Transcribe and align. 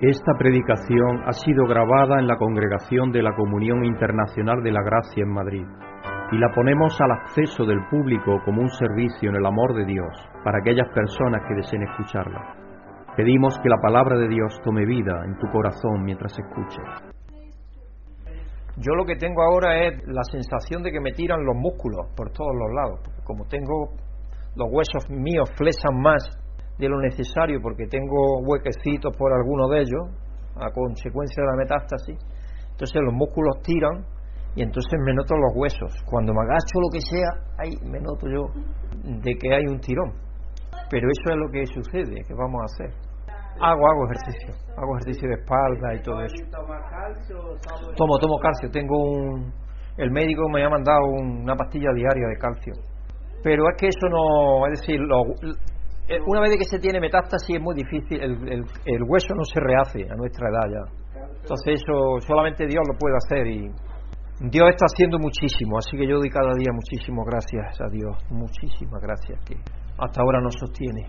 Esta 0.00 0.32
predicación 0.36 1.22
ha 1.24 1.32
sido 1.32 1.66
grabada 1.68 2.18
en 2.18 2.26
la 2.26 2.36
Congregación 2.36 3.12
de 3.12 3.22
la 3.22 3.32
Comunión 3.36 3.84
Internacional 3.84 4.60
de 4.64 4.72
la 4.72 4.82
Gracia 4.82 5.22
en 5.22 5.32
Madrid 5.32 5.64
y 6.32 6.38
la 6.38 6.50
ponemos 6.52 7.00
al 7.00 7.12
acceso 7.12 7.64
del 7.64 7.78
público 7.88 8.40
como 8.44 8.62
un 8.62 8.70
servicio 8.70 9.30
en 9.30 9.36
el 9.36 9.46
amor 9.46 9.72
de 9.72 9.84
Dios 9.84 10.10
para 10.42 10.58
aquellas 10.58 10.88
personas 10.88 11.42
que 11.46 11.54
deseen 11.54 11.84
escucharla. 11.84 12.56
Pedimos 13.16 13.56
que 13.60 13.68
la 13.68 13.80
palabra 13.80 14.18
de 14.18 14.26
Dios 14.26 14.60
tome 14.64 14.84
vida 14.84 15.22
en 15.26 15.38
tu 15.38 15.46
corazón 15.52 16.02
mientras 16.02 16.36
escuches. 16.36 17.14
Yo 18.76 18.96
lo 18.96 19.04
que 19.04 19.14
tengo 19.14 19.42
ahora 19.42 19.86
es 19.86 20.04
la 20.08 20.24
sensación 20.24 20.82
de 20.82 20.90
que 20.90 21.00
me 21.00 21.12
tiran 21.12 21.44
los 21.46 21.54
músculos 21.54 22.08
por 22.16 22.32
todos 22.32 22.52
los 22.52 22.74
lados. 22.74 23.00
Como 23.22 23.44
tengo 23.44 23.92
los 24.56 24.68
huesos 24.72 25.08
míos 25.08 25.48
flesan 25.56 26.00
más 26.02 26.43
de 26.78 26.88
lo 26.88 27.00
necesario 27.00 27.60
porque 27.62 27.86
tengo 27.86 28.40
huequecitos 28.46 29.16
por 29.16 29.32
alguno 29.32 29.68
de 29.68 29.80
ellos 29.80 30.24
a 30.56 30.70
consecuencia 30.70 31.42
de 31.42 31.48
la 31.48 31.56
metástasis, 31.56 32.18
entonces 32.70 33.02
los 33.02 33.14
músculos 33.14 33.60
tiran 33.62 34.04
y 34.56 34.62
entonces 34.62 35.00
me 35.04 35.12
noto 35.14 35.34
los 35.36 35.52
huesos. 35.54 35.92
Cuando 36.06 36.32
me 36.32 36.40
agacho 36.42 36.78
lo 36.78 36.90
que 36.92 37.00
sea, 37.00 37.30
ahí 37.58 37.74
me 37.90 37.98
noto 38.00 38.26
yo 38.28 38.46
de 39.02 39.34
que 39.34 39.54
hay 39.54 39.66
un 39.66 39.80
tirón. 39.80 40.12
Pero 40.90 41.08
eso 41.10 41.30
es 41.30 41.36
lo 41.36 41.50
que 41.50 41.66
sucede, 41.66 42.24
que 42.24 42.34
vamos 42.34 42.60
a 42.62 42.64
hacer. 42.64 42.90
Hago, 43.60 43.82
hago 43.86 44.04
ejercicio, 44.10 44.54
hago 44.76 44.96
ejercicio 44.98 45.28
de 45.28 45.34
espalda 45.34 45.94
y 45.94 46.02
todo 46.02 46.22
eso. 46.22 46.34
Tomo, 47.96 48.18
tomo 48.18 48.38
calcio, 48.38 48.70
tengo 48.70 48.96
un... 48.98 49.52
El 49.96 50.10
médico 50.10 50.42
me 50.52 50.64
ha 50.64 50.68
mandado 50.68 51.06
una 51.06 51.54
pastilla 51.54 51.90
diaria 51.94 52.28
de 52.28 52.36
calcio. 52.36 52.72
Pero 53.42 53.62
es 53.70 53.76
que 53.78 53.88
eso 53.88 54.08
no, 54.08 54.66
es 54.66 54.80
decir, 54.80 55.00
lo, 55.00 55.22
una 56.26 56.40
vez 56.40 56.56
que 56.58 56.64
se 56.64 56.78
tiene 56.78 57.00
metástasis 57.00 57.56
es 57.56 57.62
muy 57.62 57.74
difícil, 57.74 58.20
el, 58.20 58.64
el, 58.84 59.02
hueso 59.06 59.34
no 59.34 59.44
se 59.44 59.60
rehace 59.60 60.04
a 60.10 60.14
nuestra 60.16 60.48
edad 60.48 60.68
ya. 60.70 60.84
Entonces 61.40 61.80
eso 61.80 62.20
solamente 62.26 62.66
Dios 62.66 62.82
lo 62.86 62.98
puede 62.98 63.16
hacer 63.16 63.46
y 63.46 63.70
Dios 64.50 64.68
está 64.68 64.86
haciendo 64.86 65.18
muchísimo, 65.18 65.78
así 65.78 65.96
que 65.96 66.06
yo 66.06 66.18
doy 66.18 66.28
cada 66.28 66.52
día 66.54 66.72
muchísimas 66.72 67.24
gracias 67.24 67.80
a 67.80 67.88
Dios, 67.88 68.16
muchísimas 68.30 69.00
gracias 69.00 69.38
que 69.46 69.56
hasta 69.96 70.20
ahora 70.20 70.40
nos 70.40 70.54
sostiene. 70.54 71.08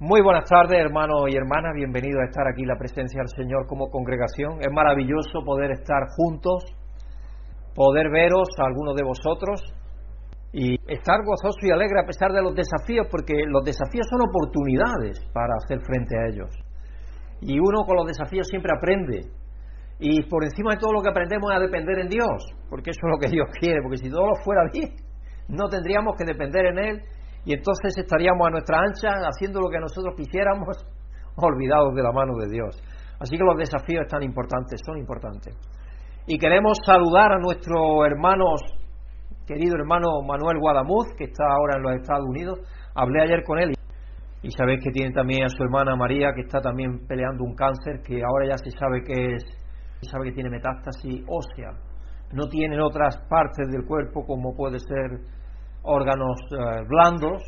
Muy 0.00 0.22
buenas 0.22 0.48
tardes, 0.48 0.78
hermanos 0.78 1.26
y 1.28 1.36
hermanas, 1.36 1.74
bienvenidos 1.74 2.22
a 2.22 2.26
estar 2.26 2.46
aquí 2.48 2.62
en 2.62 2.68
la 2.68 2.78
presencia 2.78 3.20
del 3.20 3.28
Señor 3.28 3.66
como 3.66 3.90
congregación. 3.90 4.58
Es 4.60 4.72
maravilloso 4.72 5.42
poder 5.44 5.72
estar 5.72 6.06
juntos, 6.16 6.64
poder 7.74 8.08
veros 8.10 8.48
a 8.58 8.66
algunos 8.66 8.94
de 8.94 9.04
vosotros 9.04 9.60
y 10.52 10.76
estar 10.90 11.20
gozoso 11.24 11.58
y 11.62 11.70
alegre 11.70 12.00
a 12.00 12.06
pesar 12.06 12.32
de 12.32 12.42
los 12.42 12.54
desafíos, 12.54 13.06
porque 13.10 13.34
los 13.46 13.64
desafíos 13.64 14.06
son 14.08 14.20
oportunidades 14.22 15.20
para 15.32 15.54
hacer 15.56 15.80
frente 15.80 16.16
a 16.16 16.26
ellos. 16.28 16.50
Y 17.40 17.58
uno 17.58 17.84
con 17.84 17.96
los 17.96 18.06
desafíos 18.06 18.48
siempre 18.48 18.72
aprende. 18.76 19.30
Y 20.00 20.22
por 20.28 20.44
encima 20.44 20.72
de 20.72 20.78
todo 20.78 20.92
lo 20.92 21.02
que 21.02 21.10
aprendemos 21.10 21.50
es 21.50 21.56
a 21.56 21.60
depender 21.60 21.98
en 21.98 22.08
Dios, 22.08 22.54
porque 22.70 22.90
eso 22.90 23.00
es 23.02 23.10
lo 23.10 23.18
que 23.18 23.28
Dios 23.28 23.48
quiere, 23.58 23.82
porque 23.82 23.98
si 23.98 24.10
todo 24.10 24.30
fuera 24.44 24.62
bien, 24.72 24.94
no 25.48 25.68
tendríamos 25.68 26.14
que 26.16 26.24
depender 26.24 26.66
en 26.66 26.78
Él 26.78 27.02
y 27.44 27.54
entonces 27.54 27.96
estaríamos 27.96 28.46
a 28.46 28.50
nuestra 28.50 28.78
ancha 28.78 29.08
haciendo 29.26 29.60
lo 29.60 29.70
que 29.70 29.80
nosotros 29.80 30.14
quisiéramos, 30.16 30.86
olvidados 31.36 31.94
de 31.94 32.02
la 32.02 32.12
mano 32.12 32.34
de 32.36 32.48
Dios. 32.48 32.80
Así 33.18 33.36
que 33.36 33.44
los 33.44 33.56
desafíos 33.56 34.04
están 34.04 34.22
importantes, 34.22 34.80
son 34.84 34.98
importantes. 34.98 35.56
Y 36.26 36.38
queremos 36.38 36.78
saludar 36.84 37.32
a 37.32 37.38
nuestros 37.38 38.06
hermanos 38.06 38.60
querido 39.48 39.76
hermano 39.76 40.20
Manuel 40.26 40.58
Guadamuz, 40.60 41.08
que 41.16 41.24
está 41.24 41.44
ahora 41.48 41.78
en 41.78 41.82
los 41.82 41.92
Estados 42.02 42.26
Unidos. 42.28 42.60
Hablé 42.94 43.22
ayer 43.22 43.42
con 43.44 43.58
él 43.58 43.72
y 44.42 44.50
sabéis 44.50 44.84
que 44.84 44.90
tiene 44.90 45.10
también 45.12 45.44
a 45.44 45.48
su 45.48 45.62
hermana 45.62 45.96
María, 45.96 46.32
que 46.34 46.42
está 46.42 46.60
también 46.60 47.06
peleando 47.08 47.44
un 47.44 47.54
cáncer, 47.54 48.02
que 48.06 48.22
ahora 48.22 48.46
ya 48.46 48.58
se 48.58 48.70
sabe 48.78 49.02
que 49.02 49.34
es, 49.34 49.44
se 50.02 50.10
sabe 50.10 50.26
que 50.26 50.32
tiene 50.32 50.50
metástasis 50.50 51.24
ósea. 51.26 51.72
No 52.34 52.46
tiene 52.48 52.78
otras 52.82 53.16
partes 53.30 53.66
del 53.72 53.86
cuerpo 53.86 54.26
como 54.26 54.54
puede 54.54 54.78
ser 54.80 55.18
órganos 55.82 56.36
eh, 56.52 56.84
blandos, 56.86 57.42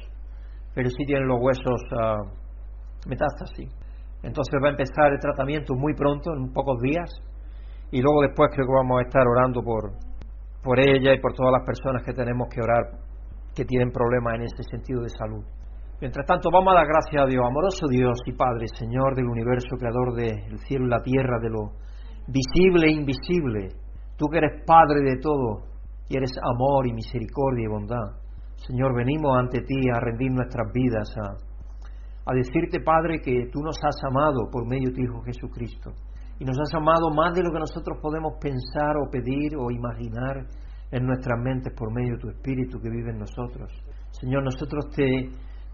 pero 0.74 0.88
sí 0.88 1.04
tiene 1.04 1.26
los 1.26 1.38
huesos 1.38 1.82
uh, 1.92 3.08
metástasis. 3.08 3.68
Entonces 4.22 4.54
va 4.62 4.68
a 4.68 4.70
empezar 4.70 5.12
el 5.12 5.20
tratamiento 5.20 5.74
muy 5.74 5.94
pronto, 5.94 6.32
en 6.32 6.50
pocos 6.52 6.80
días, 6.80 7.10
y 7.90 8.00
luego 8.00 8.22
después 8.22 8.48
creo 8.54 8.66
que 8.66 8.72
vamos 8.72 9.00
a 9.00 9.02
estar 9.02 9.26
orando 9.26 9.62
por, 9.62 9.92
por 10.62 10.78
ella 10.78 11.14
y 11.14 11.20
por 11.20 11.32
todas 11.32 11.52
las 11.52 11.66
personas 11.66 12.02
que 12.04 12.12
tenemos 12.12 12.48
que 12.52 12.60
orar 12.60 13.00
que 13.54 13.64
tienen 13.64 13.90
problemas 13.90 14.34
en 14.34 14.42
ese 14.42 14.62
sentido 14.62 15.02
de 15.02 15.08
salud. 15.08 15.44
Mientras 16.00 16.24
tanto, 16.26 16.50
vamos 16.50 16.72
a 16.72 16.78
dar 16.78 16.86
gracias 16.86 17.22
a 17.22 17.26
Dios, 17.26 17.44
amoroso 17.44 17.86
Dios 17.88 18.18
y 18.24 18.32
Padre, 18.32 18.66
Señor 18.68 19.14
del 19.14 19.26
universo, 19.26 19.76
creador 19.76 20.14
del 20.14 20.58
cielo 20.60 20.86
y 20.86 20.88
la 20.88 21.02
tierra, 21.02 21.38
de 21.40 21.50
lo 21.50 21.72
visible 22.28 22.86
e 22.88 22.92
invisible. 22.92 23.68
Tú 24.16 24.26
que 24.28 24.38
eres 24.38 24.64
Padre 24.64 25.00
de 25.02 25.18
todo 25.20 25.66
y 26.08 26.16
eres 26.16 26.32
amor 26.42 26.86
y 26.86 26.92
misericordia 26.92 27.64
y 27.64 27.68
bondad. 27.68 28.16
Señor, 28.56 28.94
venimos 28.94 29.36
ante 29.36 29.60
ti 29.60 29.76
a 29.92 30.00
rendir 30.00 30.30
nuestras 30.30 30.72
vidas, 30.72 31.08
a, 31.18 32.30
a 32.30 32.34
decirte, 32.34 32.80
Padre, 32.80 33.20
que 33.20 33.48
tú 33.52 33.60
nos 33.60 33.76
has 33.82 33.96
amado 34.04 34.48
por 34.50 34.66
medio 34.66 34.88
de 34.88 34.94
tu 34.94 35.02
Hijo 35.02 35.22
Jesucristo 35.22 35.92
y 36.40 36.44
nos 36.44 36.58
has 36.58 36.72
amado 36.74 37.10
más 37.10 37.34
de 37.34 37.42
lo 37.42 37.52
que 37.52 37.60
nosotros 37.60 37.98
podemos 38.00 38.40
pensar 38.40 38.96
o 38.96 39.10
pedir 39.10 39.52
o 39.58 39.70
imaginar 39.70 40.48
en 40.90 41.04
nuestras 41.04 41.38
mentes 41.38 41.72
por 41.76 41.92
medio 41.92 42.14
de 42.14 42.18
tu 42.18 42.28
Espíritu 42.30 42.80
que 42.80 42.88
vive 42.88 43.10
en 43.10 43.18
nosotros. 43.18 43.70
Señor, 44.10 44.42
nosotros 44.42 44.88
te, 44.96 45.28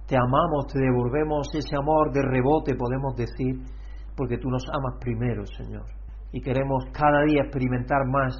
te 0.08 0.16
amamos, 0.16 0.66
te 0.66 0.80
devolvemos 0.80 1.46
ese 1.54 1.76
amor 1.76 2.12
de 2.12 2.20
rebote, 2.20 2.74
podemos 2.74 3.14
decir, 3.14 3.62
porque 4.16 4.38
tú 4.38 4.50
nos 4.50 4.66
amas 4.68 4.98
primero, 5.00 5.46
Señor. 5.46 5.86
Y 6.32 6.40
queremos 6.40 6.84
cada 6.92 7.22
día 7.22 7.42
experimentar 7.42 8.04
más 8.10 8.34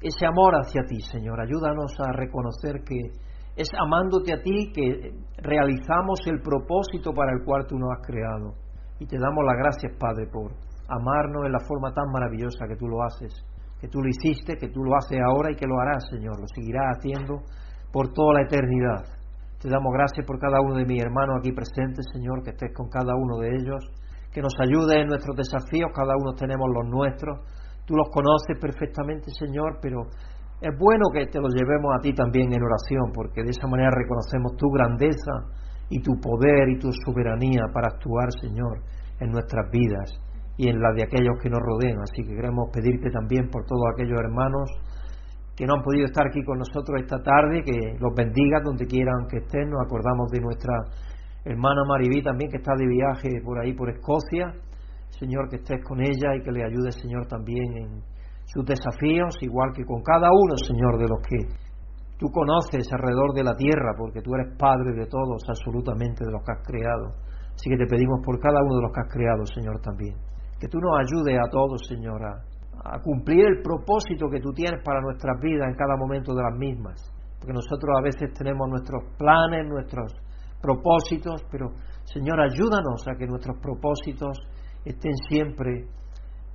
ese 0.00 0.24
amor 0.24 0.54
hacia 0.54 0.82
ti, 0.88 1.00
Señor. 1.00 1.38
Ayúdanos 1.38 1.92
a 2.00 2.12
reconocer 2.12 2.82
que 2.82 3.12
es 3.56 3.68
amándote 3.78 4.32
a 4.32 4.40
ti 4.40 4.72
que 4.72 5.12
realizamos 5.36 6.20
el 6.26 6.40
propósito 6.40 7.12
para 7.12 7.32
el 7.32 7.44
cual 7.44 7.66
tú 7.68 7.76
nos 7.76 7.90
has 7.92 8.06
creado. 8.06 8.54
Y 8.98 9.06
te 9.06 9.18
damos 9.18 9.44
las 9.44 9.58
gracias, 9.58 9.92
Padre, 10.00 10.26
por 10.32 10.67
amarnos 10.88 11.44
en 11.44 11.52
la 11.52 11.60
forma 11.60 11.92
tan 11.92 12.08
maravillosa 12.10 12.66
que 12.66 12.76
tú 12.76 12.88
lo 12.88 13.04
haces, 13.04 13.32
que 13.80 13.88
tú 13.88 14.00
lo 14.00 14.08
hiciste, 14.08 14.56
que 14.56 14.68
tú 14.68 14.82
lo 14.82 14.96
haces 14.96 15.20
ahora 15.20 15.52
y 15.52 15.56
que 15.56 15.66
lo 15.66 15.78
harás, 15.80 16.08
Señor, 16.10 16.40
lo 16.40 16.48
seguirás 16.48 16.96
haciendo 16.96 17.44
por 17.92 18.12
toda 18.12 18.40
la 18.40 18.42
eternidad. 18.42 19.04
Te 19.60 19.68
damos 19.68 19.92
gracias 19.92 20.24
por 20.26 20.38
cada 20.38 20.60
uno 20.60 20.76
de 20.76 20.86
mis 20.86 21.02
hermanos 21.02 21.36
aquí 21.40 21.52
presentes, 21.52 22.06
Señor, 22.12 22.42
que 22.42 22.50
estés 22.50 22.72
con 22.74 22.88
cada 22.88 23.12
uno 23.14 23.38
de 23.38 23.48
ellos, 23.52 23.84
que 24.32 24.40
nos 24.40 24.54
ayude 24.60 25.00
en 25.02 25.08
nuestros 25.08 25.36
desafíos, 25.36 25.90
cada 25.92 26.14
uno 26.16 26.32
tenemos 26.32 26.68
los 26.72 26.88
nuestros, 26.88 27.40
tú 27.84 27.94
los 27.94 28.08
conoces 28.08 28.56
perfectamente, 28.60 29.30
Señor, 29.30 29.78
pero 29.82 30.08
es 30.60 30.72
bueno 30.78 31.10
que 31.12 31.26
te 31.26 31.40
los 31.40 31.52
llevemos 31.54 31.92
a 31.96 32.00
ti 32.00 32.12
también 32.14 32.52
en 32.52 32.62
oración, 32.62 33.12
porque 33.12 33.42
de 33.42 33.50
esa 33.50 33.66
manera 33.66 33.90
reconocemos 33.90 34.56
tu 34.56 34.70
grandeza 34.70 35.52
y 35.90 36.00
tu 36.02 36.12
poder 36.20 36.68
y 36.68 36.78
tu 36.78 36.90
soberanía 37.04 37.62
para 37.72 37.88
actuar, 37.88 38.28
Señor, 38.40 38.82
en 39.20 39.30
nuestras 39.30 39.70
vidas 39.70 40.27
y 40.58 40.68
en 40.68 40.82
la 40.82 40.92
de 40.92 41.04
aquellos 41.04 41.38
que 41.40 41.48
nos 41.48 41.62
rodean. 41.62 42.02
Así 42.02 42.26
que 42.26 42.34
queremos 42.34 42.68
pedirte 42.74 43.10
también 43.10 43.48
por 43.48 43.64
todos 43.64 43.86
aquellos 43.94 44.18
hermanos 44.18 44.68
que 45.56 45.64
no 45.66 45.74
han 45.74 45.82
podido 45.82 46.06
estar 46.06 46.26
aquí 46.26 46.42
con 46.44 46.58
nosotros 46.58 47.00
esta 47.00 47.22
tarde, 47.22 47.62
que 47.62 47.96
los 47.98 48.14
bendiga 48.14 48.60
donde 48.62 48.86
quieran 48.86 49.26
que 49.30 49.38
estén. 49.38 49.70
Nos 49.70 49.86
acordamos 49.86 50.30
de 50.30 50.40
nuestra 50.40 50.74
hermana 51.44 51.82
Maribí 51.86 52.22
también, 52.22 52.50
que 52.50 52.58
está 52.58 52.74
de 52.76 52.86
viaje 52.86 53.40
por 53.42 53.58
ahí, 53.58 53.72
por 53.72 53.88
Escocia. 53.90 54.52
Señor, 55.10 55.48
que 55.48 55.56
estés 55.56 55.82
con 55.82 56.00
ella 56.00 56.34
y 56.36 56.42
que 56.42 56.52
le 56.52 56.64
ayude, 56.64 56.92
Señor, 56.92 57.26
también 57.26 57.66
en 57.78 58.02
sus 58.46 58.64
desafíos, 58.66 59.34
igual 59.40 59.72
que 59.74 59.84
con 59.84 60.02
cada 60.02 60.30
uno, 60.30 60.54
Señor, 60.58 60.98
de 60.98 61.08
los 61.08 61.18
que 61.26 61.38
tú 62.18 62.26
conoces 62.30 62.86
alrededor 62.92 63.32
de 63.34 63.44
la 63.44 63.54
tierra, 63.54 63.94
porque 63.96 64.22
tú 64.22 64.34
eres 64.34 64.54
Padre 64.58 64.92
de 64.94 65.06
todos, 65.06 65.42
absolutamente, 65.48 66.24
de 66.24 66.32
los 66.32 66.42
que 66.42 66.52
has 66.52 66.66
creado. 66.66 67.14
Así 67.54 67.70
que 67.70 67.76
te 67.76 67.86
pedimos 67.86 68.20
por 68.24 68.38
cada 68.38 68.62
uno 68.62 68.76
de 68.76 68.82
los 68.82 68.92
que 68.92 69.00
has 69.00 69.12
creado, 69.12 69.46
Señor, 69.46 69.80
también 69.80 70.27
que 70.58 70.68
tú 70.68 70.78
nos 70.78 70.98
ayudes 70.98 71.38
a 71.38 71.50
todos, 71.50 71.80
Señora, 71.86 72.44
a 72.84 73.00
cumplir 73.00 73.44
el 73.44 73.62
propósito 73.62 74.28
que 74.30 74.40
tú 74.40 74.52
tienes 74.52 74.82
para 74.84 75.00
nuestras 75.00 75.40
vidas 75.40 75.68
en 75.68 75.74
cada 75.74 75.96
momento 75.96 76.34
de 76.34 76.42
las 76.42 76.56
mismas. 76.56 76.96
Porque 77.38 77.52
nosotros 77.52 77.90
a 77.96 78.02
veces 78.02 78.32
tenemos 78.36 78.68
nuestros 78.68 79.02
planes, 79.16 79.66
nuestros 79.68 80.12
propósitos, 80.60 81.44
pero 81.50 81.70
Señor, 82.04 82.40
ayúdanos 82.40 83.06
a 83.06 83.16
que 83.16 83.26
nuestros 83.26 83.58
propósitos 83.60 84.38
estén 84.84 85.14
siempre 85.28 85.86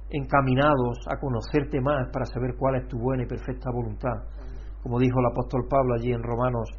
encaminados 0.09 0.99
a 1.09 1.19
conocerte 1.19 1.79
más 1.81 2.09
para 2.11 2.25
saber 2.25 2.55
cuál 2.57 2.75
es 2.75 2.87
tu 2.87 2.99
buena 2.99 3.23
y 3.23 3.27
perfecta 3.27 3.71
voluntad. 3.71 4.27
Como 4.81 4.99
dijo 4.99 5.19
el 5.19 5.31
apóstol 5.31 5.65
Pablo 5.69 5.95
allí 5.95 6.11
en 6.11 6.21
Romanos 6.21 6.69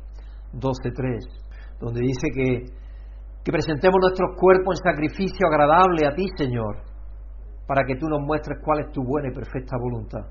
12.3, 0.52 1.80
donde 1.80 2.00
dice 2.00 2.28
que, 2.34 2.64
que 3.42 3.52
presentemos 3.52 3.96
nuestros 4.00 4.36
cuerpos 4.38 4.78
en 4.78 4.92
sacrificio 4.92 5.48
agradable 5.48 6.06
a 6.06 6.14
ti, 6.14 6.26
Señor, 6.36 6.83
para 7.66 7.84
que 7.84 7.96
tú 7.96 8.06
nos 8.08 8.20
muestres 8.20 8.58
cuál 8.62 8.80
es 8.80 8.92
tu 8.92 9.02
buena 9.02 9.28
y 9.28 9.34
perfecta 9.34 9.76
voluntad. 9.80 10.26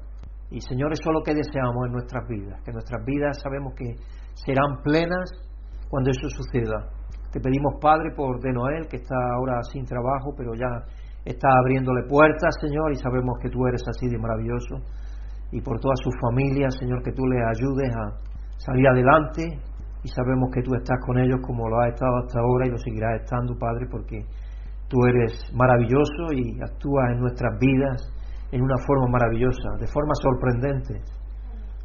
Y 0.50 0.62
Señor, 0.62 0.94
eso 0.94 1.10
es 1.10 1.14
lo 1.14 1.24
que 1.24 1.34
deseamos 1.34 1.88
en 1.88 1.94
nuestras 1.94 2.28
vidas, 2.28 2.62
que 2.64 2.72
nuestras 2.72 3.04
vidas 3.06 3.42
sabemos 3.42 3.74
que 3.76 3.96
serán 4.34 4.82
plenas 4.84 5.30
cuando 5.90 6.12
eso 6.12 6.30
suceda. 6.30 6.90
Te 7.32 7.40
pedimos, 7.40 7.82
Padre, 7.82 8.14
por 8.16 8.40
De 8.40 8.54
Noel, 8.54 8.88
que 8.88 8.98
está 8.98 9.16
ahora 9.36 9.58
sin 9.72 9.86
trabajo, 9.86 10.34
pero 10.38 10.54
ya 10.54 10.70
está 11.26 11.48
abriéndole 11.58 12.04
puertas, 12.08 12.54
Señor, 12.62 12.92
y 12.92 12.96
sabemos 12.98 13.40
que 13.42 13.50
tú 13.50 13.66
eres 13.66 13.82
así 13.88 14.08
de 14.08 14.20
maravilloso. 14.20 14.78
Y 15.52 15.62
por 15.62 15.80
toda 15.80 15.96
su 15.96 16.12
familia, 16.22 16.70
Señor, 16.70 17.02
que 17.02 17.12
tú 17.12 17.26
le 17.26 17.38
ayudes 17.42 17.90
a 17.96 18.34
salir 18.58 18.88
adelante. 18.88 19.42
Y 20.04 20.10
sabemos 20.10 20.50
que 20.54 20.62
tú 20.62 20.76
estás 20.76 20.98
con 21.06 21.18
ellos 21.18 21.40
como 21.42 21.70
lo 21.70 21.80
has 21.80 21.94
estado 21.94 22.18
hasta 22.18 22.40
ahora 22.40 22.68
y 22.68 22.72
lo 22.72 22.78
seguirás 22.78 23.22
estando, 23.22 23.58
Padre, 23.58 23.88
porque 23.90 24.20
tú 24.94 25.00
eres 25.10 25.34
maravilloso 25.58 26.30
y 26.38 26.62
actúas 26.62 27.10
en 27.14 27.22
nuestras 27.22 27.58
vidas 27.58 28.14
en 28.52 28.62
una 28.62 28.78
forma 28.86 29.08
maravillosa, 29.10 29.74
de 29.80 29.88
forma 29.88 30.14
sorprendente. 30.22 31.02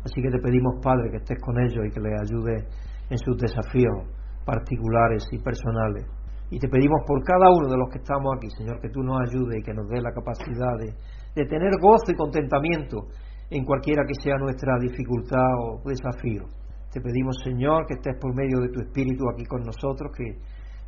Así 0.04 0.20
que 0.20 0.28
te 0.28 0.38
pedimos, 0.38 0.76
Padre, 0.82 1.10
que 1.10 1.16
estés 1.16 1.40
con 1.40 1.58
ellos 1.58 1.80
y 1.88 1.90
que 1.90 2.00
les 2.00 2.20
ayude 2.20 2.68
en 3.08 3.16
sus 3.16 3.38
desafíos 3.38 4.04
particulares 4.44 5.24
y 5.32 5.38
personales. 5.38 6.04
Y 6.50 6.58
te 6.58 6.68
pedimos 6.68 7.00
por 7.06 7.24
cada 7.24 7.48
uno 7.48 7.68
de 7.68 7.78
los 7.78 7.88
que 7.88 7.98
estamos 7.98 8.28
aquí, 8.36 8.48
Señor, 8.58 8.78
que 8.80 8.90
tú 8.90 9.00
nos 9.00 9.16
ayudes 9.26 9.60
y 9.60 9.62
que 9.62 9.72
nos 9.72 9.88
dé 9.88 10.02
la 10.02 10.12
capacidad 10.12 10.76
de, 10.76 10.92
de 11.34 11.48
tener 11.48 11.72
gozo 11.80 12.12
y 12.12 12.14
contentamiento 12.14 13.08
en 13.48 13.64
cualquiera 13.64 14.04
que 14.06 14.20
sea 14.20 14.36
nuestra 14.36 14.76
dificultad 14.80 15.48
o 15.64 15.80
desafío. 15.88 16.44
Te 16.92 17.00
pedimos, 17.00 17.36
Señor, 17.42 17.86
que 17.86 17.94
estés 17.94 18.16
por 18.20 18.34
medio 18.36 18.60
de 18.60 18.68
tu 18.68 18.80
Espíritu 18.80 19.24
aquí 19.32 19.44
con 19.44 19.62
nosotros, 19.62 20.12
que 20.14 20.36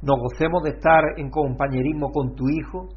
nos 0.03 0.17
gocemos 0.19 0.63
de 0.63 0.71
estar 0.71 1.03
en 1.17 1.29
compañerismo 1.29 2.11
con 2.11 2.35
tu 2.35 2.49
Hijo, 2.49 2.89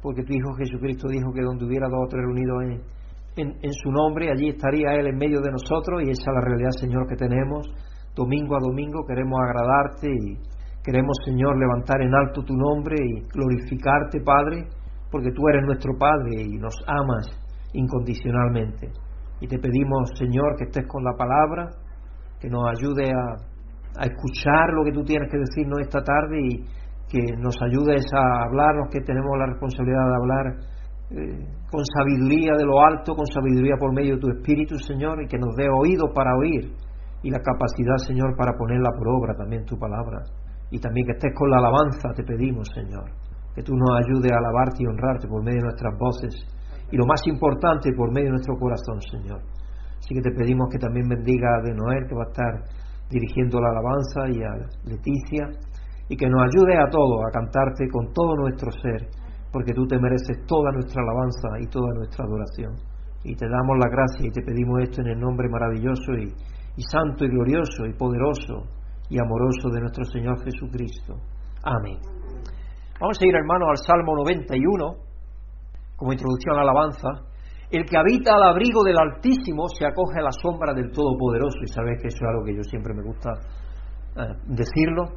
porque 0.00 0.22
tu 0.22 0.32
Hijo 0.32 0.54
Jesucristo 0.54 1.08
dijo 1.08 1.32
que 1.32 1.42
donde 1.42 1.64
hubiera 1.64 1.88
dos 1.88 2.06
o 2.06 2.08
tres 2.08 2.22
reunidos 2.22 2.82
en, 3.36 3.54
en, 3.62 3.72
su 3.72 3.90
nombre, 3.90 4.30
allí 4.30 4.50
estaría 4.50 4.94
Él 4.94 5.06
en 5.06 5.16
medio 5.16 5.40
de 5.40 5.50
nosotros 5.50 6.02
y 6.02 6.10
esa 6.10 6.30
es 6.30 6.34
la 6.34 6.40
realidad, 6.40 6.70
Señor, 6.78 7.06
que 7.08 7.16
tenemos. 7.16 7.66
Domingo 8.14 8.56
a 8.56 8.60
domingo 8.60 9.04
queremos 9.06 9.40
agradarte 9.40 10.08
y 10.08 10.36
queremos, 10.84 11.16
Señor, 11.24 11.58
levantar 11.58 12.02
en 12.02 12.14
alto 12.14 12.42
tu 12.42 12.54
nombre 12.54 12.96
y 12.98 13.22
glorificarte, 13.32 14.20
Padre, 14.20 14.68
porque 15.10 15.30
tú 15.32 15.48
eres 15.48 15.64
nuestro 15.64 15.96
Padre 15.98 16.42
y 16.42 16.58
nos 16.58 16.74
amas 16.86 17.26
incondicionalmente. 17.72 18.90
Y 19.40 19.48
te 19.48 19.58
pedimos, 19.58 20.10
Señor, 20.16 20.56
que 20.56 20.64
estés 20.64 20.86
con 20.86 21.02
la 21.02 21.14
palabra, 21.16 21.70
que 22.38 22.48
nos 22.48 22.64
ayude 22.68 23.10
a, 23.10 23.51
a 23.96 24.04
escuchar 24.06 24.72
lo 24.72 24.84
que 24.84 24.92
tú 24.92 25.04
tienes 25.04 25.30
que 25.30 25.38
decirnos 25.38 25.80
esta 25.80 26.02
tarde 26.02 26.40
y 26.40 26.64
que 27.08 27.36
nos 27.36 27.56
ayudes 27.62 28.04
a 28.14 28.44
hablarnos, 28.44 28.88
que 28.90 29.00
tenemos 29.00 29.30
la 29.38 29.46
responsabilidad 29.46 30.08
de 30.08 30.16
hablar 30.16 30.46
eh, 31.10 31.46
con 31.70 31.84
sabiduría 31.84 32.52
de 32.56 32.64
lo 32.64 32.80
alto, 32.80 33.14
con 33.14 33.26
sabiduría 33.26 33.76
por 33.78 33.92
medio 33.92 34.14
de 34.14 34.20
tu 34.20 34.28
Espíritu, 34.30 34.78
Señor, 34.78 35.22
y 35.22 35.28
que 35.28 35.38
nos 35.38 35.54
dé 35.56 35.68
oído 35.68 36.12
para 36.14 36.34
oír 36.36 36.72
y 37.22 37.30
la 37.30 37.38
capacidad, 37.38 37.96
Señor, 37.98 38.34
para 38.36 38.56
ponerla 38.56 38.90
por 38.96 39.08
obra 39.08 39.34
también 39.34 39.64
tu 39.64 39.78
palabra. 39.78 40.24
Y 40.70 40.80
también 40.80 41.06
que 41.06 41.12
estés 41.12 41.34
con 41.36 41.50
la 41.50 41.58
alabanza, 41.58 42.10
te 42.16 42.24
pedimos, 42.24 42.66
Señor, 42.74 43.04
que 43.54 43.62
tú 43.62 43.76
nos 43.76 43.90
ayudes 44.04 44.32
a 44.32 44.38
alabarte 44.38 44.82
y 44.82 44.86
honrarte 44.86 45.28
por 45.28 45.44
medio 45.44 45.60
de 45.60 45.68
nuestras 45.68 45.98
voces 45.98 46.34
y 46.90 46.96
lo 46.96 47.06
más 47.06 47.26
importante, 47.26 47.92
por 47.96 48.12
medio 48.12 48.26
de 48.26 48.36
nuestro 48.36 48.56
corazón, 48.56 49.00
Señor. 49.10 49.40
Así 49.98 50.14
que 50.14 50.20
te 50.20 50.30
pedimos 50.32 50.68
que 50.70 50.78
también 50.78 51.08
bendiga 51.08 51.56
a 51.56 51.62
de 51.62 51.74
Noel, 51.74 52.06
que 52.06 52.14
va 52.14 52.24
a 52.24 52.30
estar 52.32 52.81
dirigiendo 53.12 53.60
la 53.60 53.68
alabanza, 53.70 54.26
y 54.32 54.42
a 54.42 54.52
Leticia, 54.88 55.46
y 56.08 56.16
que 56.16 56.28
nos 56.28 56.42
ayude 56.42 56.76
a 56.78 56.88
todos 56.90 57.20
a 57.28 57.30
cantarte 57.30 57.88
con 57.92 58.12
todo 58.12 58.34
nuestro 58.36 58.72
ser, 58.72 59.08
porque 59.52 59.72
tú 59.72 59.86
te 59.86 59.98
mereces 59.98 60.44
toda 60.46 60.72
nuestra 60.72 61.02
alabanza 61.02 61.48
y 61.60 61.66
toda 61.68 61.92
nuestra 61.94 62.24
adoración. 62.24 62.74
Y 63.24 63.36
te 63.36 63.46
damos 63.46 63.78
la 63.78 63.88
gracia 63.88 64.26
y 64.26 64.32
te 64.32 64.42
pedimos 64.42 64.82
esto 64.82 65.02
en 65.02 65.08
el 65.08 65.20
nombre 65.20 65.48
maravilloso 65.48 66.12
y, 66.18 66.32
y 66.76 66.82
santo 66.82 67.24
y 67.24 67.28
glorioso 67.28 67.86
y 67.86 67.92
poderoso 67.92 68.64
y 69.08 69.18
amoroso 69.20 69.68
de 69.70 69.80
nuestro 69.80 70.04
Señor 70.06 70.42
Jesucristo. 70.42 71.14
Amén. 71.62 71.98
Vamos 72.98 73.18
a 73.20 73.26
ir, 73.26 73.34
hermanos, 73.34 73.68
al 73.70 73.76
Salmo 73.78 74.16
91, 74.16 74.94
como 75.96 76.12
introducción 76.12 76.54
a 76.54 76.64
la 76.64 76.70
alabanza. 76.70 77.31
El 77.72 77.86
que 77.86 77.96
habita 77.96 78.34
al 78.34 78.52
abrigo 78.52 78.84
del 78.84 78.98
Altísimo 78.98 79.66
se 79.68 79.86
acoge 79.86 80.20
a 80.20 80.22
la 80.22 80.30
sombra 80.30 80.74
del 80.74 80.92
Todopoderoso. 80.92 81.56
Y 81.64 81.68
sabes 81.68 82.02
que 82.02 82.08
eso 82.08 82.18
es 82.20 82.28
algo 82.28 82.44
que 82.44 82.54
yo 82.54 82.62
siempre 82.64 82.92
me 82.92 83.02
gusta 83.02 83.32
eh, 84.14 84.36
decirlo. 84.44 85.08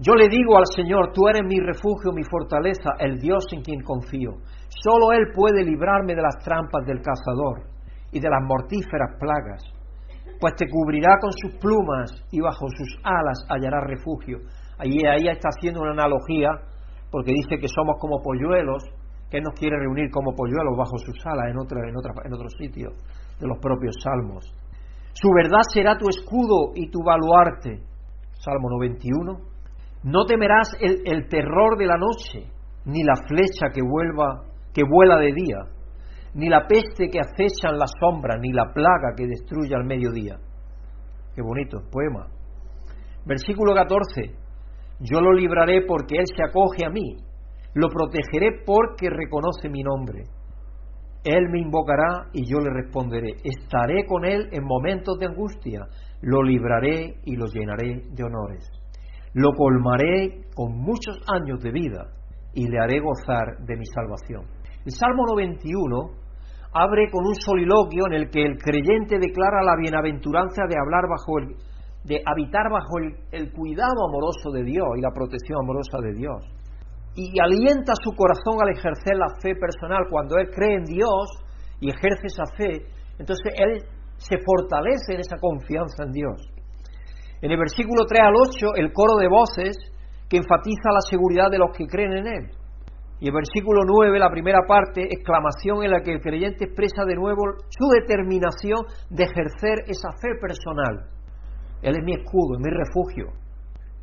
Yo 0.00 0.14
le 0.14 0.26
digo 0.28 0.58
al 0.58 0.66
Señor, 0.66 1.12
tú 1.14 1.28
eres 1.28 1.42
mi 1.46 1.60
refugio, 1.60 2.10
mi 2.10 2.24
fortaleza, 2.24 2.98
el 2.98 3.20
Dios 3.20 3.44
en 3.52 3.62
quien 3.62 3.82
confío. 3.82 4.42
Solo 4.82 5.12
Él 5.12 5.30
puede 5.32 5.62
librarme 5.62 6.16
de 6.16 6.22
las 6.22 6.42
trampas 6.42 6.84
del 6.86 7.02
cazador 7.02 7.70
y 8.10 8.18
de 8.18 8.28
las 8.28 8.42
mortíferas 8.42 9.14
plagas, 9.20 9.62
pues 10.40 10.54
te 10.56 10.66
cubrirá 10.68 11.18
con 11.20 11.30
sus 11.32 11.54
plumas 11.60 12.10
y 12.32 12.40
bajo 12.40 12.66
sus 12.68 12.98
alas 13.04 13.44
hallará 13.48 13.80
refugio. 13.86 14.38
Ahí 14.78 15.28
está 15.28 15.50
haciendo 15.50 15.82
una 15.82 15.92
analogía, 15.92 16.48
porque 17.10 17.32
dice 17.32 17.60
que 17.60 17.68
somos 17.68 17.96
como 18.00 18.22
polluelos, 18.22 18.82
que 19.30 19.40
nos 19.40 19.54
quiere 19.54 19.78
reunir 19.78 20.10
como 20.10 20.34
polluelos 20.34 20.76
bajo 20.76 20.98
sus 20.98 21.16
alas 21.24 21.50
en, 21.50 21.58
otra, 21.58 21.80
en, 21.88 22.34
otro 22.34 22.48
sitio 22.58 22.90
de 23.38 23.46
los 23.46 23.58
propios 23.58 23.94
salmos. 24.02 24.52
Su 25.12 25.28
verdad 25.34 25.62
será 25.72 25.96
tu 25.96 26.08
escudo 26.08 26.72
y 26.74 26.90
tu 26.90 26.98
baluarte. 27.04 27.82
Salmo 28.32 28.70
91. 28.70 29.38
No 30.02 30.24
temerás 30.24 30.76
el, 30.80 31.02
el, 31.04 31.28
terror 31.28 31.76
de 31.78 31.86
la 31.86 31.96
noche, 31.96 32.50
ni 32.86 33.04
la 33.04 33.14
flecha 33.28 33.68
que, 33.72 33.82
vuelva, 33.82 34.44
que 34.72 34.82
vuela 34.82 35.18
de 35.18 35.32
día, 35.32 35.58
ni 36.34 36.48
la 36.48 36.66
peste 36.66 37.10
que 37.10 37.20
acecha 37.20 37.68
en 37.68 37.78
la 37.78 37.86
sombra, 38.00 38.38
ni 38.38 38.52
la 38.52 38.72
plaga 38.72 39.14
que 39.16 39.26
destruye 39.26 39.74
al 39.74 39.84
mediodía. 39.84 40.38
Qué 41.34 41.42
bonito, 41.42 41.82
poema. 41.92 42.26
Versículo 43.26 43.74
14. 43.74 44.34
Yo 45.00 45.20
lo 45.20 45.32
libraré 45.32 45.82
porque 45.86 46.16
Él 46.16 46.24
se 46.26 46.42
acoge 46.42 46.86
a 46.86 46.90
mí. 46.90 47.16
Lo 47.74 47.88
protegeré 47.88 48.62
porque 48.66 49.08
reconoce 49.10 49.68
mi 49.68 49.82
nombre. 49.82 50.24
Él 51.24 51.48
me 51.50 51.60
invocará 51.60 52.28
y 52.32 52.50
yo 52.50 52.58
le 52.58 52.70
responderé. 52.72 53.36
Estaré 53.44 54.06
con 54.06 54.24
Él 54.24 54.48
en 54.52 54.64
momentos 54.64 55.18
de 55.18 55.26
angustia. 55.26 55.86
Lo 56.22 56.42
libraré 56.42 57.20
y 57.24 57.36
lo 57.36 57.46
llenaré 57.46 58.02
de 58.10 58.24
honores 58.24 58.80
lo 59.34 59.52
colmaré 59.52 60.48
con 60.54 60.76
muchos 60.76 61.16
años 61.32 61.62
de 61.62 61.70
vida 61.70 62.06
y 62.52 62.68
le 62.68 62.78
haré 62.80 63.00
gozar 63.00 63.58
de 63.64 63.76
mi 63.76 63.86
salvación. 63.86 64.44
El 64.84 64.92
Salmo 64.92 65.24
91 65.28 65.96
abre 66.72 67.10
con 67.10 67.24
un 67.26 67.34
soliloquio 67.34 68.06
en 68.08 68.14
el 68.14 68.30
que 68.30 68.42
el 68.42 68.58
creyente 68.58 69.18
declara 69.18 69.62
la 69.62 69.76
bienaventuranza 69.76 70.62
de 70.68 70.76
hablar 70.78 71.04
bajo 71.08 71.38
el, 71.38 71.56
de 72.04 72.22
habitar 72.26 72.70
bajo 72.70 72.98
el, 72.98 73.14
el 73.30 73.52
cuidado 73.52 74.08
amoroso 74.08 74.50
de 74.52 74.64
Dios 74.64 74.86
y 74.96 75.00
la 75.00 75.10
protección 75.12 75.58
amorosa 75.62 75.98
de 76.02 76.14
Dios. 76.14 76.59
Y 77.14 77.38
alienta 77.40 77.92
su 78.02 78.12
corazón 78.14 78.62
al 78.62 78.70
ejercer 78.70 79.16
la 79.16 79.34
fe 79.42 79.54
personal. 79.54 80.06
Cuando 80.10 80.36
él 80.38 80.50
cree 80.50 80.76
en 80.76 80.84
Dios 80.84 81.28
y 81.80 81.90
ejerce 81.90 82.26
esa 82.26 82.44
fe, 82.56 82.86
entonces 83.18 83.52
él 83.56 83.82
se 84.16 84.36
fortalece 84.44 85.14
en 85.14 85.20
esa 85.20 85.36
confianza 85.40 86.04
en 86.04 86.12
Dios. 86.12 86.50
En 87.42 87.50
el 87.50 87.58
versículo 87.58 88.04
3 88.06 88.20
al 88.20 88.34
8, 88.36 88.74
el 88.76 88.92
coro 88.92 89.16
de 89.16 89.28
voces 89.28 89.76
que 90.28 90.36
enfatiza 90.36 90.92
la 90.92 91.00
seguridad 91.00 91.50
de 91.50 91.58
los 91.58 91.76
que 91.76 91.86
creen 91.86 92.12
en 92.12 92.26
Él. 92.26 92.50
Y 93.18 93.28
el 93.28 93.34
versículo 93.34 93.82
9, 93.84 94.18
la 94.18 94.30
primera 94.30 94.60
parte, 94.66 95.02
exclamación 95.02 95.84
en 95.84 95.90
la 95.90 96.00
que 96.00 96.12
el 96.12 96.20
creyente 96.20 96.64
expresa 96.64 97.04
de 97.04 97.16
nuevo 97.16 97.42
su 97.68 97.88
determinación 98.00 98.80
de 99.10 99.24
ejercer 99.24 99.84
esa 99.88 100.08
fe 100.20 100.36
personal. 100.40 101.08
Él 101.82 101.96
es 101.96 102.04
mi 102.04 102.12
escudo, 102.12 102.56
es 102.56 102.60
mi 102.60 102.70
refugio. 102.70 103.32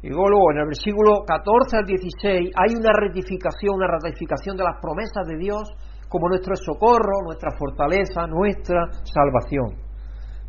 Y 0.08 0.10
luego 0.10 0.52
en 0.56 0.60
el 0.60 0.68
versículo 0.68 1.26
14 1.28 1.84
al 1.84 1.86
16 1.86 2.56
hay 2.56 2.76
una 2.80 2.96
rectificación, 2.96 3.76
una 3.76 3.92
ratificación 3.92 4.56
de 4.56 4.64
las 4.64 4.80
promesas 4.80 5.28
de 5.28 5.36
Dios 5.36 5.68
como 6.08 6.30
nuestro 6.30 6.56
socorro, 6.56 7.28
nuestra 7.28 7.52
fortaleza, 7.60 8.26
nuestra 8.26 8.88
salvación. 9.04 9.76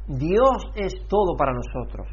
Dios 0.06 0.70
es 0.76 0.94
todo 1.08 1.34
para 1.36 1.50
nosotros. 1.50 2.06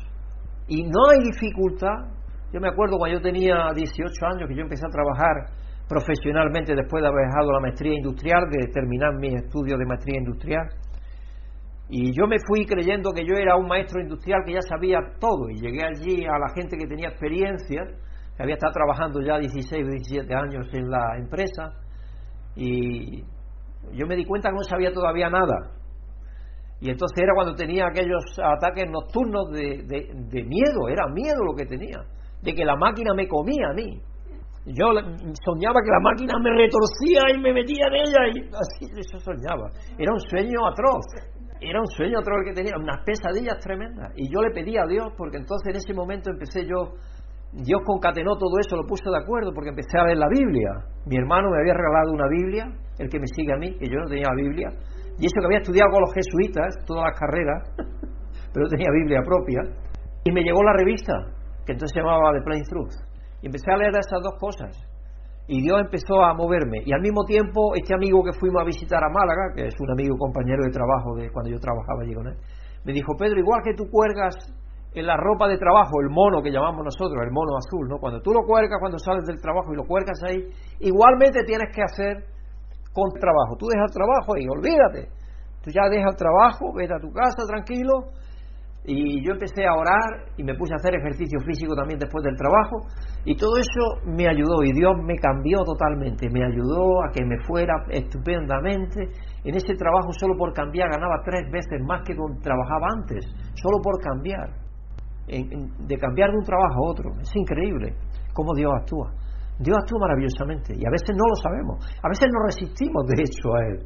Y 0.68 0.90
no 0.90 1.06
hay 1.14 1.22
dificultad. 1.22 2.18
Yo 2.52 2.60
me 2.60 2.70
acuerdo 2.70 2.98
cuando 2.98 3.20
yo 3.20 3.22
tenía 3.22 3.70
18 3.76 4.10
años 4.26 4.50
que 4.50 4.56
yo 4.56 4.64
empecé 4.64 4.88
a 4.88 4.90
trabajar 4.90 5.46
profesionalmente 5.88 6.74
después 6.74 7.04
de 7.04 7.10
haber 7.10 7.30
dejado 7.30 7.52
la 7.52 7.60
maestría 7.60 7.94
industrial, 7.94 8.50
de 8.50 8.74
terminar 8.74 9.14
mi 9.22 9.36
estudio 9.36 9.78
de 9.78 9.86
maestría 9.86 10.18
industrial. 10.18 10.66
Y 11.88 12.12
yo 12.18 12.26
me 12.28 12.38
fui 12.48 12.66
creyendo 12.66 13.12
que 13.12 13.26
yo 13.26 13.36
era 13.36 13.56
un 13.56 13.68
maestro 13.68 14.02
industrial 14.02 14.42
que 14.46 14.54
ya 14.54 14.62
sabía 14.62 15.00
todo. 15.20 15.50
Y 15.50 15.62
llegué 15.62 15.84
allí 15.84 16.26
a 16.26 16.40
la 16.40 16.50
gente 16.56 16.78
que 16.78 16.88
tenía 16.88 17.10
experiencia, 17.10 17.84
que 18.36 18.44
había 18.44 18.56
estado 18.56 18.74
trabajando 18.74 19.22
ya 19.22 19.38
16 19.38 19.86
o 19.86 19.92
17 19.92 20.34
años 20.34 20.68
en 20.74 20.90
la 20.90 21.18
empresa. 21.18 21.74
Y 22.56 23.24
yo 23.94 24.08
me 24.08 24.16
di 24.16 24.26
cuenta 24.26 24.50
que 24.50 24.56
no 24.56 24.64
sabía 24.64 24.92
todavía 24.92 25.30
nada. 25.30 25.76
Y 26.82 26.90
entonces 26.90 27.18
era 27.24 27.34
cuando 27.34 27.56
tenía 27.56 27.88
aquellos 27.88 28.24
ataques 28.44 28.90
nocturnos 28.90 29.50
de, 29.52 29.84
de, 29.88 30.44
miedo, 30.44 30.90
era 30.90 31.08
miedo 31.08 31.44
lo 31.46 31.56
que 31.56 31.66
tenía, 31.66 32.04
de 32.42 32.54
que 32.54 32.66
la 32.66 32.76
máquina 32.76 33.14
me 33.14 33.28
comía 33.28 33.70
a 33.70 33.74
mí. 33.74 34.02
Yo 34.66 34.88
soñaba 35.46 35.80
que 35.82 35.92
la 35.92 36.00
máquina 36.02 36.34
me 36.40 36.50
retorcía 36.50 37.22
y 37.34 37.40
me 37.40 37.54
metía 37.54 37.86
en 37.88 37.94
ella 37.94 38.22
y 38.34 38.40
así 38.50 38.92
eso 39.00 39.20
soñaba. 39.20 39.70
Era 39.98 40.12
un 40.12 40.20
sueño 40.20 40.68
atroz, 40.68 41.06
era 41.70 41.80
un 41.80 41.88
sueño 41.88 42.20
el 42.20 42.46
que 42.46 42.54
tenía, 42.54 42.74
unas 42.78 43.04
pesadillas 43.06 43.60
tremendas. 43.60 44.12
Y 44.16 44.32
yo 44.32 44.42
le 44.42 44.52
pedí 44.52 44.78
a 44.78 44.86
Dios, 44.86 45.08
porque 45.18 45.38
entonces 45.38 45.74
en 45.74 45.78
ese 45.78 45.94
momento 45.94 46.30
empecé 46.30 46.66
yo 46.66 46.94
Dios 47.56 47.80
concatenó 47.86 48.36
todo 48.36 48.60
eso, 48.60 48.76
lo 48.76 48.86
puso 48.86 49.10
de 49.10 49.18
acuerdo 49.18 49.54
porque 49.54 49.70
empecé 49.70 49.98
a 49.98 50.04
ver 50.04 50.18
la 50.18 50.28
Biblia. 50.28 50.72
Mi 51.06 51.16
hermano 51.16 51.50
me 51.52 51.60
había 51.60 51.74
regalado 51.74 52.12
una 52.12 52.28
Biblia, 52.28 52.68
el 53.00 53.10
que 53.10 53.20
me 53.20 53.28
sigue 53.28 53.54
a 53.54 53.58
mí, 53.58 53.78
que 53.80 53.88
yo 53.88 53.96
no 53.96 54.08
tenía 54.08 54.28
Biblia, 54.36 54.70
y 55.18 55.26
eso 55.26 55.40
que 55.40 55.46
había 55.46 55.60
estudiado 55.60 55.90
con 55.92 56.02
los 56.02 56.14
jesuitas, 56.14 56.76
todas 56.86 57.06
las 57.08 57.20
carreras, 57.20 57.64
pero 58.54 58.68
tenía 58.68 58.92
Biblia 58.92 59.22
propia, 59.24 59.62
y 60.26 60.32
me 60.32 60.42
llegó 60.44 60.64
la 60.64 60.74
revista, 60.74 61.14
que 61.66 61.72
entonces 61.72 61.96
se 61.96 62.02
llamaba 62.02 62.34
The 62.34 62.44
Plain 62.44 62.64
Truth, 62.64 62.96
y 63.42 63.46
empecé 63.46 63.72
a 63.72 63.78
leer 63.78 63.92
esas 63.96 64.20
dos 64.22 64.36
cosas, 64.38 64.76
y 65.48 65.62
Dios 65.62 65.80
empezó 65.80 66.24
a 66.24 66.34
moverme, 66.34 66.80
y 66.86 66.94
al 66.94 67.02
mismo 67.02 67.24
tiempo 67.24 67.76
este 67.76 67.94
amigo 67.94 68.24
que 68.24 68.34
fuimos 68.40 68.62
a 68.62 68.66
visitar 68.66 69.04
a 69.04 69.10
Málaga, 69.10 69.54
que 69.56 69.68
es 69.68 69.76
un 69.80 69.92
amigo 69.92 70.18
compañero 70.18 70.64
de 70.64 70.72
trabajo 70.72 71.16
de 71.16 71.30
cuando 71.32 71.52
yo 71.52 71.60
trabajaba 71.60 72.02
allí 72.02 72.14
con 72.14 72.28
él, 72.28 72.38
me 72.84 72.94
dijo, 72.94 73.14
Pedro, 73.18 73.40
igual 73.40 73.62
que 73.64 73.74
tú 73.74 73.90
cuelgas 73.90 74.36
en 74.96 75.06
la 75.06 75.18
ropa 75.18 75.48
de 75.48 75.58
trabajo, 75.58 76.00
el 76.02 76.10
mono 76.10 76.42
que 76.42 76.52
llamamos 76.52 76.86
nosotros, 76.86 77.20
el 77.22 77.32
mono 77.32 77.58
azul, 77.58 77.88
¿no? 77.90 77.98
Cuando 78.00 78.22
tú 78.22 78.32
lo 78.32 78.44
cuelgas 78.48 78.80
cuando 78.80 78.98
sales 78.98 79.26
del 79.26 79.42
trabajo 79.42 79.74
y 79.74 79.76
lo 79.76 79.84
cuelgas 79.84 80.24
ahí, 80.24 80.40
igualmente 80.80 81.44
tienes 81.44 81.68
que 81.76 81.84
hacer 81.84 82.24
con 82.94 83.12
trabajo. 83.20 83.58
Tú 83.60 83.68
dejas 83.68 83.92
el 83.92 83.94
trabajo 83.94 84.38
y 84.40 84.48
olvídate. 84.48 85.12
Tú 85.62 85.70
ya 85.70 85.90
dejas 85.90 86.14
el 86.14 86.18
trabajo, 86.18 86.72
vete 86.74 86.94
a 86.96 87.00
tu 87.00 87.12
casa 87.12 87.44
tranquilo. 87.46 88.16
Y 88.88 89.26
yo 89.26 89.34
empecé 89.34 89.66
a 89.66 89.74
orar 89.74 90.30
y 90.38 90.44
me 90.44 90.54
puse 90.54 90.74
a 90.74 90.78
hacer 90.78 90.94
ejercicio 90.96 91.40
físico 91.42 91.76
también 91.76 91.98
después 91.98 92.24
del 92.24 92.36
trabajo. 92.38 92.86
Y 93.26 93.36
todo 93.36 93.58
eso 93.58 94.06
me 94.06 94.28
ayudó 94.28 94.62
y 94.64 94.72
Dios 94.74 94.94
me 95.04 95.16
cambió 95.16 95.64
totalmente. 95.66 96.30
Me 96.30 96.46
ayudó 96.46 97.04
a 97.04 97.12
que 97.12 97.26
me 97.26 97.42
fuera 97.46 97.74
estupendamente. 97.90 99.10
En 99.44 99.56
ese 99.56 99.74
trabajo 99.74 100.14
solo 100.14 100.38
por 100.38 100.54
cambiar 100.54 100.90
ganaba 100.92 101.24
tres 101.26 101.50
veces 101.52 101.82
más 101.88 102.02
que 102.06 102.14
donde 102.14 102.42
trabajaba 102.42 102.88
antes. 102.96 103.26
Solo 103.56 103.82
por 103.82 104.00
cambiar 104.00 104.66
de 105.28 105.98
cambiar 105.98 106.30
de 106.32 106.38
un 106.38 106.44
trabajo 106.44 106.76
a 106.76 106.92
otro. 106.92 107.10
Es 107.22 107.36
increíble 107.36 107.96
cómo 108.34 108.54
Dios 108.54 108.72
actúa. 108.80 109.12
Dios 109.58 109.78
actúa 109.78 110.00
maravillosamente 110.02 110.74
y 110.76 110.86
a 110.86 110.92
veces 110.92 111.16
no 111.16 111.24
lo 111.30 111.36
sabemos, 111.36 111.80
a 112.04 112.10
veces 112.10 112.28
nos 112.28 112.56
resistimos 112.56 113.06
de 113.08 113.24
hecho 113.24 113.56
a 113.56 113.68
Él. 113.68 113.80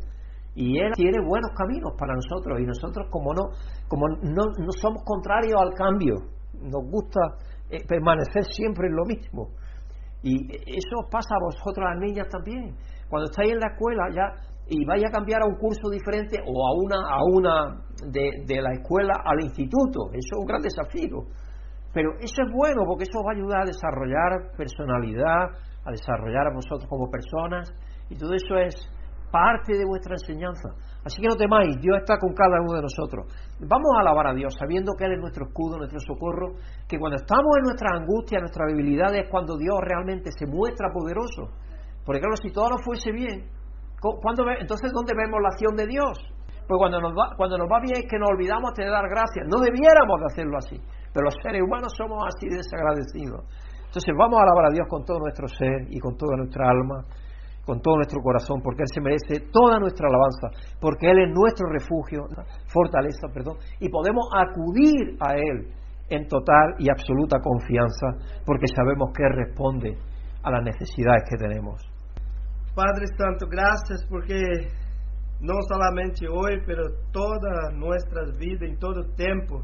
Y 0.60 0.78
Él 0.78 0.92
tiene 0.94 1.26
buenos 1.26 1.52
caminos 1.56 1.94
para 1.98 2.14
nosotros 2.16 2.60
y 2.60 2.66
nosotros 2.66 3.08
como 3.10 3.34
no, 3.34 3.48
como 3.88 4.10
no, 4.10 4.44
no 4.60 4.72
somos 4.76 5.04
contrarios 5.06 5.56
al 5.56 5.74
cambio, 5.74 6.16
nos 6.60 6.84
gusta 6.84 7.22
eh, 7.70 7.80
permanecer 7.88 8.44
siempre 8.44 8.90
en 8.90 8.96
lo 8.98 9.06
mismo. 9.06 9.56
Y 10.22 10.52
eso 10.52 11.08
pasa 11.10 11.30
a 11.32 11.46
vosotros 11.46 11.80
las 11.80 11.98
niñas 12.02 12.28
también. 12.28 12.76
Cuando 13.08 13.32
estáis 13.32 13.54
en 13.54 13.60
la 13.60 13.72
escuela 13.72 14.04
ya 14.12 14.36
y 14.68 14.84
vais 14.84 15.02
a 15.06 15.10
cambiar 15.10 15.44
a 15.44 15.46
un 15.46 15.56
curso 15.56 15.90
diferente 15.90 16.38
o 16.46 16.68
a 16.68 16.74
una, 16.76 17.08
a 17.08 17.24
una 17.24 17.80
de, 18.12 18.62
la 18.62 18.74
escuela 18.74 19.14
al 19.24 19.40
instituto. 19.40 20.12
Eso 20.12 20.36
es 20.36 20.40
un 20.40 20.46
gran 20.46 20.62
desafío. 20.62 21.24
Pero 21.94 22.20
eso 22.20 22.44
es 22.44 22.52
bueno 22.52 22.84
porque 22.86 23.06
eso 23.08 23.18
os 23.18 23.26
va 23.26 23.32
a 23.32 23.36
ayudar 23.36 23.62
a 23.62 23.66
desarrollar 23.66 24.58
personalidad, 24.58 25.56
a 25.86 25.90
desarrollar 25.90 26.48
a 26.48 26.54
vosotros 26.54 26.90
como 26.90 27.10
personas 27.10 27.72
y 28.10 28.18
todo 28.18 28.34
eso 28.34 28.58
es 28.58 28.76
parte 29.32 29.78
de 29.78 29.86
vuestra 29.86 30.14
enseñanza. 30.14 30.70
Así 31.04 31.22
que 31.22 31.28
no 31.28 31.36
temáis, 31.36 31.80
Dios 31.80 31.98
está 31.98 32.18
con 32.18 32.34
cada 32.34 32.62
uno 32.62 32.74
de 32.74 32.82
nosotros. 32.82 33.26
Vamos 33.60 33.92
a 33.96 34.02
alabar 34.02 34.28
a 34.28 34.34
Dios 34.34 34.54
sabiendo 34.58 34.94
que 34.98 35.06
Él 35.06 35.14
es 35.14 35.20
nuestro 35.20 35.46
escudo, 35.48 35.78
nuestro 35.78 36.00
socorro, 36.00 36.56
que 36.88 37.00
cuando 37.00 37.18
estamos 37.18 37.58
en 37.58 37.64
nuestra 37.64 37.96
angustia, 37.96 38.40
nuestra 38.40 38.66
debilidad 38.68 39.14
es 39.16 39.30
cuando 39.30 39.58
Dios 39.58 39.78
realmente 39.82 40.32
se 40.32 40.46
muestra 40.46 40.90
poderoso. 40.94 41.50
Porque 42.06 42.20
claro, 42.22 42.36
si 42.42 42.52
todo 42.52 42.70
no 42.70 42.78
fuese 42.80 43.12
bien, 43.12 43.50
entonces 44.60 44.92
¿dónde 44.94 45.14
vemos 45.16 45.40
la 45.42 45.50
acción 45.50 45.76
de 45.76 45.88
Dios? 45.88 46.18
Pues 46.68 46.78
cuando 46.78 47.02
nos, 47.02 47.14
va, 47.14 47.36
cuando 47.36 47.58
nos 47.58 47.68
va 47.68 47.82
bien 47.82 47.98
es 47.98 48.06
que 48.10 48.20
nos 48.20 48.30
olvidamos 48.30 48.74
de 48.76 48.86
dar 48.86 49.10
gracias. 49.10 49.48
No 49.50 49.60
debiéramos 49.60 50.20
de 50.22 50.26
hacerlo 50.26 50.58
así, 50.58 50.78
pero 51.12 51.26
los 51.26 51.36
seres 51.42 51.62
humanos 51.64 51.92
somos 51.98 52.24
así 52.28 52.48
desagradecidos. 52.48 53.42
Entonces 53.90 54.14
vamos 54.16 54.40
a 54.40 54.44
alabar 54.44 54.70
a 54.70 54.74
Dios 54.74 54.86
con 54.88 55.04
todo 55.04 55.18
nuestro 55.18 55.48
ser 55.48 55.90
y 55.90 56.00
con 56.00 56.16
toda 56.16 56.38
nuestra 56.38 56.70
alma, 56.70 57.04
con 57.66 57.82
todo 57.82 57.98
nuestro 57.98 58.22
corazón, 58.22 58.62
porque 58.62 58.84
Él 58.84 58.92
se 58.94 59.02
merece 59.02 59.52
toda 59.52 59.80
nuestra 59.80 60.08
alabanza, 60.08 60.50
porque 60.80 61.10
Él 61.10 61.20
es 61.20 61.34
nuestro 61.34 61.68
refugio, 61.70 62.26
fortaleza, 62.68 63.28
perdón, 63.34 63.58
y 63.80 63.90
podemos 63.90 64.26
acudir 64.34 65.18
a 65.20 65.36
Él 65.36 65.72
en 66.10 66.28
total 66.28 66.76
y 66.80 66.90
absoluta 66.90 67.38
confianza, 67.40 68.08
porque 68.46 68.68
sabemos 68.68 69.12
que 69.16 69.24
Él 69.24 69.34
responde 69.36 69.98
a 70.44 70.52
las 70.52 70.64
necesidades 70.64 71.24
que 71.30 71.38
tenemos. 71.38 71.82
Padre 72.76 73.06
Santo, 73.18 73.48
gracias 73.48 74.06
porque 74.10 74.40
não 75.42 75.62
somente 75.64 76.28
hoje, 76.28 76.62
pero 76.66 76.84
toda 77.12 77.72
nossa 77.74 78.38
vida, 78.38 78.66
em 78.66 78.76
todo 78.76 79.04
tempo, 79.16 79.64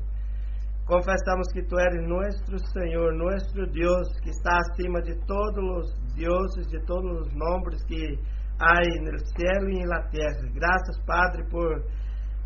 confessamos 0.86 1.52
que 1.52 1.64
Tu 1.64 1.78
eres 1.80 2.08
nosso 2.08 2.58
Senhor, 2.72 3.14
nosso 3.16 3.66
Deus, 3.72 4.08
que 4.22 4.30
está 4.30 4.58
acima 4.58 5.02
de 5.02 5.16
todos 5.26 5.58
os 5.58 6.16
deuses, 6.16 6.68
de 6.68 6.80
todos 6.86 7.28
os 7.28 7.34
nomes 7.34 7.84
que 7.86 8.20
há 8.60 8.80
no 9.02 9.20
céu 9.20 9.70
e 9.70 9.86
na 9.86 10.02
terra. 10.10 10.48
Graças, 10.54 10.98
Padre, 11.06 11.44
por 11.50 11.84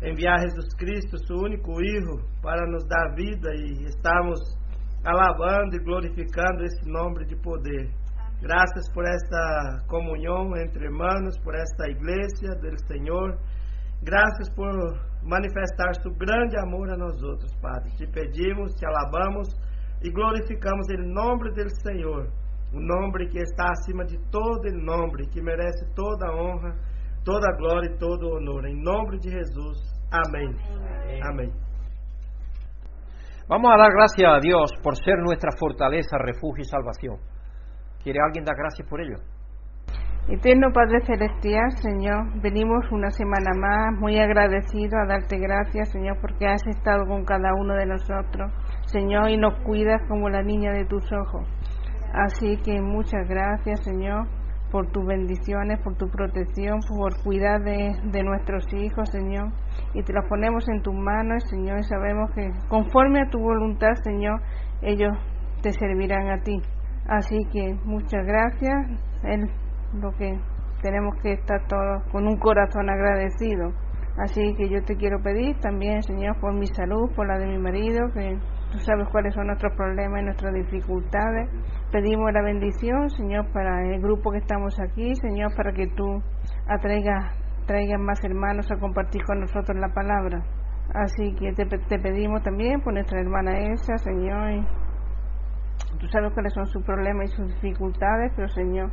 enviar 0.02 0.40
Jesus 0.40 0.74
Cristo, 0.76 1.18
seu 1.26 1.36
único 1.36 1.76
Filho, 1.76 2.24
para 2.42 2.66
nos 2.66 2.86
dar 2.88 3.14
vida 3.14 3.50
e 3.54 3.84
estamos 3.84 4.40
alabando 5.04 5.76
e 5.76 5.84
glorificando 5.84 6.64
esse 6.64 6.88
nome 6.88 7.26
de 7.26 7.36
poder. 7.36 7.90
Graças 8.40 8.90
por 8.94 9.04
esta 9.06 9.84
comunhão 9.86 10.56
entre 10.56 10.86
irmãos, 10.86 11.38
por 11.44 11.54
esta 11.54 11.90
igreja 11.90 12.54
do 12.58 12.86
Senhor. 12.86 13.38
Graças 14.02 14.48
por 14.54 15.09
manifestar 15.22 15.94
seu 16.02 16.12
grande 16.12 16.58
amor 16.58 16.90
a 16.90 16.96
nós 16.96 17.22
outros, 17.22 17.54
Padre. 17.60 17.90
Te 17.96 18.06
pedimos, 18.06 18.74
te 18.74 18.86
alabamos 18.86 19.48
e 20.02 20.10
glorificamos 20.10 20.86
o 20.88 21.02
nome 21.12 21.50
do 21.52 21.68
Senhor, 21.82 22.28
o 22.72 22.80
nome 22.80 23.28
que 23.28 23.38
está 23.38 23.70
acima 23.70 24.04
de 24.04 24.18
todo 24.30 24.68
o 24.68 24.84
nome, 24.84 25.28
que 25.28 25.42
merece 25.42 25.84
toda 25.94 26.28
a 26.28 26.34
honra, 26.34 26.74
toda 27.24 27.46
a 27.48 27.56
glória 27.56 27.90
e 27.90 27.98
todo 27.98 28.26
o 28.26 28.36
honor. 28.36 28.66
Em 28.66 28.82
nome 28.82 29.18
de 29.18 29.30
Jesus. 29.30 29.78
Amém. 30.10 30.48
Amém. 30.48 31.22
Amém. 31.22 31.52
Vamos 33.48 33.70
a 33.72 33.76
dar 33.76 33.90
gracias 33.90 34.30
a 34.30 34.38
Dios 34.38 34.70
por 34.82 34.94
ser 34.96 35.18
nuestra 35.18 35.50
fortaleza, 35.58 36.16
refugio 36.18 36.62
y 36.62 36.64
salvación. 36.64 37.16
¿Quiere 38.02 38.20
alguien 38.20 38.44
dar 38.44 38.56
gracias 38.56 38.88
por 38.88 39.00
ello? 39.00 39.16
Eterno 40.28 40.68
Padre 40.72 41.00
Celestial, 41.06 41.72
Señor, 41.78 42.40
venimos 42.40 42.84
una 42.92 43.10
semana 43.10 43.50
más 43.56 43.98
muy 43.98 44.18
agradecido 44.18 44.98
a 44.98 45.06
darte 45.06 45.38
gracias, 45.38 45.90
Señor, 45.90 46.18
porque 46.20 46.46
has 46.46 46.64
estado 46.66 47.04
con 47.06 47.24
cada 47.24 47.52
uno 47.54 47.74
de 47.74 47.86
nosotros, 47.86 48.52
Señor, 48.86 49.30
y 49.30 49.36
nos 49.36 49.58
cuidas 49.64 50.00
como 50.08 50.28
la 50.28 50.42
niña 50.42 50.72
de 50.72 50.84
tus 50.84 51.10
ojos. 51.12 51.48
Así 52.12 52.58
que 52.58 52.80
muchas 52.80 53.28
gracias, 53.28 53.82
Señor, 53.82 54.28
por 54.70 54.86
tus 54.92 55.04
bendiciones, 55.04 55.80
por 55.80 55.96
tu 55.96 56.08
protección, 56.08 56.78
por 56.96 57.20
cuidar 57.24 57.62
de, 57.62 57.92
de 58.04 58.22
nuestros 58.22 58.72
hijos, 58.72 59.08
Señor. 59.10 59.48
Y 59.94 60.02
te 60.04 60.12
los 60.12 60.26
ponemos 60.28 60.68
en 60.68 60.82
tus 60.82 60.94
manos, 60.94 61.42
Señor, 61.48 61.80
y 61.80 61.84
sabemos 61.84 62.30
que 62.36 62.50
conforme 62.68 63.22
a 63.22 63.30
tu 63.30 63.40
voluntad, 63.40 63.94
Señor, 64.04 64.40
ellos 64.82 65.16
te 65.62 65.72
servirán 65.72 66.28
a 66.30 66.42
ti. 66.42 66.60
Así 67.08 67.38
que 67.52 67.74
muchas 67.84 68.24
gracias. 68.24 68.86
Es 69.24 69.50
lo 69.94 70.12
que 70.12 70.38
tenemos 70.82 71.14
que 71.22 71.32
estar 71.32 71.66
todos 71.66 72.02
con 72.10 72.26
un 72.26 72.38
corazón 72.38 72.88
agradecido. 72.88 73.72
Así 74.18 74.54
que 74.56 74.68
yo 74.68 74.82
te 74.84 74.96
quiero 74.96 75.22
pedir 75.22 75.58
también, 75.60 76.02
Señor, 76.02 76.38
por 76.40 76.52
mi 76.52 76.66
salud, 76.66 77.10
por 77.14 77.26
la 77.26 77.38
de 77.38 77.46
mi 77.46 77.58
marido, 77.58 78.10
que 78.12 78.38
tú 78.72 78.78
sabes 78.78 79.08
cuáles 79.10 79.34
son 79.34 79.46
nuestros 79.46 79.74
problemas 79.76 80.20
y 80.20 80.24
nuestras 80.24 80.52
dificultades. 80.52 81.48
Pedimos 81.92 82.32
la 82.32 82.42
bendición, 82.42 83.08
Señor, 83.10 83.50
para 83.52 83.82
el 83.82 84.00
grupo 84.00 84.32
que 84.32 84.38
estamos 84.38 84.78
aquí, 84.80 85.14
Señor, 85.14 85.54
para 85.56 85.72
que 85.72 85.86
tú 85.88 86.22
atraigas 86.66 87.36
traigas 87.66 88.00
más 88.00 88.18
hermanos 88.24 88.68
a 88.72 88.80
compartir 88.80 89.22
con 89.24 89.40
nosotros 89.40 89.78
la 89.78 89.94
palabra. 89.94 90.42
Así 90.92 91.34
que 91.36 91.52
te, 91.52 91.66
te 91.66 91.98
pedimos 92.00 92.42
también 92.42 92.80
por 92.80 92.92
nuestra 92.92 93.20
hermana 93.20 93.58
Elsa, 93.60 93.96
Señor, 93.98 94.66
Tú 95.98 96.06
sabes 96.08 96.32
cuáles 96.32 96.52
son 96.52 96.66
sus 96.66 96.84
problemas 96.84 97.30
y 97.30 97.36
sus 97.36 97.46
dificultades, 97.54 98.32
pero 98.36 98.48
Señor, 98.48 98.90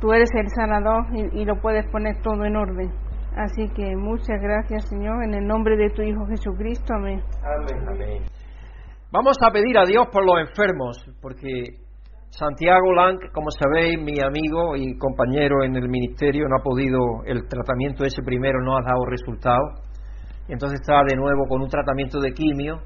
tú 0.00 0.12
eres 0.12 0.30
el 0.34 0.48
sanador 0.50 1.06
y, 1.12 1.44
lo 1.44 1.60
puedes 1.60 1.86
poner 1.90 2.20
todo 2.22 2.44
en 2.44 2.56
orden. 2.56 2.92
Así 3.36 3.68
que 3.74 3.96
muchas 3.96 4.40
gracias, 4.40 4.88
Señor, 4.88 5.22
en 5.24 5.34
el 5.34 5.46
nombre 5.46 5.76
de 5.76 5.90
tu 5.90 6.02
Hijo 6.02 6.26
Jesucristo. 6.26 6.94
Amén. 6.94 7.22
Amén. 7.88 8.22
Vamos 9.12 9.36
a 9.46 9.50
pedir 9.50 9.78
a 9.78 9.84
Dios 9.84 10.06
por 10.10 10.24
los 10.24 10.40
enfermos, 10.40 11.06
porque 11.20 11.78
Santiago 12.30 12.92
Lang, 12.92 13.18
como 13.32 13.50
sabéis, 13.50 13.98
mi 14.00 14.20
amigo 14.20 14.76
y 14.76 14.96
compañero 14.98 15.64
en 15.64 15.76
el 15.76 15.88
ministerio, 15.88 16.48
no 16.48 16.56
ha 16.56 16.62
podido, 16.62 16.98
el 17.24 17.46
tratamiento 17.48 18.04
ese 18.04 18.22
primero 18.22 18.60
no 18.62 18.76
ha 18.76 18.82
dado 18.82 19.04
resultado. 19.06 19.62
Y 20.48 20.52
entonces 20.52 20.80
está 20.80 21.02
de 21.08 21.16
nuevo 21.16 21.46
con 21.48 21.62
un 21.62 21.68
tratamiento 21.68 22.20
de 22.20 22.32
quimio 22.32 22.80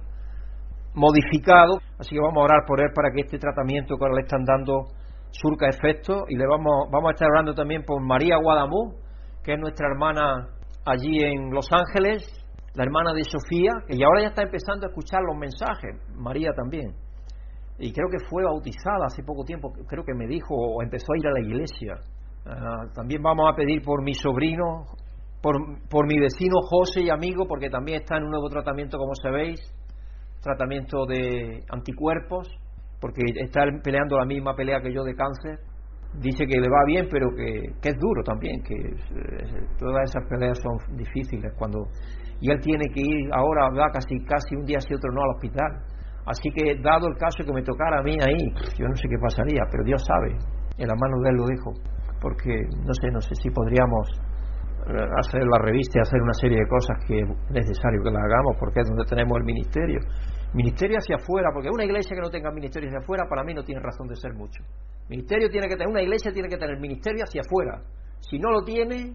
modificado, 0.95 1.79
así 1.99 2.15
que 2.15 2.21
vamos 2.21 2.39
a 2.39 2.45
orar 2.45 2.65
por 2.67 2.81
él 2.81 2.89
para 2.95 3.11
que 3.13 3.21
este 3.21 3.39
tratamiento 3.39 3.97
que 3.97 4.05
ahora 4.05 4.17
le 4.17 4.23
están 4.23 4.45
dando 4.45 4.89
surca 5.31 5.69
efecto 5.69 6.25
y 6.29 6.37
le 6.37 6.47
vamos, 6.47 6.89
vamos 6.91 7.11
a 7.11 7.13
estar 7.13 7.29
orando 7.31 7.55
también 7.55 7.85
por 7.85 8.03
María 8.03 8.37
Guadamú, 8.43 8.95
que 9.43 9.55
es 9.55 9.59
nuestra 9.59 9.89
hermana 9.89 10.49
allí 10.85 11.23
en 11.23 11.51
Los 11.51 11.69
Ángeles, 11.73 12.25
la 12.75 12.85
hermana 12.85 13.13
de 13.13 13.25
Sofía, 13.25 13.73
que 13.87 13.97
ya 13.97 14.07
ahora 14.07 14.23
ya 14.23 14.29
está 14.29 14.43
empezando 14.43 14.87
a 14.87 14.91
escuchar 14.91 15.21
los 15.23 15.37
mensajes, 15.37 15.97
María 16.15 16.53
también. 16.55 16.95
y 17.79 17.93
creo 17.93 18.09
que 18.11 18.27
fue 18.29 18.45
bautizada 18.45 19.07
hace 19.07 19.23
poco 19.23 19.43
tiempo, 19.45 19.73
creo 19.89 20.05
que 20.05 20.13
me 20.15 20.27
dijo 20.27 20.55
o 20.55 20.83
empezó 20.83 21.13
a 21.15 21.19
ir 21.19 21.27
a 21.27 21.33
la 21.33 21.41
iglesia. 21.41 21.95
Ah, 22.45 22.85
también 22.95 23.23
vamos 23.23 23.51
a 23.51 23.57
pedir 23.57 23.83
por 23.83 24.03
mi 24.03 24.15
sobrino, 24.15 24.85
por, 25.41 25.57
por 25.89 26.07
mi 26.07 26.19
vecino 26.19 26.57
José 26.63 27.03
y 27.03 27.11
amigo, 27.11 27.47
porque 27.49 27.71
también 27.71 28.03
está 28.03 28.19
en 28.19 28.25
un 28.25 28.31
nuevo 28.31 28.49
tratamiento, 28.49 28.99
como 28.99 29.15
sabéis, 29.15 29.61
tratamiento 30.43 31.07
de 31.07 31.65
anticuerpos, 31.71 32.49
porque 33.01 33.23
está 33.37 33.63
peleando 33.83 34.19
la 34.19 34.27
misma 34.27 34.55
pelea 34.55 34.81
que 34.81 34.93
yo 34.93 35.03
de 35.03 35.15
cáncer. 35.15 35.59
Dice 36.21 36.45
que 36.45 36.59
le 36.59 36.69
va 36.69 36.85
bien, 36.87 37.07
pero 37.09 37.31
que, 37.31 37.89
es 37.89 37.99
duro 37.99 38.23
también, 38.25 38.61
que 38.63 38.75
eh, 38.75 39.67
todas 39.79 40.11
esas 40.11 40.29
peleas 40.29 40.59
son 40.59 40.97
difíciles 40.97 41.53
cuando 41.57 41.87
y 42.41 42.51
él 42.51 42.59
tiene 42.61 42.87
que 42.93 43.01
ir 43.01 43.29
ahora 43.33 43.69
va 43.69 43.93
casi 43.93 44.19
casi 44.25 44.57
un 44.57 44.65
día 44.65 44.79
y 44.89 44.95
otro 44.95 45.13
no 45.13 45.23
al 45.23 45.31
hospital. 45.37 45.71
Así 46.27 46.51
que 46.51 46.77
dado 46.83 47.09
el 47.09 47.17
caso 47.17 47.45
que 47.45 47.53
me 47.53 47.63
tocara 47.63 48.01
a 48.01 48.03
mí 48.03 48.17
ahí, 48.21 48.53
yo 48.79 48.87
no 48.87 48.97
sé 48.97 49.09
qué 49.09 49.19
pasaría, 49.21 49.63
pero 49.71 49.85
Dios 49.85 50.03
sabe, 50.05 50.37
en 50.79 50.89
las 50.89 50.99
manos 50.99 51.21
de 51.23 51.31
él 51.31 51.37
lo 51.37 51.47
dejo, 51.47 51.73
porque 52.21 52.55
no 52.87 52.95
sé, 52.95 53.11
no 53.11 53.21
sé 53.21 53.35
si 53.35 53.51
podríamos 53.51 54.09
eh, 54.89 55.07
hacer 55.19 55.43
la 55.45 55.59
revista 55.59 55.99
y 55.99 56.03
hacer 56.03 56.21
una 56.21 56.35
serie 56.35 56.59
de 56.59 56.69
cosas 56.69 56.97
que 57.07 57.21
es 57.21 57.29
necesario 57.51 58.03
que 58.03 58.11
la 58.11 58.21
hagamos, 58.21 58.57
porque 58.59 58.81
es 58.81 58.89
donde 58.89 59.05
tenemos 59.05 59.37
el 59.39 59.45
ministerio. 59.45 60.01
Ministerio 60.53 60.99
hacia 60.99 61.17
afuera, 61.17 61.51
porque 61.55 61.69
una 61.71 61.85
iglesia 61.85 62.15
que 62.15 62.21
no 62.21 62.31
tenga 62.31 62.51
ministerio 62.51 62.89
hacia 62.89 62.99
afuera, 62.99 63.25
para 63.29 63.45
mí 63.45 63.55
no 63.55 63.63
tiene 63.63 63.81
razón 63.81 64.09
de 64.09 64.17
ser 64.17 64.35
mucho. 64.35 64.63
Ministerio 65.09 65.49
tiene 65.49 65.69
que 65.69 65.75
tener, 65.75 65.89
una 65.89 66.03
iglesia 66.03 66.33
tiene 66.33 66.49
que 66.49 66.57
tener 66.57 66.79
ministerio 66.79 67.23
hacia 67.23 67.43
afuera. 67.43 67.83
Si 68.21 68.39
no 68.39 68.51
lo 68.51 68.63
tiene, 68.63 69.15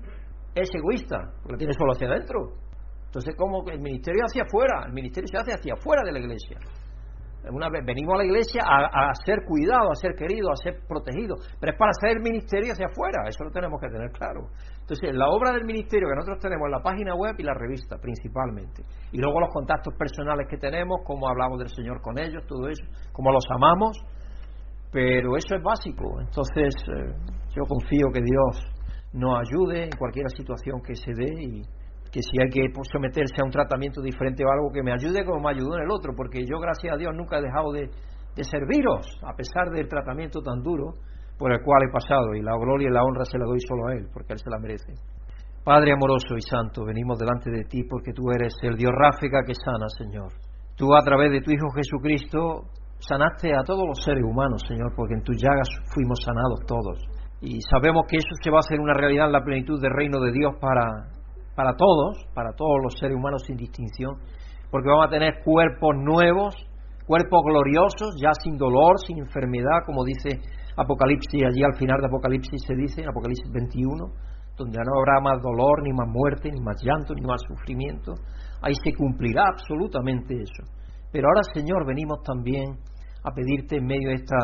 es 0.56 0.70
egoísta, 0.74 1.34
lo 1.48 1.58
tiene 1.58 1.74
solo 1.74 1.92
hacia 1.92 2.08
adentro. 2.08 2.54
Entonces, 3.08 3.36
¿cómo 3.38 3.64
el 3.70 3.80
ministerio 3.80 4.24
hacia 4.26 4.44
afuera? 4.44 4.84
El 4.88 4.94
ministerio 4.94 5.28
se 5.28 5.38
hace 5.38 5.54
hacia 5.54 5.74
afuera 5.74 6.04
de 6.06 6.12
la 6.12 6.20
iglesia. 6.20 6.58
Una 7.52 7.70
vez 7.70 7.86
venimos 7.86 8.16
a 8.16 8.18
la 8.18 8.26
iglesia 8.26 8.62
a, 8.66 9.14
ser 9.26 9.46
cuidado, 9.46 9.92
a 9.92 9.96
ser 9.96 10.16
querido, 10.16 10.52
a 10.52 10.56
ser 10.56 10.82
protegido, 10.88 11.36
pero 11.60 11.74
es 11.74 11.78
para 11.78 11.92
hacer 11.92 12.18
el 12.18 12.24
ministerio 12.24 12.74
hacia 12.74 12.88
afuera, 12.88 13.28
eso 13.28 13.44
lo 13.44 13.52
tenemos 13.52 13.80
que 13.80 13.90
tener 13.90 14.12
claro. 14.12 14.50
Entonces, 14.80 15.14
la 15.14 15.30
obra 15.30 15.52
del 15.52 15.66
ministerio 15.66 16.08
que 16.08 16.16
nosotros 16.16 16.40
tenemos 16.40 16.66
en 16.66 16.72
la 16.72 16.82
página 16.82 17.16
web 17.16 17.36
y 17.38 17.44
la 17.44 17.54
revista 17.54 17.98
principalmente, 17.98 18.84
y 19.12 19.18
luego 19.18 19.40
los 19.40 19.50
contactos 19.54 19.94
personales 19.98 20.48
que 20.50 20.58
tenemos, 20.58 21.02
cómo 21.06 21.28
hablamos 21.28 21.60
del 21.60 21.70
Señor 21.70 22.02
con 22.02 22.18
ellos, 22.18 22.44
todo 22.48 22.68
eso, 22.68 22.84
cómo 23.12 23.32
los 23.32 23.46
amamos, 23.50 23.98
pero 24.92 25.36
eso 25.36 25.56
es 25.56 25.64
básico. 25.64 26.22
Entonces, 26.22 26.74
eh, 26.88 27.14
yo 27.56 27.64
confío 27.68 28.08
que 28.14 28.22
Dios 28.22 28.76
nos 29.14 29.40
ayude 29.40 29.86
en 29.86 29.92
cualquier 29.98 30.30
situación 30.30 30.82
que 30.82 30.96
se 30.96 31.12
dé 31.14 31.34
y 31.44 31.62
que 32.16 32.24
si 32.24 32.40
hay 32.40 32.48
que 32.48 32.72
someterse 32.88 33.44
a 33.44 33.44
un 33.44 33.52
tratamiento 33.52 34.00
diferente 34.00 34.40
o 34.46 34.48
algo 34.48 34.72
que 34.72 34.82
me 34.82 34.94
ayude 34.94 35.26
como 35.26 35.44
me 35.44 35.52
ayudó 35.52 35.76
en 35.76 35.84
el 35.84 35.92
otro, 35.92 36.16
porque 36.16 36.48
yo 36.48 36.64
gracias 36.64 36.96
a 36.96 36.96
Dios 36.96 37.12
nunca 37.14 37.40
he 37.40 37.42
dejado 37.44 37.74
de, 37.74 37.92
serviros, 38.40 39.04
a 39.28 39.36
pesar 39.36 39.68
del 39.76 39.90
tratamiento 39.90 40.40
tan 40.40 40.64
duro 40.64 40.96
por 41.38 41.52
el 41.52 41.60
cual 41.60 41.84
he 41.84 41.92
pasado, 41.92 42.34
y 42.34 42.42
la 42.42 42.56
gloria 42.56 42.88
y 42.88 42.94
la 42.94 43.04
honra 43.04 43.26
se 43.26 43.38
la 43.38 43.44
doy 43.44 43.60
solo 43.60 43.88
a 43.88 43.94
Él, 44.00 44.08
porque 44.14 44.32
Él 44.32 44.40
se 44.40 44.50
la 44.50 44.60
merece. 44.60 44.96
Padre 45.66 45.92
amoroso 45.92 46.38
y 46.38 46.42
santo, 46.42 46.86
venimos 46.86 47.20
delante 47.20 47.52
de 47.52 47.66
ti 47.68 47.84
porque 47.84 48.14
tú 48.14 48.32
eres 48.32 48.56
el 48.64 48.78
Dios 48.78 48.94
ráfica 48.96 49.44
que 49.46 49.54
sana, 49.54 49.90
Señor. 50.00 50.32
Tú 50.78 50.96
a 50.96 51.04
través 51.04 51.32
de 51.32 51.42
tu 51.42 51.52
Hijo 51.52 51.68
Jesucristo 51.76 52.72
sanaste 53.00 53.52
a 53.54 53.64
todos 53.64 53.84
los 53.86 54.02
seres 54.02 54.24
humanos, 54.24 54.64
Señor, 54.66 54.94
porque 54.96 55.16
en 55.16 55.24
tus 55.24 55.36
llagas 55.36 55.68
fuimos 55.94 56.24
sanados 56.24 56.64
todos. 56.66 57.04
Y 57.42 57.60
sabemos 57.60 58.04
que 58.08 58.18
eso 58.18 58.32
se 58.42 58.52
va 58.52 58.60
a 58.60 58.64
hacer 58.64 58.80
una 58.80 58.94
realidad 58.94 59.26
en 59.26 59.34
la 59.34 59.44
plenitud 59.44 59.82
del 59.82 59.92
reino 59.92 60.22
de 60.22 60.32
Dios 60.32 60.56
para 60.62 61.12
para 61.56 61.76
todos, 61.76 62.18
para 62.34 62.54
todos 62.54 62.78
los 62.84 62.94
seres 63.00 63.18
humanos 63.18 63.44
sin 63.46 63.56
distinción, 63.56 64.18
porque 64.70 64.90
vamos 64.90 65.08
a 65.08 65.10
tener 65.10 65.42
cuerpos 65.44 65.96
nuevos, 65.96 66.56
cuerpos 67.08 67.42
gloriosos, 67.46 68.16
ya 68.22 68.32
sin 68.44 68.58
dolor, 68.58 69.00
sin 69.06 69.20
enfermedad, 69.20 69.86
como 69.86 70.04
dice 70.04 70.42
Apocalipsis, 70.76 71.44
allí 71.44 71.64
al 71.64 71.76
final 71.78 72.02
de 72.02 72.08
Apocalipsis 72.08 72.62
se 72.68 72.76
dice, 72.76 73.06
Apocalipsis 73.08 73.50
21, 73.52 73.90
donde 74.58 74.80
no 74.80 75.00
habrá 75.00 75.22
más 75.22 75.42
dolor, 75.42 75.84
ni 75.84 75.92
más 75.94 76.08
muerte, 76.08 76.50
ni 76.52 76.62
más 76.62 76.76
llanto, 76.84 77.14
ni 77.14 77.22
más 77.22 77.42
sufrimiento. 77.48 78.14
Ahí 78.62 78.74
se 78.84 78.94
cumplirá 78.94 79.44
absolutamente 79.52 80.34
eso. 80.36 80.64
Pero 81.12 81.28
ahora, 81.28 81.42
Señor, 81.54 81.86
venimos 81.86 82.22
también 82.24 82.76
a 83.24 83.32
pedirte 83.32 83.78
en 83.78 83.86
medio 83.86 84.10
de, 84.10 84.16
esta, 84.16 84.38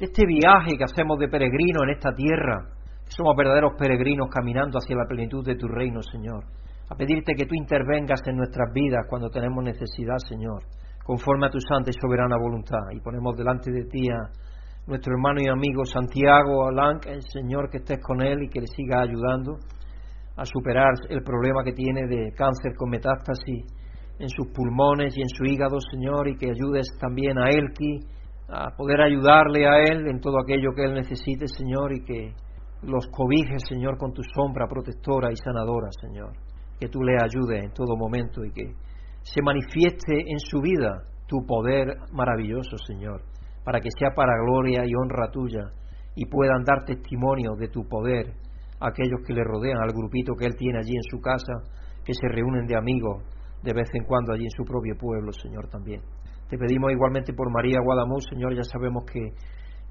este 0.00 0.26
viaje 0.26 0.76
que 0.76 0.84
hacemos 0.84 1.18
de 1.18 1.28
peregrino 1.28 1.82
en 1.84 1.90
esta 1.90 2.12
tierra, 2.14 2.73
somos 3.16 3.36
verdaderos 3.36 3.74
peregrinos 3.78 4.28
caminando 4.28 4.78
hacia 4.78 4.96
la 4.96 5.06
plenitud 5.06 5.44
de 5.44 5.54
tu 5.54 5.68
reino, 5.68 6.02
Señor. 6.02 6.44
A 6.90 6.96
pedirte 6.96 7.34
que 7.34 7.46
tú 7.46 7.54
intervengas 7.54 8.20
en 8.26 8.36
nuestras 8.36 8.72
vidas 8.74 9.06
cuando 9.08 9.30
tenemos 9.30 9.62
necesidad, 9.62 10.18
Señor, 10.28 10.62
conforme 11.04 11.46
a 11.46 11.50
tu 11.50 11.58
santa 11.60 11.90
y 11.90 11.94
soberana 11.94 12.36
voluntad. 12.36 12.90
Y 12.92 13.00
ponemos 13.00 13.36
delante 13.36 13.70
de 13.70 13.84
ti 13.84 14.10
a 14.10 14.30
nuestro 14.86 15.14
hermano 15.14 15.40
y 15.40 15.48
amigo 15.48 15.84
Santiago 15.84 16.66
Alan, 16.66 16.98
el 17.06 17.22
Señor, 17.22 17.70
que 17.70 17.78
estés 17.78 18.00
con 18.02 18.20
él 18.20 18.42
y 18.42 18.48
que 18.48 18.60
le 18.60 18.66
siga 18.66 19.00
ayudando 19.00 19.58
a 20.36 20.44
superar 20.44 20.92
el 21.08 21.22
problema 21.22 21.62
que 21.62 21.72
tiene 21.72 22.08
de 22.08 22.32
cáncer 22.32 22.74
con 22.76 22.90
metástasis 22.90 23.64
en 24.18 24.28
sus 24.28 24.48
pulmones 24.52 25.16
y 25.16 25.22
en 25.22 25.28
su 25.28 25.44
hígado, 25.44 25.78
Señor, 25.92 26.28
y 26.28 26.36
que 26.36 26.50
ayudes 26.50 26.88
también 27.00 27.38
a 27.38 27.48
Elki 27.48 28.00
a 28.48 28.76
poder 28.76 29.00
ayudarle 29.00 29.66
a 29.66 29.82
él 29.84 30.06
en 30.08 30.20
todo 30.20 30.38
aquello 30.38 30.74
que 30.74 30.84
él 30.84 30.94
necesite, 30.94 31.46
Señor, 31.46 31.92
y 31.94 32.04
que 32.04 32.34
los 32.86 33.06
cobijes, 33.08 33.62
Señor, 33.68 33.96
con 33.98 34.12
tu 34.12 34.22
sombra 34.34 34.66
protectora 34.66 35.30
y 35.32 35.36
sanadora, 35.36 35.88
Señor. 36.00 36.32
Que 36.78 36.88
tú 36.88 37.02
le 37.02 37.16
ayudes 37.22 37.64
en 37.64 37.72
todo 37.72 37.96
momento 37.96 38.44
y 38.44 38.52
que 38.52 38.74
se 39.22 39.42
manifieste 39.42 40.20
en 40.26 40.38
su 40.38 40.60
vida 40.60 41.04
tu 41.26 41.44
poder 41.46 41.96
maravilloso, 42.12 42.76
Señor, 42.86 43.22
para 43.64 43.80
que 43.80 43.88
sea 43.98 44.10
para 44.14 44.32
gloria 44.44 44.84
y 44.86 44.94
honra 44.94 45.30
tuya 45.30 45.70
y 46.14 46.26
puedan 46.26 46.64
dar 46.64 46.84
testimonio 46.84 47.54
de 47.58 47.68
tu 47.68 47.88
poder 47.88 48.34
aquellos 48.80 49.20
que 49.26 49.32
le 49.32 49.42
rodean, 49.44 49.80
al 49.80 49.92
grupito 49.92 50.34
que 50.34 50.46
él 50.46 50.56
tiene 50.56 50.78
allí 50.78 50.94
en 50.94 51.02
su 51.10 51.20
casa, 51.20 51.52
que 52.04 52.12
se 52.12 52.28
reúnen 52.28 52.66
de 52.66 52.76
amigos 52.76 53.22
de 53.62 53.72
vez 53.72 53.88
en 53.94 54.04
cuando 54.04 54.32
allí 54.32 54.44
en 54.44 54.50
su 54.50 54.64
propio 54.64 54.94
pueblo, 54.96 55.32
Señor, 55.32 55.68
también. 55.68 56.02
Te 56.48 56.58
pedimos 56.58 56.92
igualmente 56.92 57.32
por 57.32 57.50
María 57.50 57.78
Guadamuz, 57.82 58.24
Señor, 58.28 58.54
ya 58.54 58.62
sabemos 58.62 59.04
que 59.10 59.32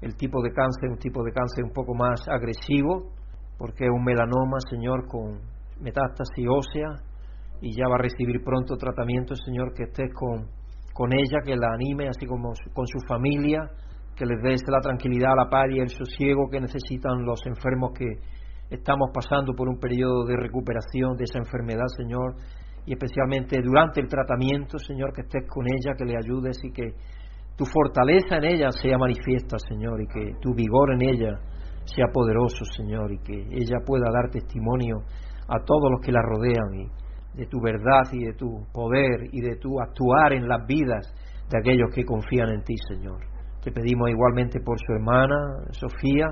el 0.04 0.16
tipo 0.16 0.42
de 0.42 0.52
cáncer, 0.52 0.90
un 0.90 0.98
tipo 0.98 1.24
de 1.24 1.32
cáncer 1.32 1.64
un 1.64 1.72
poco 1.72 1.94
más 1.94 2.28
agresivo, 2.28 3.10
porque 3.56 3.86
es 3.86 3.90
un 3.90 4.04
melanoma, 4.04 4.58
Señor, 4.68 5.08
con 5.08 5.40
metástasis 5.80 6.44
ósea, 6.46 6.90
y 7.62 7.74
ya 7.74 7.88
va 7.88 7.94
a 7.94 8.02
recibir 8.02 8.44
pronto 8.44 8.76
tratamiento, 8.76 9.34
Señor, 9.34 9.72
que 9.72 9.84
estés 9.84 10.12
con, 10.12 10.46
con 10.92 11.12
ella, 11.14 11.40
que 11.42 11.56
la 11.56 11.72
anime, 11.72 12.08
así 12.08 12.26
como 12.26 12.52
con 12.74 12.86
su 12.86 12.98
familia, 13.08 13.70
que 14.14 14.26
les 14.26 14.42
des 14.42 14.60
la 14.68 14.80
tranquilidad, 14.80 15.32
la 15.36 15.48
paz 15.48 15.70
y 15.70 15.80
el 15.80 15.88
sosiego 15.88 16.50
que 16.50 16.60
necesitan 16.60 17.24
los 17.24 17.40
enfermos 17.46 17.92
que 17.96 18.04
estamos 18.68 19.08
pasando 19.12 19.54
por 19.54 19.68
un 19.68 19.78
periodo 19.78 20.26
de 20.26 20.36
recuperación 20.36 21.16
de 21.16 21.24
esa 21.24 21.38
enfermedad, 21.38 21.86
Señor, 21.96 22.36
y 22.84 22.92
especialmente 22.92 23.62
durante 23.62 24.02
el 24.02 24.08
tratamiento, 24.08 24.78
Señor, 24.78 25.14
que 25.14 25.22
estés 25.22 25.48
con 25.48 25.64
ella, 25.66 25.96
que 25.96 26.04
le 26.04 26.18
ayudes 26.18 26.62
y 26.62 26.70
que 26.70 26.92
tu 27.56 27.64
fortaleza 27.64 28.36
en 28.36 28.44
ella 28.44 28.70
sea 28.70 28.98
manifiesta, 28.98 29.56
Señor, 29.58 30.00
y 30.02 30.06
que 30.06 30.32
tu 30.40 30.54
vigor 30.54 30.94
en 30.94 31.02
ella 31.02 31.38
sea 31.84 32.06
poderoso, 32.12 32.64
Señor, 32.64 33.12
y 33.12 33.18
que 33.18 33.34
ella 33.34 33.78
pueda 33.86 34.10
dar 34.12 34.30
testimonio 34.30 35.02
a 35.48 35.62
todos 35.64 35.90
los 35.90 36.00
que 36.00 36.12
la 36.12 36.22
rodean 36.22 36.74
y 36.74 36.88
de 37.38 37.46
tu 37.46 37.60
verdad 37.60 38.10
y 38.12 38.24
de 38.24 38.32
tu 38.34 38.64
poder 38.72 39.28
y 39.32 39.40
de 39.40 39.56
tu 39.56 39.80
actuar 39.80 40.32
en 40.32 40.48
las 40.48 40.66
vidas 40.66 41.12
de 41.50 41.58
aquellos 41.58 41.90
que 41.94 42.04
confían 42.04 42.48
en 42.50 42.62
ti, 42.62 42.74
Señor. 42.88 43.20
Te 43.62 43.70
pedimos 43.72 44.10
igualmente 44.10 44.60
por 44.60 44.78
su 44.78 44.92
hermana 44.92 45.36
Sofía 45.70 46.26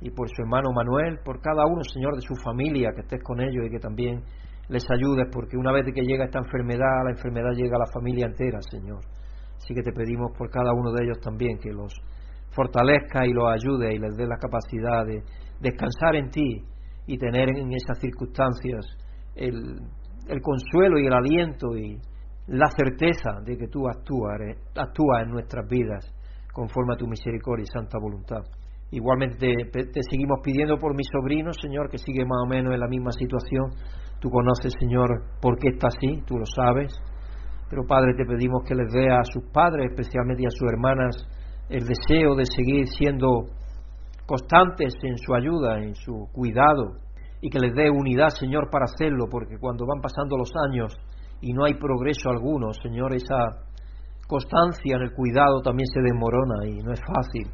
y 0.00 0.10
por 0.10 0.28
su 0.28 0.42
hermano 0.42 0.70
Manuel, 0.74 1.18
por 1.24 1.40
cada 1.40 1.66
uno, 1.66 1.82
Señor, 1.82 2.14
de 2.14 2.20
su 2.20 2.34
familia, 2.36 2.90
que 2.94 3.02
estés 3.02 3.22
con 3.22 3.40
ellos 3.40 3.66
y 3.66 3.70
que 3.70 3.78
también 3.78 4.22
les 4.68 4.84
ayudes, 4.90 5.28
porque 5.32 5.56
una 5.56 5.72
vez 5.72 5.84
que 5.94 6.02
llega 6.02 6.24
esta 6.24 6.38
enfermedad, 6.38 7.04
la 7.04 7.10
enfermedad 7.10 7.52
llega 7.54 7.76
a 7.76 7.80
la 7.80 7.92
familia 7.92 8.26
entera, 8.26 8.58
Señor. 8.70 9.00
Así 9.64 9.72
que 9.72 9.82
te 9.82 9.92
pedimos 9.92 10.30
por 10.36 10.50
cada 10.50 10.74
uno 10.74 10.92
de 10.92 11.04
ellos 11.04 11.18
también 11.20 11.56
que 11.56 11.72
los 11.72 11.90
fortalezca 12.50 13.26
y 13.26 13.32
los 13.32 13.46
ayude 13.48 13.94
y 13.94 13.98
les 13.98 14.14
dé 14.14 14.26
la 14.26 14.36
capacidad 14.36 15.06
de 15.06 15.22
descansar 15.58 16.16
en 16.16 16.28
ti 16.28 16.62
y 17.06 17.16
tener 17.16 17.48
en 17.48 17.72
esas 17.72 17.98
circunstancias 17.98 18.84
el, 19.34 19.80
consuelo 20.42 20.98
y 20.98 21.06
el 21.06 21.14
aliento 21.14 21.74
y 21.78 21.98
la 22.48 22.68
certeza 22.76 23.40
de 23.42 23.56
que 23.56 23.68
tú 23.68 23.88
actúas, 23.88 24.38
actúas 24.76 25.22
en 25.22 25.30
nuestras 25.30 25.66
vidas 25.66 26.12
conforme 26.52 26.92
a 26.92 26.98
tu 26.98 27.06
misericordia 27.06 27.64
y 27.64 27.72
santa 27.72 27.98
voluntad. 27.98 28.44
Igualmente 28.90 29.38
te, 29.72 29.86
te, 29.86 30.00
seguimos 30.10 30.40
pidiendo 30.44 30.76
por 30.76 30.94
mi 30.94 31.04
sobrino, 31.04 31.52
Señor, 31.54 31.88
que 31.88 31.96
sigue 31.96 32.24
más 32.26 32.42
o 32.44 32.48
menos 32.48 32.74
en 32.74 32.80
la 32.80 32.86
misma 32.86 33.12
situación. 33.12 33.70
Tú 34.20 34.28
conoces, 34.28 34.74
Señor, 34.78 35.08
por 35.40 35.58
qué 35.58 35.70
está 35.70 35.88
así, 35.88 36.22
tú 36.26 36.36
lo 36.36 36.44
sabes. 36.44 36.94
Pero 37.70 37.86
Padre, 37.86 38.14
te 38.14 38.24
pedimos 38.24 38.62
que 38.66 38.74
les 38.74 38.92
dé 38.92 39.10
a 39.10 39.24
sus 39.24 39.44
padres, 39.52 39.90
especialmente 39.90 40.46
a 40.46 40.50
sus 40.50 40.68
hermanas, 40.70 41.16
el 41.68 41.84
deseo 41.86 42.34
de 42.34 42.44
seguir 42.46 42.86
siendo 42.88 43.46
constantes 44.26 44.94
en 45.02 45.16
su 45.18 45.34
ayuda, 45.34 45.78
en 45.78 45.94
su 45.94 46.28
cuidado, 46.32 46.96
y 47.40 47.50
que 47.50 47.58
les 47.58 47.74
dé 47.74 47.90
unidad, 47.90 48.28
Señor, 48.28 48.70
para 48.70 48.84
hacerlo, 48.84 49.26
porque 49.30 49.58
cuando 49.58 49.86
van 49.86 50.00
pasando 50.00 50.36
los 50.36 50.50
años 50.68 50.96
y 51.40 51.52
no 51.52 51.64
hay 51.64 51.74
progreso 51.74 52.30
alguno, 52.30 52.72
Señor, 52.82 53.14
esa 53.14 53.36
constancia 54.26 54.96
en 54.96 55.02
el 55.02 55.12
cuidado 55.12 55.60
también 55.60 55.86
se 55.86 56.00
desmorona 56.00 56.66
y 56.66 56.82
no 56.82 56.92
es 56.92 57.00
fácil, 57.00 57.50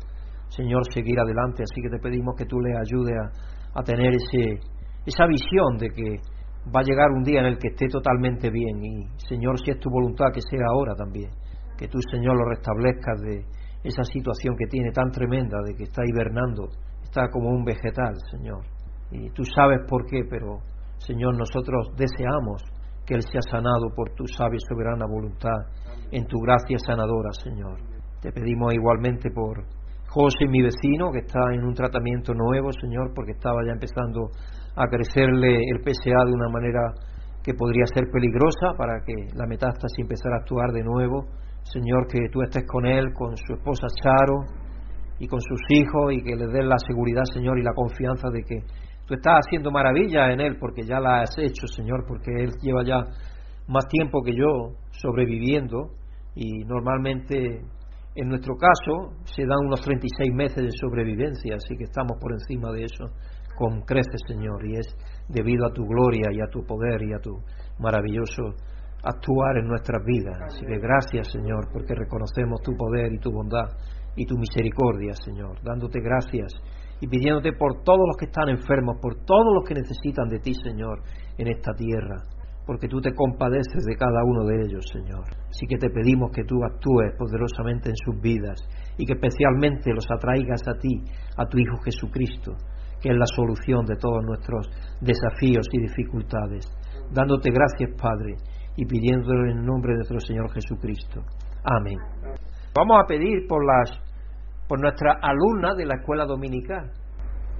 Señor, 0.48 0.82
seguir 0.92 1.18
adelante. 1.18 1.64
Así 1.64 1.82
que 1.82 1.88
te 1.90 1.98
pedimos 1.98 2.34
que 2.36 2.46
tú 2.46 2.60
le 2.60 2.76
ayudes 2.78 3.16
a, 3.18 3.80
a 3.80 3.82
tener 3.82 4.14
ese, 4.14 4.60
esa 5.06 5.26
visión 5.26 5.76
de 5.78 5.88
que 5.88 6.20
va 6.66 6.80
a 6.80 6.84
llegar 6.84 7.10
un 7.10 7.22
día 7.22 7.40
en 7.40 7.46
el 7.46 7.58
que 7.58 7.68
esté 7.68 7.88
totalmente 7.88 8.50
bien. 8.50 8.82
Y, 8.82 9.08
Señor, 9.28 9.58
si 9.58 9.70
es 9.70 9.78
tu 9.78 9.90
voluntad, 9.90 10.26
que 10.32 10.42
sea 10.42 10.66
ahora 10.70 10.94
también. 10.94 11.30
Que 11.76 11.88
tú, 11.88 11.98
Señor, 12.10 12.36
lo 12.36 12.48
restablezcas 12.48 13.20
de 13.20 13.44
esa 13.82 14.04
situación 14.04 14.56
que 14.56 14.66
tiene 14.66 14.92
tan 14.92 15.10
tremenda, 15.10 15.58
de 15.64 15.74
que 15.74 15.84
está 15.84 16.02
hibernando, 16.04 16.68
está 17.02 17.28
como 17.30 17.48
un 17.50 17.64
vegetal, 17.64 18.14
Señor. 18.30 18.64
Y 19.10 19.30
tú 19.30 19.42
sabes 19.44 19.80
por 19.88 20.04
qué, 20.06 20.22
pero, 20.28 20.58
Señor, 20.98 21.36
nosotros 21.36 21.88
deseamos 21.96 22.62
que 23.06 23.14
Él 23.14 23.22
sea 23.22 23.40
sanado 23.42 23.88
por 23.96 24.14
tu 24.14 24.26
sabia 24.26 24.56
y 24.56 24.68
soberana 24.68 25.06
voluntad, 25.06 25.66
en 26.12 26.26
tu 26.26 26.38
gracia 26.40 26.78
sanadora, 26.78 27.32
Señor. 27.32 27.78
Te 28.20 28.30
pedimos 28.32 28.74
igualmente 28.74 29.30
por 29.30 29.64
José, 30.08 30.46
mi 30.48 30.60
vecino, 30.60 31.10
que 31.12 31.20
está 31.20 31.40
en 31.52 31.64
un 31.64 31.72
tratamiento 31.72 32.34
nuevo, 32.34 32.70
Señor, 32.72 33.12
porque 33.14 33.32
estaba 33.32 33.64
ya 33.64 33.72
empezando 33.72 34.30
a 34.76 34.86
crecerle 34.86 35.56
el 35.56 35.80
PSA 35.82 36.24
de 36.26 36.32
una 36.32 36.48
manera 36.48 36.92
que 37.42 37.54
podría 37.54 37.84
ser 37.86 38.10
peligrosa 38.12 38.76
para 38.76 39.00
que 39.04 39.14
la 39.34 39.46
metástasis 39.46 39.98
empezara 39.98 40.36
a 40.36 40.40
actuar 40.40 40.72
de 40.72 40.82
nuevo. 40.82 41.26
Señor, 41.62 42.06
que 42.06 42.28
tú 42.30 42.42
estés 42.42 42.64
con 42.66 42.86
él, 42.86 43.12
con 43.14 43.36
su 43.36 43.54
esposa 43.54 43.86
Charo 44.02 44.44
y 45.18 45.26
con 45.26 45.40
sus 45.40 45.60
hijos 45.70 46.12
y 46.12 46.22
que 46.22 46.36
le 46.36 46.46
des 46.46 46.64
la 46.64 46.78
seguridad, 46.78 47.24
Señor, 47.24 47.58
y 47.58 47.62
la 47.62 47.74
confianza 47.74 48.28
de 48.30 48.42
que 48.42 48.60
tú 49.06 49.14
estás 49.14 49.40
haciendo 49.46 49.70
maravillas 49.70 50.32
en 50.32 50.40
él 50.40 50.56
porque 50.58 50.82
ya 50.82 51.00
la 51.00 51.22
has 51.22 51.36
hecho, 51.38 51.66
Señor, 51.66 52.04
porque 52.06 52.30
él 52.32 52.50
lleva 52.62 52.84
ya 52.84 53.04
más 53.68 53.86
tiempo 53.88 54.22
que 54.22 54.34
yo 54.34 54.76
sobreviviendo 54.90 55.90
y 56.34 56.64
normalmente 56.64 57.60
en 58.14 58.28
nuestro 58.28 58.54
caso 58.56 59.14
se 59.24 59.42
dan 59.42 59.66
unos 59.66 59.80
36 59.82 60.32
meses 60.34 60.62
de 60.62 60.70
sobrevivencia, 60.72 61.54
así 61.56 61.76
que 61.76 61.84
estamos 61.84 62.18
por 62.20 62.32
encima 62.32 62.72
de 62.72 62.84
eso 62.84 63.04
con 63.60 63.82
creces, 63.82 64.22
Señor, 64.26 64.64
y 64.64 64.72
es 64.78 64.96
debido 65.28 65.66
a 65.66 65.72
tu 65.72 65.84
gloria 65.84 66.32
y 66.32 66.40
a 66.40 66.48
tu 66.48 66.64
poder 66.64 67.02
y 67.02 67.12
a 67.12 67.20
tu 67.20 67.36
maravilloso 67.78 68.56
actuar 69.04 69.58
en 69.58 69.68
nuestras 69.68 70.02
vidas. 70.02 70.40
Así 70.48 70.64
que 70.64 70.78
gracias, 70.78 71.28
Señor, 71.30 71.68
porque 71.70 71.94
reconocemos 71.94 72.62
tu 72.62 72.72
poder 72.72 73.12
y 73.12 73.18
tu 73.18 73.30
bondad 73.30 73.68
y 74.16 74.24
tu 74.24 74.38
misericordia, 74.38 75.12
Señor, 75.12 75.60
dándote 75.62 76.00
gracias 76.00 76.52
y 77.02 77.06
pidiéndote 77.06 77.52
por 77.52 77.82
todos 77.82 78.00
los 78.08 78.16
que 78.16 78.26
están 78.26 78.48
enfermos, 78.48 78.96
por 79.00 79.24
todos 79.26 79.52
los 79.54 79.68
que 79.68 79.74
necesitan 79.74 80.28
de 80.30 80.38
ti, 80.38 80.54
Señor, 80.54 81.02
en 81.36 81.48
esta 81.48 81.72
tierra, 81.74 82.16
porque 82.66 82.88
tú 82.88 83.00
te 83.00 83.12
compadeces 83.12 83.84
de 83.84 83.96
cada 83.96 84.24
uno 84.24 84.44
de 84.44 84.56
ellos, 84.64 84.84
Señor. 84.90 85.24
Así 85.48 85.66
que 85.66 85.76
te 85.76 85.90
pedimos 85.90 86.30
que 86.32 86.44
tú 86.44 86.64
actúes 86.64 87.12
poderosamente 87.18 87.90
en 87.90 87.96
sus 87.96 88.20
vidas 88.20 88.58
y 88.96 89.04
que 89.04 89.14
especialmente 89.14 89.92
los 89.92 90.06
atraigas 90.10 90.66
a 90.66 90.78
ti, 90.78 91.04
a 91.36 91.46
tu 91.46 91.58
Hijo 91.58 91.76
Jesucristo, 91.84 92.56
que 93.00 93.10
es 93.10 93.16
la 93.16 93.26
solución 93.34 93.84
de 93.86 93.96
todos 93.96 94.24
nuestros 94.24 94.68
desafíos 95.00 95.66
y 95.72 95.80
dificultades. 95.80 96.66
Dándote 97.12 97.50
gracias, 97.50 97.90
Padre, 98.00 98.36
y 98.76 98.86
pidiéndolo 98.86 99.50
en 99.50 99.64
nombre 99.64 99.92
de 99.92 99.98
nuestro 99.98 100.20
Señor 100.20 100.50
Jesucristo. 100.52 101.22
Amén. 101.64 101.98
Vamos 102.74 103.02
a 103.02 103.06
pedir 103.06 103.46
por 103.48 103.64
las 103.64 103.90
por 104.68 104.80
nuestra 104.80 105.18
alumna 105.20 105.74
de 105.74 105.84
la 105.84 105.96
escuela 105.96 106.24
dominical. 106.24 106.92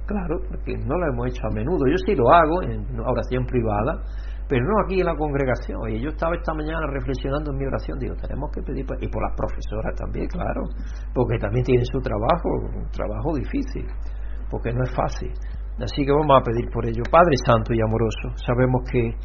Claro, 0.07 0.39
porque 0.47 0.77
no 0.77 0.97
lo 0.97 1.11
hemos 1.11 1.27
hecho 1.27 1.45
a 1.45 1.53
menudo. 1.53 1.85
Yo 1.85 1.97
sí 2.05 2.15
lo 2.15 2.31
hago 2.31 2.63
en 2.63 2.87
oración 3.01 3.45
privada, 3.45 4.01
pero 4.47 4.63
no 4.63 4.79
aquí 4.85 5.01
en 5.01 5.07
la 5.07 5.15
congregación. 5.15 5.77
Y 5.89 6.01
yo 6.01 6.09
estaba 6.09 6.35
esta 6.35 6.53
mañana 6.53 6.87
reflexionando 6.87 7.51
en 7.51 7.57
mi 7.57 7.65
oración, 7.65 7.99
digo, 7.99 8.15
tenemos 8.15 8.49
que 8.55 8.61
pedir, 8.61 8.85
y 9.01 9.07
por 9.09 9.23
las 9.23 9.35
profesoras 9.35 9.93
también, 9.99 10.27
claro, 10.27 10.63
porque 11.13 11.37
también 11.37 11.65
tienen 11.65 11.85
su 11.85 11.99
trabajo, 11.99 12.47
un 12.79 12.89
trabajo 12.91 13.35
difícil 13.35 13.85
porque 14.51 14.73
no 14.73 14.83
es 14.83 14.93
fácil. 14.93 15.31
Así 15.79 16.05
que 16.05 16.11
vamos 16.11 16.37
a 16.37 16.43
pedir 16.43 16.69
por 16.69 16.85
ello. 16.85 17.01
Padre 17.09 17.33
Santo 17.45 17.73
y 17.73 17.79
amoroso, 17.81 18.35
sabemos 18.45 18.83
que 18.91 19.15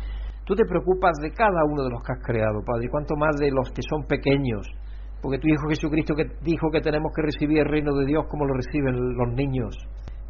tú 0.47 0.55
te 0.55 0.65
preocupas 0.65 1.19
de 1.21 1.33
cada 1.33 1.65
uno 1.69 1.83
de 1.83 1.91
los 1.91 2.03
que 2.03 2.13
has 2.13 2.23
creado, 2.23 2.63
Padre, 2.65 2.87
y 2.87 2.89
cuanto 2.89 3.17
más 3.17 3.37
de 3.37 3.51
los 3.51 3.69
que 3.75 3.83
son 3.83 4.07
pequeños, 4.07 4.65
porque 5.21 5.39
tu 5.39 5.49
Hijo 5.49 5.69
Jesucristo 5.69 6.15
que 6.15 6.25
dijo 6.43 6.71
que 6.71 6.81
tenemos 6.81 7.13
que 7.15 7.23
recibir 7.23 7.59
el 7.59 7.69
reino 7.69 7.93
de 7.95 8.07
Dios 8.07 8.25
como 8.31 8.47
lo 8.47 8.55
reciben 8.55 8.95
los 8.95 9.35
niños. 9.35 9.77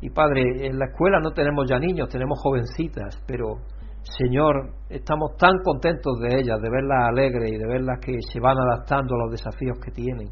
Y 0.01 0.11
Padre, 0.11 0.67
en 0.67 0.79
la 0.79 0.87
escuela 0.87 1.21
no 1.21 1.33
tenemos 1.33 1.69
ya 1.69 1.79
niños, 1.79 2.09
tenemos 2.09 2.39
jovencitas, 2.43 3.23
pero 3.27 3.61
Señor, 4.03 4.71
estamos 4.89 5.37
tan 5.37 5.59
contentos 5.65 6.19
de 6.21 6.39
ellas, 6.39 6.61
de 6.61 6.71
verlas 6.71 7.09
alegres 7.09 7.53
y 7.53 7.59
de 7.59 7.67
verlas 7.67 7.99
que 8.01 8.17
se 8.33 8.41
van 8.41 8.57
adaptando 8.59 9.15
a 9.15 9.19
los 9.25 9.31
desafíos 9.33 9.79
que 9.85 9.91
tienen. 9.91 10.29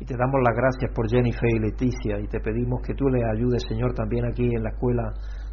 Y 0.00 0.04
te 0.04 0.14
damos 0.16 0.38
las 0.46 0.54
gracias 0.54 0.92
por 0.94 1.10
Jennifer 1.10 1.50
y 1.50 1.58
Leticia 1.58 2.20
y 2.22 2.28
te 2.28 2.38
pedimos 2.38 2.80
que 2.86 2.94
tú 2.94 3.08
les 3.08 3.24
ayudes, 3.34 3.62
Señor, 3.68 3.94
también 3.94 4.26
aquí 4.26 4.46
en 4.46 4.62
la 4.62 4.70
escuela 4.70 5.02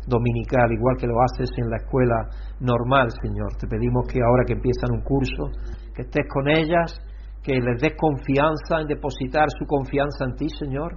dominical, 0.05 0.71
igual 0.71 0.97
que 0.99 1.07
lo 1.07 1.17
haces 1.19 1.49
en 1.57 1.67
la 1.67 1.77
escuela 1.77 2.29
normal, 2.59 3.09
Señor. 3.23 3.57
Te 3.59 3.65
pedimos 3.65 4.05
que 4.07 4.21
ahora 4.21 4.43
que 4.45 4.53
empiezan 4.53 4.93
un 4.93 5.01
curso, 5.01 5.49
que 5.95 6.03
estés 6.03 6.29
con 6.29 6.47
ellas, 6.47 6.93
que 7.41 7.53
les 7.57 7.81
des 7.81 7.97
confianza 7.97 8.81
en 8.81 8.87
depositar 8.87 9.49
su 9.49 9.65
confianza 9.65 10.25
en 10.25 10.35
ti, 10.35 10.47
Señor, 10.49 10.93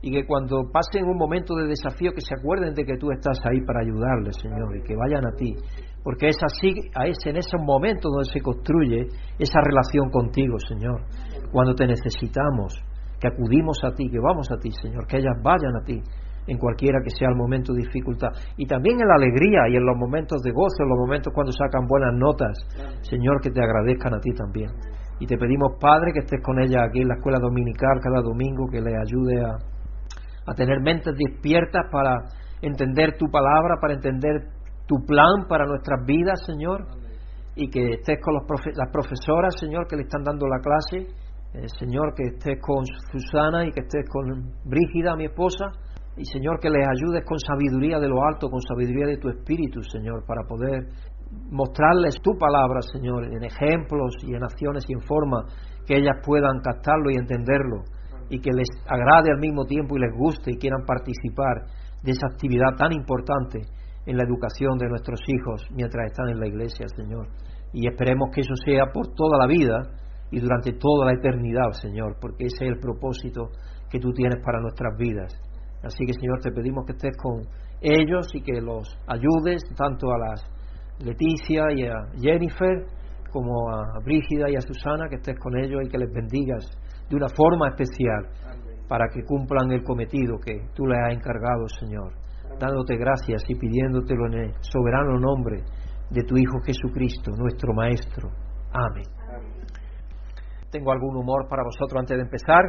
y 0.00 0.10
que 0.10 0.24
cuando 0.24 0.64
pasen 0.72 1.04
un 1.04 1.18
momento 1.18 1.54
de 1.56 1.68
desafío 1.68 2.12
que 2.12 2.22
se 2.22 2.32
acuerden 2.34 2.72
de 2.72 2.84
que 2.84 2.96
tú 2.96 3.12
estás 3.12 3.38
ahí 3.44 3.60
para 3.60 3.80
ayudarles, 3.80 4.36
Señor, 4.40 4.74
y 4.74 4.82
que 4.88 4.96
vayan 4.96 5.26
a 5.26 5.36
ti, 5.36 5.54
porque 6.02 6.28
es 6.28 6.38
así, 6.42 6.72
es 7.04 7.18
en 7.26 7.36
esos 7.36 7.60
momentos 7.60 8.10
donde 8.10 8.32
se 8.32 8.40
construye 8.40 9.04
esa 9.38 9.60
relación 9.60 10.08
contigo, 10.08 10.56
Señor 10.66 11.04
cuando 11.50 11.74
te 11.74 11.86
necesitamos, 11.86 12.82
que 13.20 13.28
acudimos 13.28 13.78
a 13.84 13.94
ti, 13.94 14.08
que 14.10 14.18
vamos 14.18 14.50
a 14.50 14.58
ti, 14.58 14.70
Señor, 14.82 15.06
que 15.06 15.18
ellas 15.18 15.36
vayan 15.42 15.76
a 15.76 15.84
ti 15.84 16.00
en 16.46 16.58
cualquiera 16.58 16.98
que 17.04 17.10
sea 17.10 17.28
el 17.28 17.36
momento 17.36 17.72
de 17.72 17.82
dificultad. 17.82 18.28
Y 18.56 18.66
también 18.66 19.00
en 19.00 19.06
la 19.06 19.14
alegría 19.14 19.68
y 19.70 19.76
en 19.76 19.84
los 19.84 19.96
momentos 19.96 20.42
de 20.42 20.50
gozo, 20.50 20.82
en 20.82 20.88
los 20.88 20.98
momentos 20.98 21.32
cuando 21.34 21.52
sacan 21.52 21.86
buenas 21.86 22.14
notas, 22.14 22.58
Señor, 23.02 23.40
que 23.40 23.50
te 23.50 23.62
agradezcan 23.62 24.14
a 24.14 24.20
ti 24.20 24.32
también. 24.32 24.70
Y 25.20 25.26
te 25.26 25.36
pedimos, 25.36 25.76
Padre, 25.78 26.12
que 26.14 26.20
estés 26.20 26.40
con 26.42 26.58
ellas 26.58 26.82
aquí 26.88 27.02
en 27.02 27.08
la 27.08 27.14
escuela 27.14 27.38
dominical 27.38 28.00
cada 28.00 28.22
domingo, 28.22 28.66
que 28.70 28.80
les 28.80 28.94
ayude 28.96 29.44
a, 29.44 29.58
a 30.46 30.54
tener 30.54 30.80
mentes 30.80 31.14
despiertas 31.14 31.86
para 31.92 32.24
entender 32.62 33.18
tu 33.18 33.30
palabra, 33.30 33.76
para 33.80 33.94
entender 33.94 34.48
tu 34.86 34.96
plan 35.06 35.46
para 35.46 35.66
nuestras 35.66 36.04
vidas, 36.06 36.40
Señor. 36.46 36.86
Y 37.54 37.68
que 37.68 37.94
estés 37.94 38.18
con 38.22 38.34
los 38.34 38.44
las 38.74 38.90
profesoras, 38.90 39.54
Señor, 39.58 39.86
que 39.86 39.96
le 39.96 40.02
están 40.02 40.22
dando 40.24 40.46
la 40.46 40.60
clase 40.60 41.06
eh, 41.52 41.66
Señor, 41.78 42.14
que 42.14 42.28
estés 42.28 42.60
con 42.60 42.84
Susana 43.10 43.66
y 43.66 43.72
que 43.72 43.80
estés 43.80 44.04
con 44.08 44.52
Brígida, 44.64 45.16
mi 45.16 45.24
esposa, 45.24 45.66
y 46.16 46.24
Señor, 46.24 46.60
que 46.60 46.70
les 46.70 46.86
ayudes 46.86 47.24
con 47.24 47.38
sabiduría 47.38 47.98
de 47.98 48.08
lo 48.08 48.22
alto, 48.24 48.48
con 48.48 48.60
sabiduría 48.60 49.06
de 49.06 49.18
tu 49.18 49.28
espíritu, 49.28 49.82
Señor, 49.82 50.24
para 50.26 50.42
poder 50.46 50.86
mostrarles 51.50 52.20
tu 52.22 52.36
palabra, 52.38 52.82
Señor, 52.82 53.24
en 53.24 53.42
ejemplos 53.42 54.14
y 54.22 54.34
en 54.34 54.42
acciones 54.42 54.84
y 54.88 54.92
en 54.92 55.00
forma 55.00 55.46
que 55.86 55.96
ellas 55.96 56.16
puedan 56.24 56.60
captarlo 56.60 57.10
y 57.10 57.16
entenderlo, 57.16 57.84
y 58.28 58.40
que 58.40 58.50
les 58.52 58.68
agrade 58.86 59.30
al 59.32 59.40
mismo 59.40 59.64
tiempo 59.64 59.96
y 59.96 60.00
les 60.00 60.14
guste 60.16 60.52
y 60.52 60.58
quieran 60.58 60.84
participar 60.86 61.66
de 62.02 62.12
esa 62.12 62.26
actividad 62.26 62.76
tan 62.76 62.92
importante 62.92 63.60
en 64.06 64.16
la 64.16 64.24
educación 64.24 64.78
de 64.78 64.88
nuestros 64.88 65.20
hijos 65.26 65.66
mientras 65.74 66.06
están 66.06 66.28
en 66.28 66.40
la 66.40 66.46
iglesia, 66.46 66.86
Señor. 66.96 67.28
Y 67.72 67.88
esperemos 67.88 68.30
que 68.32 68.40
eso 68.40 68.54
sea 68.64 68.86
por 68.92 69.14
toda 69.14 69.38
la 69.38 69.46
vida 69.46 69.82
y 70.30 70.40
durante 70.40 70.72
toda 70.72 71.06
la 71.06 71.18
eternidad, 71.18 71.72
Señor, 71.72 72.16
porque 72.20 72.44
ese 72.44 72.64
es 72.64 72.72
el 72.72 72.78
propósito 72.78 73.50
que 73.90 73.98
tú 73.98 74.12
tienes 74.12 74.42
para 74.44 74.60
nuestras 74.60 74.96
vidas. 74.96 75.32
Así 75.82 76.04
que, 76.04 76.12
Señor, 76.12 76.40
te 76.40 76.52
pedimos 76.52 76.84
que 76.86 76.92
estés 76.92 77.16
con 77.16 77.42
ellos 77.80 78.28
y 78.34 78.42
que 78.42 78.60
los 78.60 78.96
ayudes, 79.06 79.62
tanto 79.76 80.10
a 80.12 80.18
las 80.18 80.44
Leticia 81.00 81.64
y 81.74 81.86
a 81.86 81.94
Jennifer, 82.20 82.84
como 83.32 83.70
a 83.70 83.98
Brígida 84.04 84.50
y 84.50 84.56
a 84.56 84.60
Susana, 84.60 85.08
que 85.08 85.16
estés 85.16 85.38
con 85.38 85.56
ellos 85.56 85.80
y 85.84 85.88
que 85.88 85.98
les 85.98 86.12
bendigas 86.12 86.66
de 87.08 87.16
una 87.16 87.28
forma 87.28 87.68
especial 87.68 88.28
para 88.86 89.06
que 89.08 89.22
cumplan 89.24 89.70
el 89.72 89.82
cometido 89.82 90.38
que 90.38 90.68
tú 90.74 90.86
les 90.86 90.98
has 90.98 91.14
encargado, 91.14 91.66
Señor. 91.80 92.12
Dándote 92.58 92.96
gracias 92.96 93.42
y 93.48 93.54
pidiéndotelo 93.54 94.26
en 94.26 94.34
el 94.34 94.54
soberano 94.60 95.18
nombre 95.18 95.62
de 96.10 96.22
tu 96.24 96.36
Hijo 96.36 96.60
Jesucristo, 96.66 97.30
nuestro 97.38 97.72
Maestro. 97.72 98.28
Amén 98.72 99.19
tengo 100.70 100.92
algún 100.92 101.16
humor 101.16 101.48
para 101.48 101.62
vosotros 101.62 102.00
antes 102.00 102.16
de 102.16 102.22
empezar. 102.22 102.62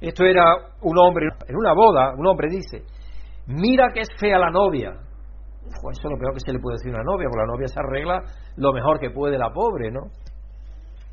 Esto 0.00 0.24
era 0.24 0.42
un 0.80 0.98
hombre, 0.98 1.28
en 1.46 1.56
una 1.56 1.74
boda, 1.74 2.14
un 2.16 2.26
hombre 2.26 2.48
dice, 2.50 2.82
mira 3.46 3.88
que 3.94 4.00
es 4.00 4.08
fea 4.18 4.38
la 4.38 4.50
novia. 4.50 4.92
Pues 5.80 5.98
eso 5.98 6.08
es 6.08 6.12
lo 6.12 6.18
peor 6.18 6.34
que 6.34 6.40
se 6.40 6.52
le 6.52 6.58
puede 6.58 6.74
decir 6.74 6.92
a 6.92 7.00
una 7.00 7.04
novia, 7.04 7.28
porque 7.30 7.46
la 7.46 7.52
novia 7.52 7.68
se 7.68 7.78
arregla 7.78 8.20
lo 8.56 8.72
mejor 8.72 8.98
que 8.98 9.10
puede 9.10 9.38
la 9.38 9.52
pobre, 9.52 9.90
¿no? 9.92 10.10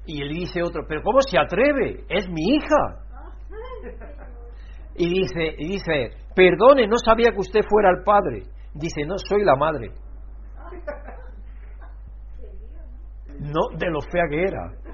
Y 0.06 0.24
él 0.24 0.30
dice 0.30 0.63
otro, 0.63 0.84
pero 0.88 1.04
¿cómo 1.04 1.22
se 1.22 1.38
atreve? 1.38 2.04
Es 2.10 2.28
mi 2.30 2.56
hija. 2.56 3.06
Y 4.95 5.08
dice, 5.08 5.56
y 5.58 5.67
dice, 5.74 6.10
perdone, 6.36 6.88
no 6.88 6.98
sabía 6.98 7.32
que 7.32 7.39
usted 7.39 7.62
fuera 7.69 7.91
el 7.91 8.04
padre. 8.04 8.43
Dice, 8.74 9.06
no, 9.06 9.17
soy 9.17 9.43
la 9.43 9.56
madre. 9.56 9.91
No, 13.39 13.78
de 13.78 13.89
lo 13.89 14.02
fea 14.02 14.24
que 14.30 14.43
era. 14.43 14.88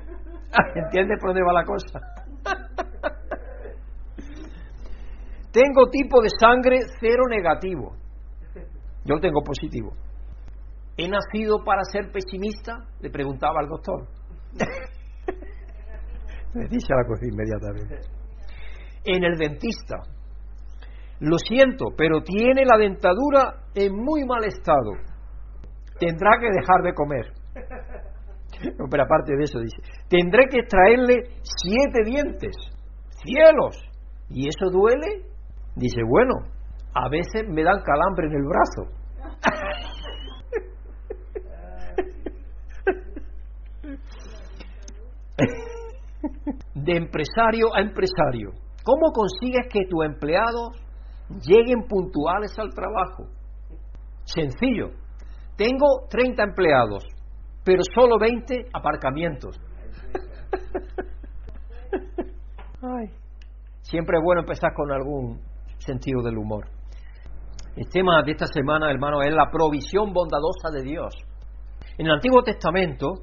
¿Entiendes 0.76 1.20
por 1.20 1.30
dónde 1.30 1.44
va 1.44 1.54
la 1.54 1.64
cosa? 1.64 2.00
tengo 5.52 5.90
tipo 5.90 6.22
de 6.22 6.30
sangre 6.38 6.80
cero 7.00 7.24
negativo. 7.30 7.96
Yo 9.06 9.20
tengo 9.20 9.42
positivo. 9.42 9.94
¿He 10.98 11.08
nacido 11.08 11.64
para 11.64 11.84
ser 11.84 12.12
pesimista? 12.12 12.86
Le 13.00 13.10
preguntaba 13.10 13.60
al 13.60 13.68
doctor. 13.68 14.08
Me 16.54 16.68
dice 16.68 16.88
la 16.90 17.06
cosa 17.06 17.26
inmediatamente. 17.26 18.00
En 19.04 19.24
el 19.24 19.38
dentista. 19.38 19.98
Lo 21.20 21.38
siento, 21.38 21.88
pero 21.98 22.22
tiene 22.22 22.66
la 22.66 22.78
dentadura 22.78 23.64
en 23.74 23.96
muy 23.96 24.26
mal 24.26 24.44
estado. 24.46 24.92
Tendrá 26.00 26.38
que 26.40 26.48
dejar 26.48 26.82
de 26.84 26.94
comer. 26.94 27.34
Pero 28.90 29.04
aparte 29.04 29.36
de 29.36 29.44
eso 29.44 29.60
dice, 29.60 29.78
tendré 30.10 30.48
que 30.50 30.60
extraerle 30.60 31.30
siete 31.42 32.04
dientes. 32.06 32.56
Cielos. 33.24 33.78
¿Y 34.30 34.48
eso 34.48 34.70
duele? 34.72 35.26
Dice, 35.76 36.02
bueno, 36.08 36.34
a 36.94 37.10
veces 37.10 37.44
me 37.50 37.64
dan 37.64 37.82
calambre 37.84 38.28
en 38.28 38.34
el 38.34 38.44
brazo. 38.44 38.84
de 46.74 46.98
empresario 46.98 47.74
a 47.76 47.82
empresario. 47.82 48.52
¿Cómo 48.84 49.12
consigues 49.12 49.68
que 49.72 49.86
tus 49.90 50.06
empleados 50.06 50.78
lleguen 51.30 51.88
puntuales 51.88 52.58
al 52.60 52.70
trabajo? 52.74 53.26
Sencillo. 54.24 54.92
Tengo 55.58 56.08
30 56.10 56.44
empleados, 56.44 57.04
pero 57.66 57.82
solo 57.94 58.18
20 58.20 58.68
aparcamientos. 58.72 59.60
Siempre 63.82 64.18
es 64.18 64.24
bueno 64.24 64.42
empezar 64.42 64.74
con 64.74 64.92
algún 64.92 65.42
sentido 65.80 66.22
del 66.22 66.38
humor. 66.38 66.66
El 67.76 67.90
tema 67.90 68.22
de 68.24 68.32
esta 68.32 68.46
semana, 68.48 68.90
hermano, 68.90 69.22
es 69.22 69.34
la 69.34 69.50
provisión 69.52 70.14
bondadosa 70.14 70.70
de 70.72 70.84
Dios. 70.84 71.14
En 71.98 72.06
el 72.06 72.14
Antiguo 72.14 72.44
Testamento, 72.44 73.14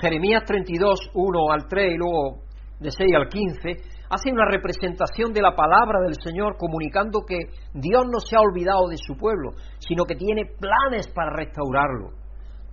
Jeremías 0.00 0.42
32, 0.44 1.10
1 1.14 1.52
al 1.52 1.66
3 1.68 1.94
y 1.94 1.96
luego 1.96 2.42
de 2.80 2.90
6 2.90 3.14
al 3.14 3.28
15, 3.28 3.70
hace 4.10 4.32
una 4.32 4.46
representación 4.50 5.32
de 5.32 5.42
la 5.42 5.54
palabra 5.54 6.00
del 6.00 6.14
Señor 6.22 6.56
comunicando 6.56 7.24
que 7.26 7.38
Dios 7.72 8.04
no 8.04 8.18
se 8.18 8.36
ha 8.36 8.40
olvidado 8.40 8.88
de 8.88 8.96
su 8.98 9.16
pueblo, 9.16 9.52
sino 9.78 10.04
que 10.04 10.16
tiene 10.16 10.44
planes 10.46 11.08
para 11.14 11.36
restaurarlo, 11.36 12.10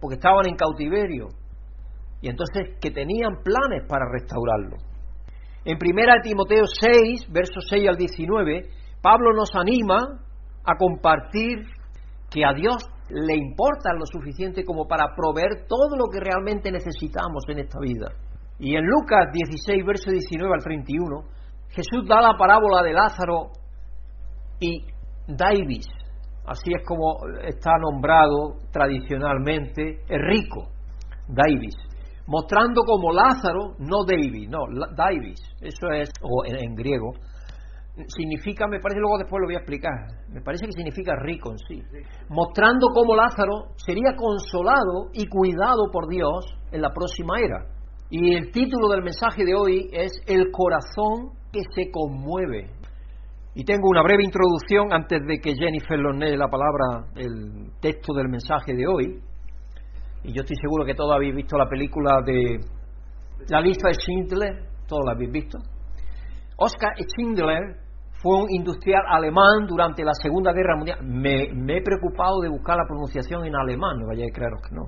porque 0.01 0.15
estaban 0.15 0.47
en 0.47 0.55
cautiverio 0.55 1.27
y 2.21 2.29
entonces 2.29 2.77
que 2.81 2.91
tenían 2.91 3.41
planes 3.43 3.87
para 3.87 4.05
restaurarlo. 4.11 4.77
En 5.63 5.77
1 5.77 6.21
Timoteo 6.23 6.65
6, 6.65 7.31
versos 7.31 7.65
6 7.69 7.87
al 7.87 7.95
19, 7.95 8.69
Pablo 9.01 9.33
nos 9.33 9.55
anima 9.55 9.97
a 10.65 10.75
compartir 10.77 11.65
que 12.29 12.43
a 12.43 12.53
Dios 12.53 12.83
le 13.09 13.35
importa 13.35 13.93
lo 13.93 14.05
suficiente 14.05 14.63
como 14.63 14.87
para 14.87 15.15
proveer 15.15 15.67
todo 15.67 15.97
lo 15.97 16.05
que 16.11 16.19
realmente 16.19 16.71
necesitamos 16.71 17.43
en 17.49 17.59
esta 17.59 17.79
vida. 17.79 18.07
Y 18.57 18.75
en 18.75 18.85
Lucas 18.85 19.27
16, 19.33 19.85
verso 19.85 20.11
19 20.11 20.53
al 20.53 20.63
31, 20.63 21.23
Jesús 21.69 22.07
da 22.07 22.21
la 22.21 22.37
parábola 22.37 22.81
de 22.83 22.93
Lázaro 22.93 23.51
y 24.59 24.85
Davis, 25.27 25.87
así 26.45 26.71
es 26.73 26.85
como 26.85 27.17
está 27.43 27.77
nombrado 27.77 28.57
tradicionalmente, 28.71 30.01
el 30.07 30.21
rico, 30.21 30.67
Davis, 31.27 31.75
mostrando 32.27 32.81
como 32.83 33.11
Lázaro, 33.11 33.75
no 33.79 34.03
Davis, 34.05 34.49
no, 34.49 34.59
Davis, 34.95 35.39
eso 35.61 35.87
es, 35.91 36.09
o 36.21 36.45
en 36.45 36.75
griego, 36.75 37.13
significa, 38.07 38.67
me 38.67 38.79
parece, 38.79 38.99
luego 39.01 39.17
después 39.17 39.41
lo 39.41 39.47
voy 39.47 39.55
a 39.55 39.59
explicar, 39.59 39.93
me 40.29 40.41
parece 40.41 40.65
que 40.65 40.71
significa 40.71 41.15
rico 41.15 41.51
en 41.51 41.57
sí, 41.57 41.83
mostrando 42.29 42.87
cómo 42.93 43.15
Lázaro 43.15 43.73
sería 43.75 44.15
consolado 44.15 45.09
y 45.13 45.27
cuidado 45.27 45.91
por 45.91 46.07
Dios 46.07 46.45
en 46.71 46.81
la 46.81 46.89
próxima 46.93 47.39
era. 47.39 47.65
Y 48.09 48.35
el 48.35 48.51
título 48.51 48.89
del 48.89 49.03
mensaje 49.03 49.45
de 49.45 49.55
hoy 49.55 49.89
es 49.93 50.11
El 50.27 50.51
corazón 50.51 51.31
que 51.51 51.61
se 51.73 51.89
conmueve. 51.91 52.69
Y 53.53 53.65
tengo 53.65 53.89
una 53.89 54.01
breve 54.01 54.23
introducción 54.23 54.93
antes 54.93 55.19
de 55.27 55.39
que 55.39 55.53
Jennifer 55.55 55.99
lo 55.99 56.13
lee 56.13 56.37
la 56.37 56.47
palabra, 56.47 57.11
el 57.15 57.71
texto 57.81 58.13
del 58.13 58.29
mensaje 58.29 58.73
de 58.73 58.87
hoy. 58.87 59.19
Y 60.23 60.33
yo 60.33 60.41
estoy 60.41 60.55
seguro 60.55 60.85
que 60.85 60.93
todos 60.93 61.13
habéis 61.13 61.35
visto 61.35 61.57
la 61.57 61.67
película 61.67 62.21
de 62.25 62.59
La 63.49 63.59
lista 63.59 63.89
de 63.89 63.95
Schindler, 63.95 64.67
todos 64.87 65.03
la 65.05 65.13
habéis 65.13 65.31
visto. 65.31 65.57
Oscar 66.55 66.93
Schindler 66.95 67.75
fue 68.21 68.43
un 68.43 68.51
industrial 68.51 69.01
alemán 69.09 69.65
durante 69.67 70.03
la 70.03 70.13
Segunda 70.13 70.53
Guerra 70.53 70.77
Mundial. 70.77 70.99
Me, 71.03 71.43
he 71.43 71.81
preocupado 71.81 72.39
de 72.41 72.49
buscar 72.49 72.77
la 72.77 72.85
pronunciación 72.85 73.45
en 73.45 73.55
alemán, 73.55 73.97
no 73.99 74.07
vaya 74.07 74.25
a 74.25 74.31
creeros 74.31 74.61
que 74.61 74.75
no, 74.75 74.83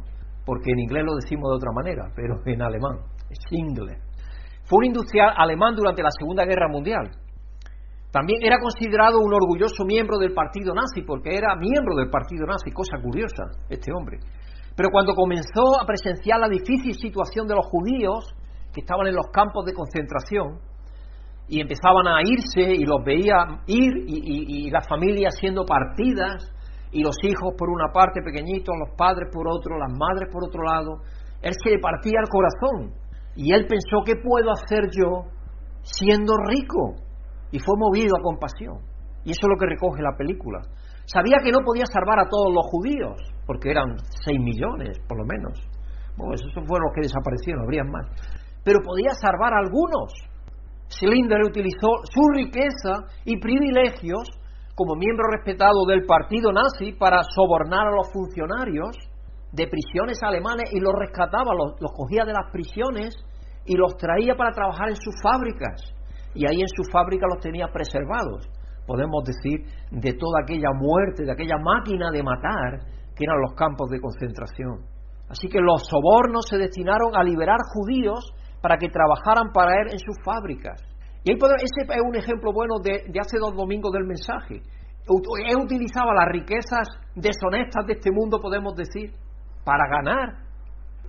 porque 0.45 0.71
en 0.71 0.79
inglés 0.79 1.03
lo 1.03 1.15
decimos 1.15 1.49
de 1.49 1.55
otra 1.55 1.71
manera, 1.73 2.13
pero 2.15 2.35
en 2.45 2.61
alemán, 2.61 2.99
Schindler. 3.49 3.97
Fue 4.65 4.77
un 4.77 4.85
industrial 4.85 5.33
alemán 5.35 5.75
durante 5.75 6.01
la 6.01 6.11
Segunda 6.11 6.45
Guerra 6.45 6.69
Mundial. 6.69 7.09
También 8.13 8.45
era 8.45 8.59
considerado 8.59 9.17
un 9.17 9.33
orgulloso 9.33 9.85
miembro 9.85 10.19
del 10.19 10.33
partido 10.33 10.71
nazi, 10.75 11.01
porque 11.01 11.35
era 11.35 11.55
miembro 11.55 11.95
del 11.95 12.11
partido 12.11 12.45
nazi, 12.45 12.69
cosa 12.71 13.01
curiosa, 13.01 13.49
este 13.69 13.91
hombre. 13.91 14.19
Pero 14.75 14.89
cuando 14.91 15.15
comenzó 15.15 15.81
a 15.81 15.85
presenciar 15.87 16.39
la 16.39 16.47
difícil 16.47 16.93
situación 16.93 17.47
de 17.47 17.55
los 17.55 17.65
judíos 17.65 18.35
que 18.71 18.81
estaban 18.81 19.07
en 19.07 19.15
los 19.15 19.25
campos 19.33 19.65
de 19.65 19.73
concentración, 19.73 20.59
y 21.47 21.59
empezaban 21.59 22.07
a 22.07 22.21
irse 22.21 22.61
y 22.61 22.85
los 22.85 23.03
veía 23.03 23.61
ir 23.67 23.91
y, 24.07 24.69
las 24.69 24.87
familias 24.87 25.35
siendo 25.39 25.65
partidas 25.65 26.51
y 26.91 27.03
los 27.03 27.15
hijos 27.23 27.53
por 27.57 27.69
una 27.69 27.91
parte 27.91 28.21
pequeñitos, 28.21 28.73
los 28.79 28.95
padres 28.95 29.29
por 29.33 29.47
otro, 29.47 29.77
las 29.77 29.91
madres 29.91 30.29
por 30.31 30.45
otro 30.45 30.63
lado. 30.63 31.01
Él 31.41 31.53
se 31.61 31.71
le 31.71 31.79
partía 31.79 32.19
el 32.21 32.29
corazón 32.29 32.93
y 33.35 33.53
él 33.53 33.65
pensó, 33.67 34.03
¿qué 34.05 34.15
puedo 34.15 34.51
hacer 34.51 34.89
yo 34.91 35.29
siendo 35.81 36.33
rico? 36.47 37.02
Y 37.53 37.59
fue 37.59 37.77
movido 37.77 38.17
a 38.17 38.23
compasión. 38.25 38.81
Y 39.23 39.31
eso 39.31 39.45
es 39.45 39.49
lo 39.53 39.59
que 39.61 39.69
recoge 39.69 40.01
la 40.01 40.17
película. 40.17 40.59
Sabía 41.05 41.37
que 41.43 41.53
no 41.53 41.61
podía 41.63 41.85
salvar 41.85 42.17
a 42.17 42.27
todos 42.27 42.49
los 42.49 42.65
judíos, 42.65 43.21
porque 43.45 43.69
eran 43.69 43.93
6 44.25 44.39
millones 44.41 44.97
por 45.07 45.19
lo 45.19 45.25
menos. 45.25 45.61
Bueno, 46.17 46.33
esos 46.33 46.51
fueron 46.65 46.89
los 46.89 46.95
que 46.97 47.05
desaparecieron, 47.05 47.61
habrían 47.61 47.89
más. 47.93 48.09
Pero 48.65 48.79
podía 48.81 49.13
salvar 49.13 49.53
a 49.53 49.61
algunos. 49.61 50.11
Cylinder 50.89 51.41
utilizó 51.45 52.01
su 52.09 52.21
riqueza 52.33 53.05
y 53.25 53.39
privilegios 53.39 54.29
como 54.75 54.95
miembro 54.95 55.25
respetado 55.29 55.85
del 55.87 56.05
partido 56.05 56.51
nazi 56.51 56.93
para 56.93 57.21
sobornar 57.23 57.87
a 57.87 57.95
los 57.95 58.11
funcionarios 58.11 58.97
de 59.51 59.67
prisiones 59.67 60.17
alemanes 60.23 60.73
y 60.73 60.79
los 60.79 60.93
rescataba, 60.97 61.53
los, 61.53 61.91
cogía 61.93 62.25
de 62.25 62.33
las 62.33 62.51
prisiones 62.51 63.13
y 63.65 63.77
los 63.77 63.95
traía 63.97 64.35
para 64.35 64.51
trabajar 64.51 64.89
en 64.89 64.95
sus 64.95 65.13
fábricas. 65.21 65.93
Y 66.33 66.45
ahí 66.45 66.61
en 66.61 66.67
su 66.67 66.83
fábrica 66.91 67.27
los 67.27 67.41
tenía 67.41 67.67
preservados, 67.67 68.47
podemos 68.85 69.23
decir, 69.23 69.65
de 69.91 70.13
toda 70.13 70.41
aquella 70.43 70.69
muerte, 70.75 71.25
de 71.25 71.31
aquella 71.31 71.57
máquina 71.57 72.11
de 72.11 72.23
matar 72.23 72.79
que 73.15 73.25
eran 73.25 73.39
los 73.41 73.53
campos 73.53 73.89
de 73.89 74.01
concentración. 74.01 74.81
Así 75.29 75.47
que 75.47 75.59
los 75.59 75.87
sobornos 75.87 76.45
se 76.49 76.57
destinaron 76.57 77.15
a 77.15 77.23
liberar 77.23 77.59
judíos 77.73 78.33
para 78.61 78.77
que 78.77 78.89
trabajaran 78.89 79.51
para 79.53 79.73
él 79.81 79.91
en 79.91 79.99
sus 79.99 80.17
fábricas. 80.23 80.81
Y 81.23 81.31
ese 81.31 81.87
es 81.87 82.01
un 82.05 82.15
ejemplo 82.15 82.51
bueno 82.51 82.75
de, 82.83 83.03
hace 83.19 83.37
dos 83.39 83.55
domingos 83.55 83.93
del 83.93 84.05
mensaje. 84.05 84.55
Él 84.57 85.57
utilizaba 85.57 86.13
las 86.13 86.27
riquezas 86.31 86.87
deshonestas 87.15 87.85
de 87.85 87.93
este 87.93 88.11
mundo, 88.11 88.39
podemos 88.41 88.75
decir, 88.75 89.11
para 89.63 89.87
ganar 89.87 90.43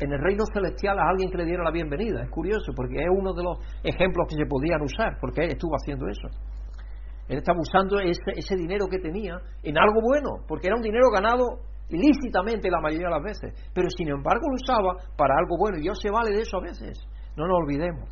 en 0.01 0.13
el 0.13 0.19
reino 0.19 0.45
celestial 0.53 0.99
a 0.99 1.09
alguien 1.11 1.31
que 1.31 1.39
le 1.39 1.45
diera 1.45 1.63
la 1.63 1.71
bienvenida. 1.71 2.23
Es 2.23 2.31
curioso, 2.31 2.73
porque 2.75 2.97
es 2.97 3.09
uno 3.11 3.33
de 3.33 3.43
los 3.43 3.59
ejemplos 3.83 4.27
que 4.29 4.37
se 4.37 4.47
podían 4.47 4.83
usar, 4.83 5.19
porque 5.21 5.45
él 5.45 5.51
estuvo 5.53 5.75
haciendo 5.75 6.07
eso. 6.09 6.29
Él 7.29 7.39
estaba 7.39 7.59
usando 7.59 7.99
ese, 8.01 8.33
ese 8.37 8.57
dinero 8.57 8.87
que 8.87 8.99
tenía 8.99 9.39
en 9.63 9.79
algo 9.79 10.01
bueno, 10.03 10.45
porque 10.47 10.67
era 10.67 10.77
un 10.77 10.83
dinero 10.83 11.09
ganado 11.13 11.45
ilícitamente 11.89 12.71
la 12.71 12.81
mayoría 12.81 13.09
de 13.09 13.15
las 13.15 13.23
veces, 13.23 13.71
pero 13.75 13.89
sin 13.91 14.09
embargo 14.09 14.49
lo 14.49 14.55
usaba 14.55 14.97
para 15.17 15.35
algo 15.39 15.57
bueno 15.59 15.79
y 15.79 15.83
Dios 15.83 15.99
se 16.01 16.11
vale 16.11 16.35
de 16.35 16.43
eso 16.43 16.59
a 16.59 16.63
veces. 16.63 16.99
No 17.37 17.47
nos 17.47 17.59
olvidemos. 17.65 18.09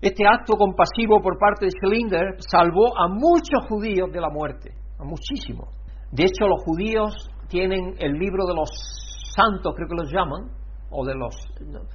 Este 0.00 0.26
acto 0.26 0.54
compasivo 0.56 1.22
por 1.22 1.38
parte 1.38 1.66
de 1.66 1.70
Schlinger 1.70 2.34
salvó 2.38 2.98
a 2.98 3.08
muchos 3.08 3.66
judíos 3.68 4.10
de 4.12 4.20
la 4.20 4.30
muerte, 4.30 4.72
a 4.98 5.04
muchísimos. 5.04 5.68
De 6.10 6.24
hecho, 6.24 6.48
los 6.48 6.62
judíos 6.64 7.30
tienen 7.48 7.94
el 7.98 8.12
libro 8.14 8.44
de 8.46 8.54
los 8.54 9.01
santos, 9.34 9.74
creo 9.74 9.88
que 9.88 9.96
los 9.96 10.12
llaman, 10.12 10.50
o 10.90 11.04
de 11.06 11.14
los... 11.14 11.34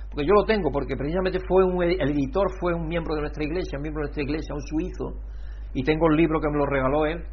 Porque 0.10 0.26
yo 0.26 0.34
lo 0.34 0.44
tengo, 0.46 0.72
porque 0.72 0.96
precisamente 0.98 1.40
fue 1.48 1.64
un, 1.64 1.82
el 1.84 2.12
editor 2.12 2.48
fue 2.60 2.74
un 2.74 2.88
miembro 2.88 3.16
de 3.16 3.22
nuestra 3.22 3.44
iglesia, 3.44 3.78
un 3.78 3.84
miembro 3.84 4.02
de 4.02 4.08
nuestra 4.08 4.24
iglesia, 4.24 4.56
un 4.56 4.62
suizo, 4.62 5.22
y 5.74 5.84
tengo 5.84 6.08
el 6.10 6.18
libro 6.18 6.40
que 6.40 6.50
me 6.50 6.58
lo 6.58 6.66
regaló 6.66 7.06
él, 7.06 7.24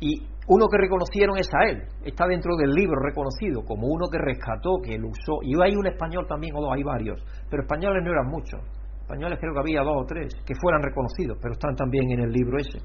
y 0.00 0.20
uno 0.48 0.66
que 0.68 0.76
reconocieron 0.76 1.38
es 1.38 1.48
a 1.54 1.70
él, 1.70 1.82
está 2.04 2.26
dentro 2.26 2.56
del 2.56 2.70
libro 2.70 2.96
reconocido 3.00 3.64
como 3.64 3.86
uno 3.88 4.06
que 4.10 4.18
rescató, 4.18 4.76
que 4.82 4.94
él 4.94 5.04
usó, 5.04 5.40
y 5.42 5.54
hay 5.62 5.74
un 5.74 5.86
español 5.86 6.26
también, 6.28 6.54
o 6.56 6.60
dos, 6.60 6.72
hay 6.72 6.82
varios, 6.82 7.24
pero 7.48 7.62
españoles 7.62 8.02
no 8.04 8.10
eran 8.10 8.28
muchos, 8.28 8.60
españoles 9.00 9.38
creo 9.40 9.54
que 9.54 9.60
había 9.60 9.82
dos 9.82 9.96
o 9.96 10.04
tres, 10.04 10.34
que 10.44 10.54
fueran 10.60 10.82
reconocidos, 10.82 11.38
pero 11.40 11.54
están 11.54 11.74
también 11.74 12.10
en 12.10 12.20
el 12.20 12.30
libro 12.30 12.58
ese. 12.58 12.78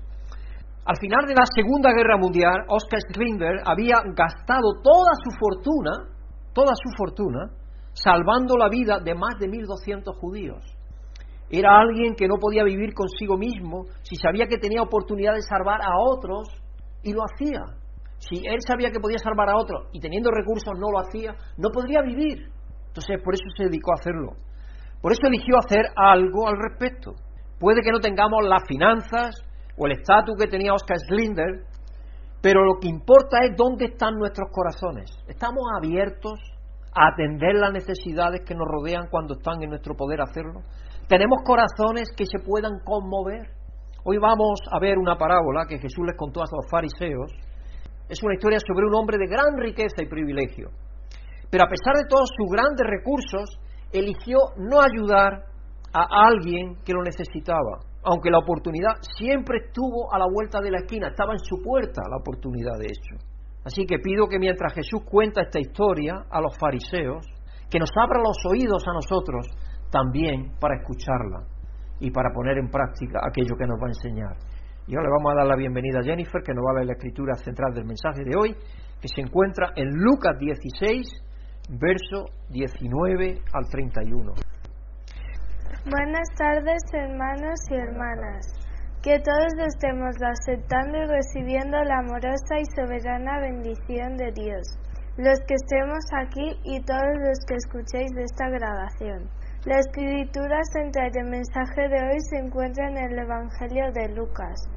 Al 0.86 0.98
final 0.98 1.26
de 1.28 1.36
la 1.36 1.46
Segunda 1.54 1.92
Guerra 1.92 2.18
Mundial, 2.18 2.66
Oscar 2.70 3.00
Strindberg 3.12 3.62
había 3.66 4.02
gastado 4.16 4.82
toda 4.82 5.12
su 5.22 5.30
fortuna, 5.38 5.92
toda 6.60 6.74
su 6.76 6.90
fortuna, 6.98 7.52
salvando 7.94 8.58
la 8.58 8.68
vida 8.68 9.00
de 9.00 9.16
más 9.16 9.40
de 9.40 9.48
1.200 9.48 10.14
judíos. 10.20 10.64
Era 11.50 11.80
alguien 11.80 12.16
que 12.16 12.28
no 12.28 12.36
podía 12.36 12.64
vivir 12.64 12.94
consigo 12.94 13.38
mismo 13.38 13.86
si 14.02 14.16
sabía 14.18 14.46
que 14.48 14.58
tenía 14.58 14.82
oportunidad 14.82 15.34
de 15.34 15.42
salvar 15.42 15.82
a 15.82 15.98
otros 15.98 16.50
y 17.02 17.14
lo 17.14 17.22
hacía. 17.24 17.62
Si 18.18 18.46
él 18.46 18.60
sabía 18.68 18.92
que 18.92 19.00
podía 19.00 19.18
salvar 19.20 19.50
a 19.50 19.58
otros 19.58 19.88
y 19.94 20.02
teniendo 20.02 20.32
recursos 20.32 20.78
no 20.78 20.92
lo 20.92 21.00
hacía, 21.00 21.34
no 21.58 21.70
podría 21.70 22.02
vivir. 22.02 22.50
Entonces 22.88 23.22
por 23.24 23.34
eso 23.34 23.46
se 23.56 23.64
dedicó 23.64 23.92
a 23.92 24.00
hacerlo. 24.02 24.34
Por 25.02 25.14
eso 25.14 25.22
eligió 25.28 25.58
hacer 25.58 25.86
algo 25.96 26.50
al 26.50 26.58
respecto. 26.58 27.16
Puede 27.58 27.82
que 27.82 27.92
no 27.92 28.00
tengamos 28.00 28.44
las 28.44 28.64
finanzas 28.68 29.34
o 29.78 29.88
el 29.88 29.94
estatus 29.94 30.36
que 30.38 30.48
tenía 30.48 30.74
Oscar 30.74 30.98
Slinder, 31.00 31.64
pero 32.42 32.66
lo 32.66 32.80
que 32.80 32.90
importa 32.90 33.40
es 33.44 33.56
dónde 33.56 33.86
están 33.86 34.16
nuestros 34.16 34.50
corazones. 34.52 35.10
¿Estamos 35.28 35.64
abiertos 35.78 36.40
atender 36.94 37.56
las 37.56 37.72
necesidades 37.72 38.42
que 38.46 38.56
nos 38.56 38.68
rodean 38.68 39.08
cuando 39.10 39.36
están 39.36 39.62
en 39.64 39.70
nuestro 39.70 39.96
poder 39.96 40.22
hacerlo? 40.22 40.62
¿Tenemos 41.08 41.40
corazones 41.44 42.10
que 42.16 42.26
se 42.26 42.40
puedan 42.40 42.80
conmover? 42.86 43.50
Hoy 44.04 44.18
vamos 44.18 44.60
a 44.72 44.80
ver 44.80 44.98
una 44.98 45.18
parábola 45.18 45.66
que 45.68 45.80
Jesús 45.80 46.06
les 46.06 46.16
contó 46.16 46.42
a 46.42 46.46
los 46.52 46.70
fariseos. 46.70 47.32
Es 48.08 48.24
una 48.24 48.34
historia 48.34 48.60
sobre 48.60 48.88
un 48.88 48.96
hombre 48.96 49.18
de 49.18 49.28
gran 49.28 49.58
riqueza 49.58 50.02
y 50.02 50.08
privilegio. 50.08 50.70
Pero 51.50 51.64
a 51.64 51.68
pesar 51.68 51.96
de 51.96 52.08
todos 52.08 52.30
sus 52.38 52.50
grandes 52.50 52.86
recursos, 52.86 53.60
eligió 53.92 54.38
no 54.58 54.82
ayudar 54.82 55.46
a 55.94 56.28
alguien 56.28 56.76
que 56.86 56.94
lo 56.94 57.02
necesitaba, 57.02 57.82
aunque 58.04 58.30
la 58.30 58.40
oportunidad 58.40 59.02
siempre 59.18 59.60
estuvo 59.66 60.14
a 60.14 60.20
la 60.20 60.26
vuelta 60.32 60.62
de 60.62 60.72
la 60.72 60.80
esquina, 60.80 61.08
estaba 61.08 61.34
en 61.34 61.40
su 61.40 61.62
puerta 61.62 62.02
la 62.10 62.18
oportunidad 62.18 62.78
de 62.80 62.86
hecho. 62.86 63.16
Así 63.66 63.86
que 63.86 64.00
pido 64.00 64.28
que 64.28 64.40
mientras 64.40 64.74
Jesús 64.74 65.02
cuenta 65.04 65.42
esta 65.42 65.60
historia 65.60 66.26
a 66.30 66.42
los 66.42 66.58
fariseos, 66.58 67.26
que 67.70 67.80
nos 67.80 67.92
abra 67.96 68.20
los 68.20 68.38
oídos 68.46 68.84
a 68.88 68.94
nosotros 68.94 69.46
también 69.92 70.54
para 70.60 70.78
escucharla 70.78 71.46
y 72.00 72.12
para 72.12 72.32
poner 72.34 72.58
en 72.58 72.70
práctica 72.70 73.20
aquello 73.28 73.56
que 73.58 73.68
nos 73.68 73.80
va 73.80 73.88
a 73.88 73.90
enseñar. 73.90 74.36
Y 74.88 74.96
ahora 74.96 75.10
le 75.10 75.14
vamos 75.18 75.32
a 75.34 75.36
dar 75.36 75.48
la 75.48 75.56
bienvenida 75.56 76.00
a 76.00 76.04
Jennifer, 76.04 76.42
que 76.42 76.54
nos 76.54 76.66
va 76.66 76.72
a 76.72 76.74
leer 76.76 76.88
la 76.88 76.94
escritura 76.94 77.36
central 77.36 77.74
del 77.74 77.86
mensaje 77.86 78.24
de 78.24 78.36
hoy, 78.36 78.56
que 79.00 79.08
se 79.08 79.22
encuentra 79.22 79.70
en 79.76 79.90
Lucas 79.94 80.38
16, 80.40 81.08
verso 81.80 82.26
19 82.50 83.42
al 83.54 83.70
31. 83.70 84.34
Buenas 85.86 86.28
tardes, 86.38 86.82
hermanos 86.94 87.60
y 87.70 87.76
hermanas. 87.76 88.59
Que 89.02 89.18
todos 89.20 89.54
estemos 89.66 90.16
aceptando 90.22 90.98
y 90.98 91.08
recibiendo 91.08 91.82
la 91.84 92.00
amorosa 92.00 92.60
y 92.60 92.66
soberana 92.76 93.40
bendición 93.40 94.18
de 94.18 94.32
Dios. 94.34 94.78
Los 95.16 95.40
que 95.48 95.56
estemos 95.56 96.04
aquí 96.20 96.60
y 96.66 96.82
todos 96.84 97.16
los 97.24 97.40
que 97.48 97.56
escuchéis 97.56 98.12
de 98.12 98.24
esta 98.24 98.50
grabación. 98.50 99.30
La 99.66 99.80
escritura 99.80 100.60
central 100.74 101.12
del 101.12 101.30
mensaje 101.30 101.88
de 101.88 102.04
hoy 102.04 102.20
se 102.30 102.40
encuentra 102.40 102.90
en 102.90 102.98
el 102.98 103.20
Evangelio 103.20 103.92
de 103.94 104.10
Lucas, 104.10 104.68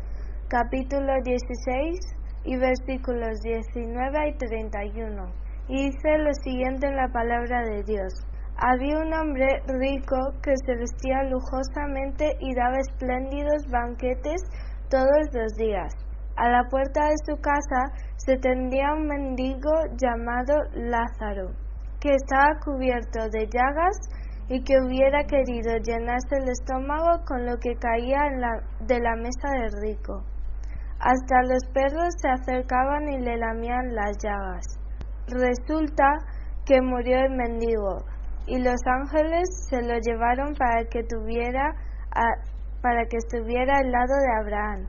capítulo 0.48 1.14
16 1.24 1.98
y 2.44 2.56
versículos 2.56 3.40
19 3.42 4.28
y 4.28 4.38
31 4.38 5.42
y 5.68 5.90
dice 5.90 6.18
lo 6.18 6.34
siguiente 6.34 6.86
en 6.86 6.96
la 6.96 7.08
palabra 7.08 7.62
de 7.62 7.82
Dios. 7.84 8.12
Había 8.56 8.98
un 8.98 9.12
hombre 9.12 9.48
rico 9.66 10.16
que 10.42 10.52
se 10.64 10.76
vestía 10.76 11.24
lujosamente 11.24 12.36
y 12.40 12.54
daba 12.54 12.78
espléndidos 12.78 13.66
banquetes 13.70 14.42
todos 14.88 15.32
los 15.32 15.52
días. 15.54 15.92
A 16.36 16.48
la 16.48 16.64
puerta 16.68 17.08
de 17.08 17.16
su 17.26 17.40
casa 17.40 17.92
se 18.16 18.36
tendía 18.36 18.94
un 18.94 19.06
mendigo 19.06 19.70
llamado 19.96 20.54
Lázaro, 20.74 21.52
que 22.00 22.14
estaba 22.14 22.58
cubierto 22.64 23.28
de 23.30 23.46
llagas 23.46 23.98
y 24.48 24.62
que 24.62 24.80
hubiera 24.80 25.24
querido 25.24 25.76
llenarse 25.82 26.36
el 26.36 26.48
estómago 26.48 27.24
con 27.26 27.44
lo 27.46 27.56
que 27.58 27.74
caía 27.74 28.20
de 28.80 29.00
la 29.00 29.16
mesa 29.16 29.48
del 29.60 29.72
rico. 29.82 30.24
Hasta 31.00 31.42
los 31.42 31.64
perros 31.72 32.14
se 32.20 32.28
acercaban 32.28 33.08
y 33.08 33.18
le 33.18 33.36
lamían 33.36 33.94
las 33.94 34.16
llagas. 34.22 34.78
Resulta 35.26 36.04
que 36.64 36.80
murió 36.80 37.18
el 37.18 37.34
mendigo 37.34 37.98
y 38.46 38.58
los 38.58 38.80
ángeles 38.86 39.48
se 39.68 39.82
lo 39.82 39.98
llevaron 39.98 40.54
para 40.54 40.84
que 40.84 41.02
tuviera 41.04 41.74
para 42.82 43.06
que 43.06 43.16
estuviera 43.16 43.78
al 43.78 43.90
lado 43.90 44.14
de 44.14 44.40
Abraham. 44.40 44.86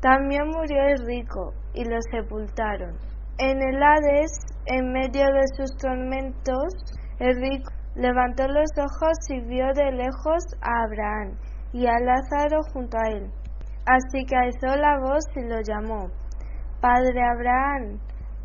También 0.00 0.48
murió 0.48 0.82
el 0.82 1.06
rico 1.06 1.52
y 1.74 1.84
lo 1.84 1.98
sepultaron. 2.10 2.96
En 3.38 3.62
el 3.62 3.82
Hades, 3.82 4.32
en 4.66 4.92
medio 4.92 5.26
de 5.26 5.46
sus 5.56 5.76
tormentos, 5.76 6.74
el 7.18 7.36
rico 7.36 7.70
levantó 7.94 8.48
los 8.48 8.70
ojos 8.78 9.16
y 9.28 9.40
vio 9.40 9.66
de 9.74 9.92
lejos 9.92 10.42
a 10.62 10.84
Abraham 10.84 11.36
y 11.72 11.86
a 11.86 11.98
Lázaro 12.00 12.62
junto 12.72 12.96
a 12.98 13.08
él. 13.10 13.30
Así 13.86 14.24
que 14.24 14.36
alzó 14.36 14.76
la 14.76 14.98
voz 15.00 15.24
y 15.36 15.48
lo 15.48 15.60
llamó. 15.60 16.08
Padre 16.80 17.20
Abraham, 17.22 18.00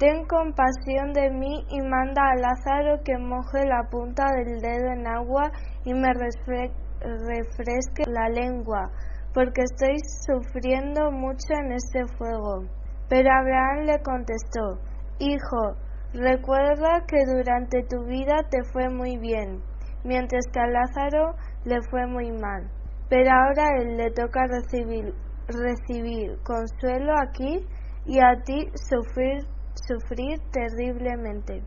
Ten 0.05 0.21
compasión 0.27 1.13
de 1.13 1.31
mí 1.31 1.65
y 1.67 1.81
manda 1.81 2.21
a 2.21 2.35
Lázaro 2.35 3.01
que 3.03 3.17
moje 3.17 3.65
la 3.65 3.89
punta 3.89 4.23
del 4.33 4.61
dedo 4.61 4.91
en 4.91 5.07
agua 5.07 5.51
y 5.83 5.95
me 5.95 6.13
refresque 6.13 8.03
la 8.05 8.29
lengua, 8.29 8.91
porque 9.33 9.63
estoy 9.63 9.97
sufriendo 10.27 11.09
mucho 11.09 11.55
en 11.59 11.71
este 11.71 12.05
fuego. 12.19 12.65
Pero 13.09 13.31
Abraham 13.31 13.85
le 13.87 13.99
contestó, 14.03 14.77
Hijo, 15.17 15.73
recuerda 16.13 17.03
que 17.07 17.25
durante 17.25 17.81
tu 17.89 18.05
vida 18.05 18.35
te 18.51 18.63
fue 18.71 18.89
muy 18.89 19.17
bien, 19.17 19.63
mientras 20.03 20.45
que 20.53 20.59
a 20.59 20.67
Lázaro 20.67 21.33
le 21.63 21.81
fue 21.89 22.05
muy 22.05 22.31
mal. 22.31 22.69
Pero 23.09 23.31
ahora 23.31 23.69
a 23.69 23.81
él 23.81 23.97
le 23.97 24.11
toca 24.11 24.45
recibir, 24.45 25.15
recibir 25.47 26.37
consuelo 26.43 27.11
aquí 27.27 27.65
y 28.05 28.19
a 28.19 28.39
ti 28.43 28.69
sufrir 28.75 29.54
sufrir 29.87 30.39
terriblemente. 30.51 31.63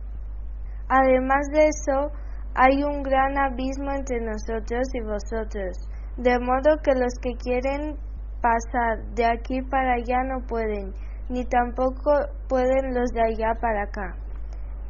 Además 0.89 1.47
de 1.53 1.69
eso, 1.69 2.11
hay 2.55 2.83
un 2.83 3.03
gran 3.03 3.39
abismo 3.39 3.91
entre 3.93 4.21
nosotros 4.21 4.89
y 4.95 5.01
vosotros, 5.03 5.77
de 6.17 6.39
modo 6.39 6.79
que 6.83 6.95
los 6.95 7.15
que 7.21 7.35
quieren 7.37 7.97
pasar 8.41 9.05
de 9.15 9.27
aquí 9.27 9.63
para 9.63 9.95
allá 9.95 10.23
no 10.25 10.47
pueden, 10.47 10.93
ni 11.29 11.45
tampoco 11.45 12.13
pueden 12.49 12.95
los 12.95 13.11
de 13.11 13.23
allá 13.23 13.55
para 13.61 13.83
acá. 13.83 14.17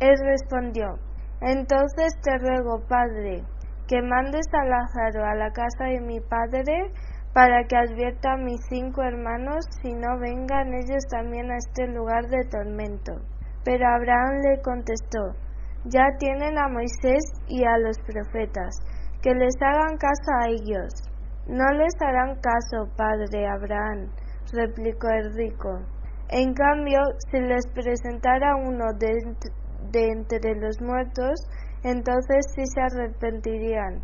Él 0.00 0.14
respondió, 0.24 0.98
entonces 1.40 2.12
te 2.22 2.38
ruego, 2.38 2.81
Padre, 2.88 3.42
que 3.88 4.02
mandes 4.02 4.46
a 4.52 4.64
Lázaro 4.64 5.24
a 5.24 5.35
la 5.35 5.50
casa 5.50 5.85
de 5.85 6.00
mi 6.00 6.20
Padre, 6.20 6.92
para 7.32 7.64
que 7.64 7.76
advierta 7.76 8.32
a 8.32 8.36
mis 8.36 8.60
cinco 8.68 9.02
hermanos 9.02 9.64
si 9.82 9.92
no 9.92 10.18
vengan 10.18 10.74
ellos 10.74 11.04
también 11.10 11.50
a 11.50 11.56
este 11.56 11.86
lugar 11.86 12.26
de 12.28 12.44
tormento. 12.50 13.12
Pero 13.64 13.86
Abraham 13.86 14.40
le 14.42 14.62
contestó, 14.62 15.34
ya 15.84 16.06
tienen 16.18 16.58
a 16.58 16.68
Moisés 16.68 17.24
y 17.48 17.64
a 17.64 17.78
los 17.78 17.98
profetas, 18.00 18.76
que 19.22 19.34
les 19.34 19.54
hagan 19.60 19.96
caso 19.98 20.30
a 20.40 20.48
ellos. 20.48 20.92
No 21.46 21.64
les 21.72 21.94
harán 22.00 22.40
caso, 22.40 22.92
padre 22.96 23.46
Abraham, 23.46 24.10
replicó 24.52 25.08
el 25.08 25.34
rico. 25.34 25.80
En 26.30 26.52
cambio, 26.52 27.00
si 27.30 27.40
les 27.40 27.66
presentara 27.72 28.56
uno 28.56 28.92
de, 28.98 29.08
entre 30.10 30.54
los 30.56 30.80
muertos, 30.82 31.40
entonces 31.82 32.44
sí 32.54 32.62
se 32.66 32.80
arrepentirían. 32.80 34.02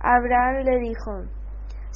Abraham 0.00 0.64
le 0.64 0.78
dijo, 0.80 1.22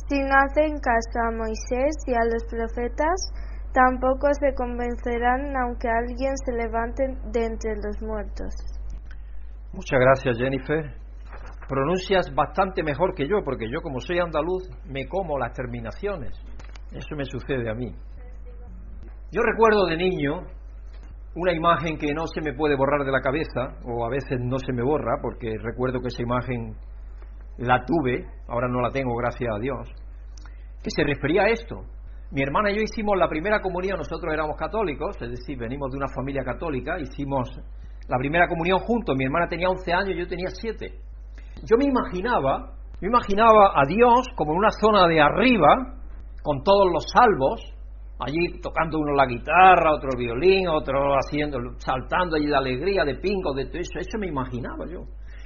si 0.09 0.21
no 0.21 0.35
hacen 0.35 0.79
caso 0.79 1.19
a 1.27 1.31
Moisés 1.31 1.95
y 2.07 2.15
a 2.15 2.25
los 2.25 2.45
profetas, 2.45 3.33
tampoco 3.73 4.29
se 4.35 4.55
convencerán 4.55 5.57
aunque 5.57 5.89
alguien 5.89 6.37
se 6.45 6.53
levante 6.53 7.05
de 7.33 7.47
entre 7.47 7.77
los 7.77 8.03
muertos. 8.03 8.55
Muchas 9.73 10.01
gracias, 10.01 10.37
Jennifer. 10.39 10.95
Pronuncias 11.69 12.35
bastante 12.35 12.83
mejor 12.83 13.15
que 13.15 13.27
yo, 13.27 13.43
porque 13.45 13.71
yo 13.71 13.81
como 13.81 14.01
soy 14.01 14.19
andaluz 14.19 14.69
me 14.87 15.09
como 15.09 15.39
las 15.39 15.53
terminaciones. 15.55 16.33
Eso 16.93 17.17
me 17.17 17.25
sucede 17.25 17.71
a 17.71 17.75
mí. 17.75 17.95
Yo 19.31 19.41
recuerdo 19.41 19.87
de 19.87 19.97
niño 19.97 20.43
una 21.35 21.53
imagen 21.53 21.97
que 21.97 22.13
no 22.13 22.27
se 22.27 22.43
me 22.43 22.53
puede 22.53 22.77
borrar 22.77 23.07
de 23.07 23.11
la 23.11 23.23
cabeza, 23.23 23.79
o 23.87 24.05
a 24.05 24.11
veces 24.11 24.39
no 24.41 24.59
se 24.59 24.73
me 24.75 24.83
borra, 24.83 25.17
porque 25.23 25.57
recuerdo 25.63 26.01
que 26.01 26.09
esa 26.09 26.23
imagen 26.23 26.77
la 27.59 27.85
tuve, 27.85 28.27
ahora 28.49 28.69
no 28.69 28.81
la 28.81 28.91
tengo, 28.91 29.15
gracias 29.17 29.51
a 29.55 29.59
Dios, 29.59 29.89
que 30.83 30.91
se 30.91 31.05
refería 31.05 31.43
a 31.43 31.49
esto. 31.49 31.85
Mi 32.31 32.43
hermana 32.43 32.71
y 32.71 32.77
yo 32.77 32.83
hicimos 32.83 33.17
la 33.19 33.29
primera 33.29 33.61
comunión, 33.61 33.99
nosotros 33.99 34.33
éramos 34.33 34.57
católicos, 34.57 35.17
es 35.21 35.31
decir, 35.31 35.59
venimos 35.59 35.91
de 35.91 35.99
una 35.99 36.09
familia 36.15 36.43
católica, 36.43 36.99
hicimos 36.99 37.51
la 38.09 38.19
primera 38.19 38.49
comunión 38.49 38.79
juntos, 38.81 39.17
mi 39.17 39.25
hermana 39.25 39.49
tenía 39.49 39.69
11 39.69 39.93
años, 39.93 40.17
yo 40.19 40.27
tenía 40.27 40.49
7. 40.49 40.93
Yo 41.65 41.77
me 41.77 41.85
imaginaba 41.85 42.73
me 43.03 43.09
imaginaba 43.09 43.73
a 43.75 43.85
Dios 43.85 44.29
como 44.37 44.53
en 44.53 44.59
una 44.59 44.71
zona 44.71 45.09
de 45.09 45.21
arriba, 45.21 45.97
con 46.41 46.63
todos 46.63 46.87
los 46.93 47.05
salvos, 47.13 47.61
allí 48.21 48.61
tocando 48.63 49.01
uno 49.01 49.13
la 49.13 49.27
guitarra, 49.27 49.93
otro 49.93 50.11
el 50.13 50.19
violín, 50.19 50.69
otro 50.69 51.15
haciendo, 51.15 51.59
saltando 51.79 52.37
allí 52.37 52.47
de 52.47 52.55
alegría, 52.55 53.05
de 53.05 53.17
pingo, 53.17 53.55
de 53.55 53.65
todo 53.67 53.79
eso, 53.79 53.99
eso 53.99 54.19
me 54.21 54.29
imaginaba 54.29 54.87
yo. 54.89 55.01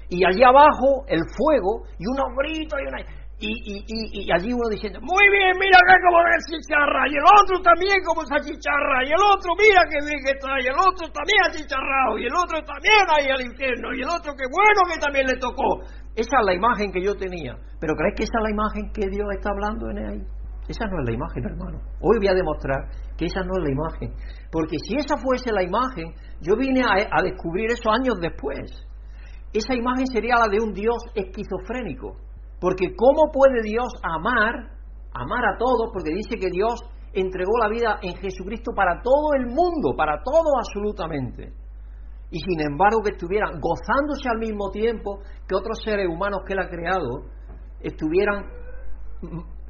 Y 0.08 0.24
allí 0.24 0.42
abajo 0.42 1.04
el 1.08 1.22
fuego 1.36 1.84
y 1.98 2.06
unos 2.06 2.28
gritos 2.38 2.78
y 2.78 2.86
una... 2.86 3.26
Y, 3.36 3.52
y, 3.52 3.84
y, 3.84 4.32
allí 4.32 4.48
uno 4.48 4.64
diciendo, 4.72 4.96
muy 5.04 5.28
bien, 5.28 5.52
mira 5.60 5.76
acá 5.76 5.92
como 6.08 6.24
se 6.24 6.56
chicharra, 6.56 7.04
y 7.04 7.20
el 7.20 7.26
otro 7.36 7.60
también 7.60 8.00
como 8.00 8.24
se 8.24 8.32
chicharra, 8.48 9.04
y 9.04 9.12
el 9.12 9.20
otro, 9.20 9.52
mira 9.60 9.84
que 9.92 10.00
bien 10.08 10.24
que 10.24 10.32
está, 10.40 10.56
y 10.56 10.72
el 10.72 10.78
otro 10.80 11.04
también 11.12 11.36
ha 11.44 11.52
chicharrado, 11.52 12.16
y 12.16 12.24
el 12.24 12.32
otro 12.32 12.64
también 12.64 13.04
ahí 13.12 13.28
al 13.28 13.44
infierno, 13.44 13.92
y 13.92 14.00
el 14.00 14.08
otro 14.08 14.32
que 14.32 14.48
bueno 14.48 14.80
que 14.88 14.96
también 15.04 15.28
le 15.28 15.36
tocó. 15.36 15.84
Esa 16.16 16.32
es 16.40 16.44
la 16.48 16.54
imagen 16.56 16.88
que 16.88 17.04
yo 17.04 17.12
tenía. 17.12 17.60
Pero 17.76 17.92
¿crees 17.92 18.16
que 18.16 18.24
esa 18.24 18.40
es 18.40 18.44
la 18.48 18.52
imagen 18.56 18.88
que 18.88 19.04
Dios 19.04 19.28
está 19.36 19.52
hablando 19.52 19.84
en 19.92 19.98
ahí? 20.00 20.22
Esa 20.64 20.88
no 20.88 21.04
es 21.04 21.04
la 21.04 21.12
imagen, 21.12 21.44
hermano. 21.44 21.76
Hoy 22.00 22.16
voy 22.16 22.28
a 22.32 22.40
demostrar 22.40 22.88
que 23.20 23.26
esa 23.28 23.44
no 23.44 23.52
es 23.60 23.68
la 23.68 23.70
imagen. 23.70 24.16
Porque 24.48 24.80
si 24.80 24.96
esa 24.96 25.20
fuese 25.20 25.52
la 25.52 25.62
imagen, 25.62 26.08
yo 26.40 26.56
vine 26.56 26.80
a 26.88 27.20
descubrir 27.20 27.68
eso 27.68 27.92
años 27.92 28.16
después. 28.16 28.64
Esa 29.56 29.74
imagen 29.74 30.06
sería 30.06 30.36
la 30.36 30.48
de 30.48 30.60
un 30.60 30.72
Dios 30.72 30.98
esquizofrénico 31.14 32.26
porque 32.60 32.94
¿cómo 32.96 33.30
puede 33.32 33.62
Dios 33.62 33.88
amar, 34.02 34.54
amar 35.12 35.44
a 35.44 35.58
todos? 35.58 35.90
Porque 35.92 36.10
dice 36.10 36.38
que 36.38 36.50
Dios 36.50 36.80
entregó 37.12 37.58
la 37.58 37.68
vida 37.68 37.98
en 38.02 38.16
Jesucristo 38.16 38.72
para 38.74 39.00
todo 39.02 39.34
el 39.38 39.46
mundo, 39.46 39.94
para 39.96 40.22
todo 40.22 40.58
absolutamente. 40.58 41.52
Y 42.30 42.40
sin 42.40 42.60
embargo 42.60 43.02
que 43.04 43.12
estuvieran 43.12 43.60
gozándose 43.60 44.28
al 44.28 44.38
mismo 44.38 44.70
tiempo 44.70 45.20
que 45.46 45.54
otros 45.54 45.78
seres 45.84 46.08
humanos 46.08 46.40
que 46.46 46.54
Él 46.54 46.60
ha 46.60 46.68
creado, 46.68 47.24
estuvieran 47.80 48.46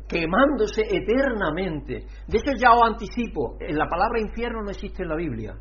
quemándose 0.09 0.83
eternamente. 0.89 2.07
De 2.27 2.39
eso 2.39 2.53
ya 2.59 2.71
os 2.71 2.83
anticipo, 2.83 3.57
la 3.61 3.87
palabra 3.89 4.21
infierno 4.21 4.63
no 4.63 4.71
existe 4.71 5.03
en 5.03 5.09
la 5.09 5.17
Biblia. 5.17 5.55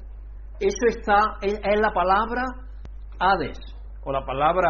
Eso 0.59 0.87
está, 0.87 1.37
es, 1.41 1.55
es 1.55 1.81
la 1.81 1.91
palabra 1.91 2.43
Hades, 3.19 3.57
o 4.05 4.11
la 4.11 4.23
palabra 4.23 4.69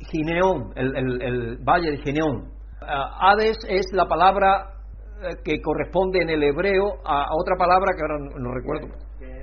Gineón, 0.00 0.72
el, 0.74 1.58
valle 1.58 1.90
de 1.92 1.98
Gineón. 1.98 2.50
Ah, 2.80 3.30
Hades 3.30 3.58
es 3.68 3.86
la 3.92 4.06
palabra 4.06 4.72
eh, 5.22 5.36
que 5.44 5.60
corresponde 5.60 6.22
en 6.22 6.30
el 6.30 6.42
hebreo 6.42 6.86
a, 7.04 7.26
otra 7.38 7.56
palabra 7.58 7.92
que 7.94 8.02
ahora 8.02 8.18
no, 8.38 8.52
recuerdo. 8.52 8.88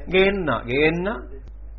Genna, 0.08 0.64
Genna. 0.66 1.16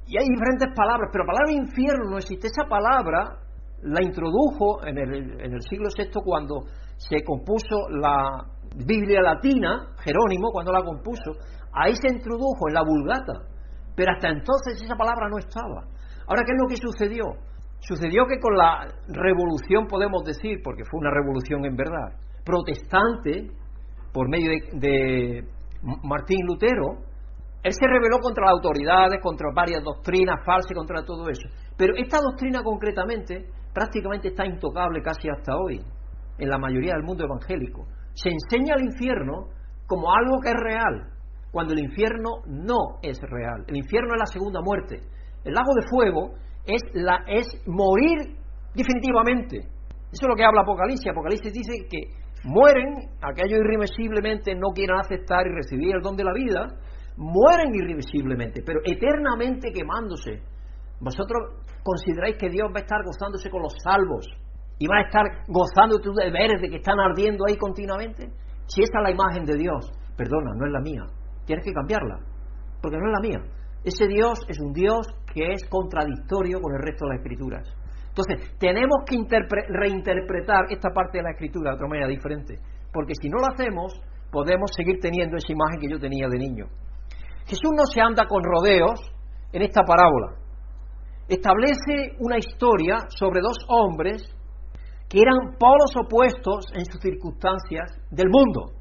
Y 0.06 0.16
hay 0.16 0.24
diferentes 0.24 0.68
palabras, 0.74 1.10
pero 1.12 1.24
la 1.24 1.32
palabra 1.32 1.52
infierno 1.52 2.10
no 2.10 2.18
existe. 2.18 2.46
Esa 2.46 2.68
palabra 2.68 3.36
la 3.82 4.02
introdujo 4.02 4.86
en 4.86 4.98
el, 4.98 5.40
en 5.40 5.52
el 5.52 5.62
siglo 5.62 5.88
VI 5.96 6.10
cuando 6.24 6.64
se 6.96 7.22
compuso 7.24 7.88
la 7.90 8.44
Biblia 8.86 9.20
latina, 9.22 9.88
Jerónimo, 9.98 10.50
cuando 10.52 10.72
la 10.72 10.82
compuso. 10.82 11.32
Ahí 11.72 11.94
se 11.96 12.14
introdujo 12.14 12.68
en 12.68 12.74
la 12.74 12.82
Vulgata. 12.82 13.32
Pero 13.96 14.12
hasta 14.12 14.28
entonces 14.28 14.80
esa 14.80 14.94
palabra 14.94 15.28
no 15.28 15.38
estaba. 15.38 15.97
Ahora, 16.28 16.42
¿qué 16.44 16.52
es 16.52 16.58
lo 16.60 16.68
que 16.68 16.76
sucedió? 16.76 17.24
Sucedió 17.80 18.26
que 18.26 18.38
con 18.38 18.54
la 18.54 18.86
revolución, 19.08 19.86
podemos 19.86 20.22
decir, 20.24 20.60
porque 20.62 20.84
fue 20.84 21.00
una 21.00 21.10
revolución 21.10 21.64
en 21.64 21.74
verdad, 21.74 22.12
protestante, 22.44 23.50
por 24.12 24.28
medio 24.28 24.50
de, 24.74 25.44
Martín 26.02 26.44
Lutero, 26.46 26.98
él 27.62 27.72
se 27.72 27.86
rebeló 27.86 28.18
contra 28.20 28.44
las 28.44 28.54
autoridades, 28.54 29.20
contra 29.22 29.48
varias 29.54 29.82
doctrinas 29.82 30.44
falsas, 30.44 30.72
contra 30.74 31.04
todo 31.04 31.28
eso. 31.30 31.48
Pero 31.76 31.94
esta 31.96 32.18
doctrina 32.20 32.62
concretamente 32.62 33.46
prácticamente 33.72 34.28
está 34.28 34.44
intocable 34.44 35.00
casi 35.02 35.28
hasta 35.30 35.56
hoy, 35.56 35.80
en 36.36 36.48
la 36.48 36.58
mayoría 36.58 36.94
del 36.94 37.04
mundo 37.04 37.24
evangélico. 37.24 37.86
Se 38.12 38.28
enseña 38.28 38.74
el 38.74 38.84
infierno 38.84 39.48
como 39.86 40.12
algo 40.12 40.40
que 40.42 40.50
es 40.50 40.56
real, 40.56 41.12
cuando 41.50 41.72
el 41.72 41.80
infierno 41.80 42.42
no 42.46 42.98
es 43.02 43.18
real. 43.22 43.64
El 43.66 43.76
infierno 43.76 44.14
es 44.14 44.18
la 44.18 44.26
segunda 44.26 44.60
muerte. 44.62 45.00
El 45.44 45.54
lago 45.54 45.72
de 45.74 45.86
fuego 45.88 46.34
es, 46.66 46.82
la, 46.94 47.24
es 47.26 47.46
morir 47.66 48.36
definitivamente. 48.74 49.58
Eso 49.58 50.22
es 50.24 50.28
lo 50.28 50.36
que 50.36 50.44
habla 50.44 50.62
Apocalipsis. 50.62 51.10
Apocalipsis 51.10 51.52
dice 51.52 51.86
que 51.90 52.12
mueren, 52.44 53.10
aquellos 53.22 53.60
irremisiblemente 53.60 54.54
no 54.54 54.70
quieran 54.74 55.00
aceptar 55.00 55.46
y 55.46 55.54
recibir 55.54 55.96
el 55.96 56.02
don 56.02 56.16
de 56.16 56.24
la 56.24 56.32
vida, 56.32 56.68
mueren 57.16 57.74
irremisiblemente, 57.74 58.62
pero 58.64 58.80
eternamente 58.84 59.72
quemándose. 59.72 60.42
Vosotros 61.00 61.64
consideráis 61.82 62.36
que 62.38 62.48
Dios 62.48 62.68
va 62.74 62.80
a 62.80 62.82
estar 62.82 63.02
gozándose 63.04 63.50
con 63.50 63.62
los 63.62 63.74
salvos 63.82 64.26
y 64.78 64.86
va 64.86 64.98
a 64.98 65.06
estar 65.06 65.24
gozando 65.48 65.98
de 65.98 66.02
tus 66.02 66.14
deberes 66.14 66.60
de 66.60 66.68
que 66.68 66.76
están 66.76 66.98
ardiendo 67.00 67.44
ahí 67.48 67.56
continuamente. 67.56 68.30
Si 68.66 68.82
esa 68.82 68.98
es 68.98 69.02
la 69.02 69.10
imagen 69.10 69.44
de 69.44 69.56
Dios, 69.56 69.90
perdona, 70.16 70.52
no 70.54 70.66
es 70.66 70.72
la 70.72 70.80
mía. 70.80 71.02
Tienes 71.46 71.64
que 71.64 71.72
cambiarla, 71.72 72.18
porque 72.80 72.98
no 72.98 73.06
es 73.06 73.12
la 73.12 73.28
mía. 73.28 73.58
Ese 73.84 74.06
Dios 74.06 74.38
es 74.48 74.60
un 74.60 74.72
Dios 74.72 75.06
que 75.38 75.52
es 75.52 75.68
contradictorio 75.68 76.60
con 76.60 76.74
el 76.74 76.82
resto 76.82 77.06
de 77.06 77.14
las 77.14 77.22
escrituras. 77.22 77.62
Entonces, 78.08 78.58
tenemos 78.58 79.04
que 79.06 79.16
reinterpretar 79.68 80.66
esta 80.70 80.90
parte 80.90 81.18
de 81.18 81.22
la 81.22 81.30
escritura 81.30 81.70
de 81.70 81.76
otra 81.76 81.86
manera 81.86 82.08
diferente, 82.08 82.58
porque 82.92 83.14
si 83.20 83.28
no 83.28 83.38
lo 83.38 83.46
hacemos, 83.46 83.94
podemos 84.32 84.72
seguir 84.74 84.98
teniendo 85.00 85.36
esa 85.36 85.52
imagen 85.52 85.78
que 85.80 85.88
yo 85.88 86.00
tenía 86.00 86.26
de 86.28 86.38
niño. 86.38 86.66
Jesús 87.46 87.70
no 87.70 87.86
se 87.86 88.00
anda 88.00 88.26
con 88.26 88.42
rodeos 88.42 88.98
en 89.52 89.62
esta 89.62 89.82
parábola. 89.84 90.34
Establece 91.28 92.16
una 92.18 92.38
historia 92.38 92.96
sobre 93.08 93.40
dos 93.40 93.58
hombres 93.68 94.22
que 95.08 95.20
eran 95.20 95.56
polos 95.56 95.94
opuestos 95.96 96.66
en 96.74 96.84
sus 96.84 97.00
circunstancias 97.00 97.96
del 98.10 98.28
mundo. 98.28 98.72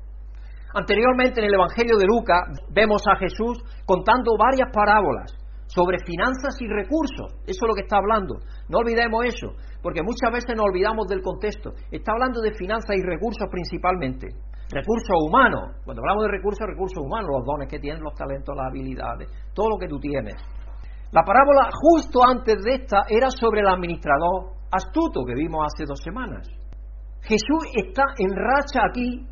Anteriormente 0.74 1.40
en 1.40 1.48
el 1.48 1.54
Evangelio 1.54 1.98
de 1.98 2.06
Lucas 2.08 2.42
vemos 2.74 3.04
a 3.08 3.18
Jesús 3.18 3.60
contando 3.86 4.32
varias 4.38 4.70
parábolas 4.74 5.37
sobre 5.68 5.98
finanzas 6.06 6.56
y 6.60 6.68
recursos. 6.68 7.34
Eso 7.46 7.60
es 7.64 7.68
lo 7.68 7.76
que 7.76 7.82
está 7.82 7.98
hablando. 7.98 8.40
No 8.70 8.80
olvidemos 8.80 9.26
eso, 9.26 9.54
porque 9.82 10.02
muchas 10.02 10.32
veces 10.32 10.56
nos 10.56 10.66
olvidamos 10.66 11.08
del 11.08 11.22
contexto. 11.22 11.72
Está 11.92 12.14
hablando 12.14 12.42
de 12.42 12.54
finanzas 12.54 12.96
y 12.96 13.04
recursos 13.04 13.48
principalmente. 13.52 14.28
Recursos 14.70 15.16
humanos. 15.24 15.78
Cuando 15.86 16.02
hablamos 16.02 16.24
de 16.24 16.32
recursos, 16.32 16.68
recursos 16.68 17.04
humanos, 17.04 17.30
los 17.32 17.46
dones 17.46 17.70
que 17.70 17.80
tienen, 17.80 18.04
los 18.04 18.16
talentos, 18.16 18.56
las 18.56 18.68
habilidades, 18.68 19.30
todo 19.54 19.70
lo 19.70 19.78
que 19.78 19.88
tú 19.88 20.00
tienes. 20.00 20.36
La 21.12 21.24
parábola 21.24 21.70
justo 21.72 22.20
antes 22.26 22.62
de 22.64 22.76
esta 22.76 23.04
era 23.08 23.30
sobre 23.30 23.62
el 23.62 23.68
administrador 23.68 24.58
astuto 24.72 25.24
que 25.26 25.36
vimos 25.36 25.66
hace 25.66 25.86
dos 25.86 26.00
semanas. 26.04 26.48
Jesús 27.22 27.64
está 27.76 28.04
en 28.18 28.32
racha 28.36 28.82
aquí 28.90 29.26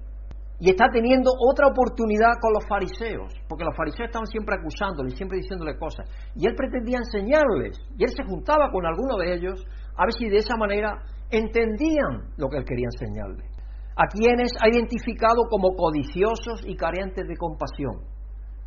y 0.59 0.69
está 0.69 0.87
teniendo 0.91 1.31
otra 1.37 1.67
oportunidad 1.67 2.39
con 2.39 2.53
los 2.53 2.65
fariseos, 2.67 3.33
porque 3.47 3.65
los 3.65 3.75
fariseos 3.75 4.07
estaban 4.07 4.27
siempre 4.27 4.55
acusándole, 4.55 5.11
siempre 5.11 5.37
diciéndole 5.37 5.77
cosas. 5.77 6.07
Y 6.35 6.47
él 6.47 6.55
pretendía 6.55 6.99
enseñarles, 6.99 7.77
y 7.97 8.03
él 8.03 8.11
se 8.15 8.23
juntaba 8.23 8.71
con 8.71 8.85
alguno 8.85 9.17
de 9.17 9.35
ellos 9.35 9.65
a 9.97 10.05
ver 10.05 10.13
si 10.17 10.29
de 10.29 10.37
esa 10.37 10.55
manera 10.55 11.03
entendían 11.29 12.31
lo 12.37 12.49
que 12.49 12.57
él 12.57 12.65
quería 12.65 12.87
enseñarles. 12.87 13.51
A 13.97 14.07
quienes 14.07 14.51
ha 14.61 14.69
identificado 14.69 15.43
como 15.49 15.75
codiciosos 15.75 16.61
y 16.65 16.75
carentes 16.75 17.27
de 17.27 17.35
compasión, 17.37 18.03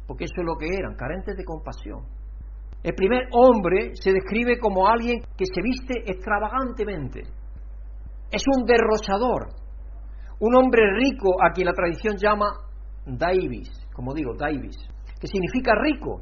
porque 0.07 0.25
eso 0.25 0.41
es 0.41 0.47
lo 0.47 0.57
que 0.57 0.69
eran, 0.69 0.95
carentes 0.97 1.37
de 1.37 1.45
compasión. 1.45 2.05
El 2.83 2.95
primer 2.95 3.29
hombre 3.33 3.91
se 3.95 4.13
describe 4.13 4.59
como 4.59 4.87
alguien 4.87 5.21
que 5.37 5.45
se 5.45 5.61
viste 5.63 5.95
extravagantemente. 6.07 7.23
Es 8.31 8.43
un 8.57 8.65
derrochador, 8.65 9.49
un 10.41 10.55
hombre 10.57 10.83
rico 10.95 11.43
a 11.43 11.53
quien 11.53 11.67
la 11.67 11.73
tradición 11.73 12.17
llama 12.17 12.47
Davis, 13.05 13.71
como 13.93 14.15
digo, 14.15 14.33
Davis, 14.39 14.77
que 15.21 15.27
significa 15.27 15.73
rico. 15.75 16.21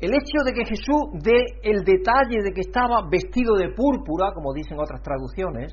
El 0.00 0.14
hecho 0.14 0.42
de 0.44 0.52
que 0.52 0.64
Jesús 0.64 1.22
dé 1.22 1.60
el 1.62 1.84
detalle 1.84 2.42
de 2.42 2.52
que 2.52 2.62
estaba 2.62 3.06
vestido 3.08 3.54
de 3.54 3.68
púrpura, 3.68 4.32
como 4.34 4.52
dicen 4.52 4.78
otras 4.80 5.00
traducciones, 5.02 5.72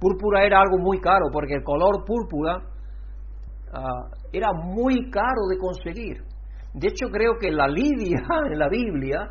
púrpura 0.00 0.44
era 0.44 0.60
algo 0.60 0.78
muy 0.78 1.00
caro, 1.00 1.26
porque 1.32 1.54
el 1.54 1.62
color 1.62 2.04
púrpura 2.04 2.58
ah, 3.72 4.08
era 4.32 4.52
muy 4.52 5.10
caro 5.10 5.46
de 5.48 5.58
conseguir. 5.58 6.24
De 6.74 6.88
hecho, 6.88 7.06
creo 7.12 7.34
que 7.38 7.50
la 7.50 7.68
Lidia, 7.68 8.18
en 8.50 8.58
la 8.58 8.68
Biblia, 8.68 9.30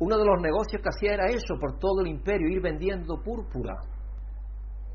uno 0.00 0.16
de 0.16 0.24
los 0.24 0.40
negocios 0.40 0.82
que 0.82 0.88
hacía 0.88 1.14
era 1.14 1.26
eso, 1.26 1.54
por 1.60 1.78
todo 1.78 2.00
el 2.00 2.08
imperio, 2.08 2.48
ir 2.48 2.62
vendiendo 2.62 3.22
púrpura. 3.22 3.74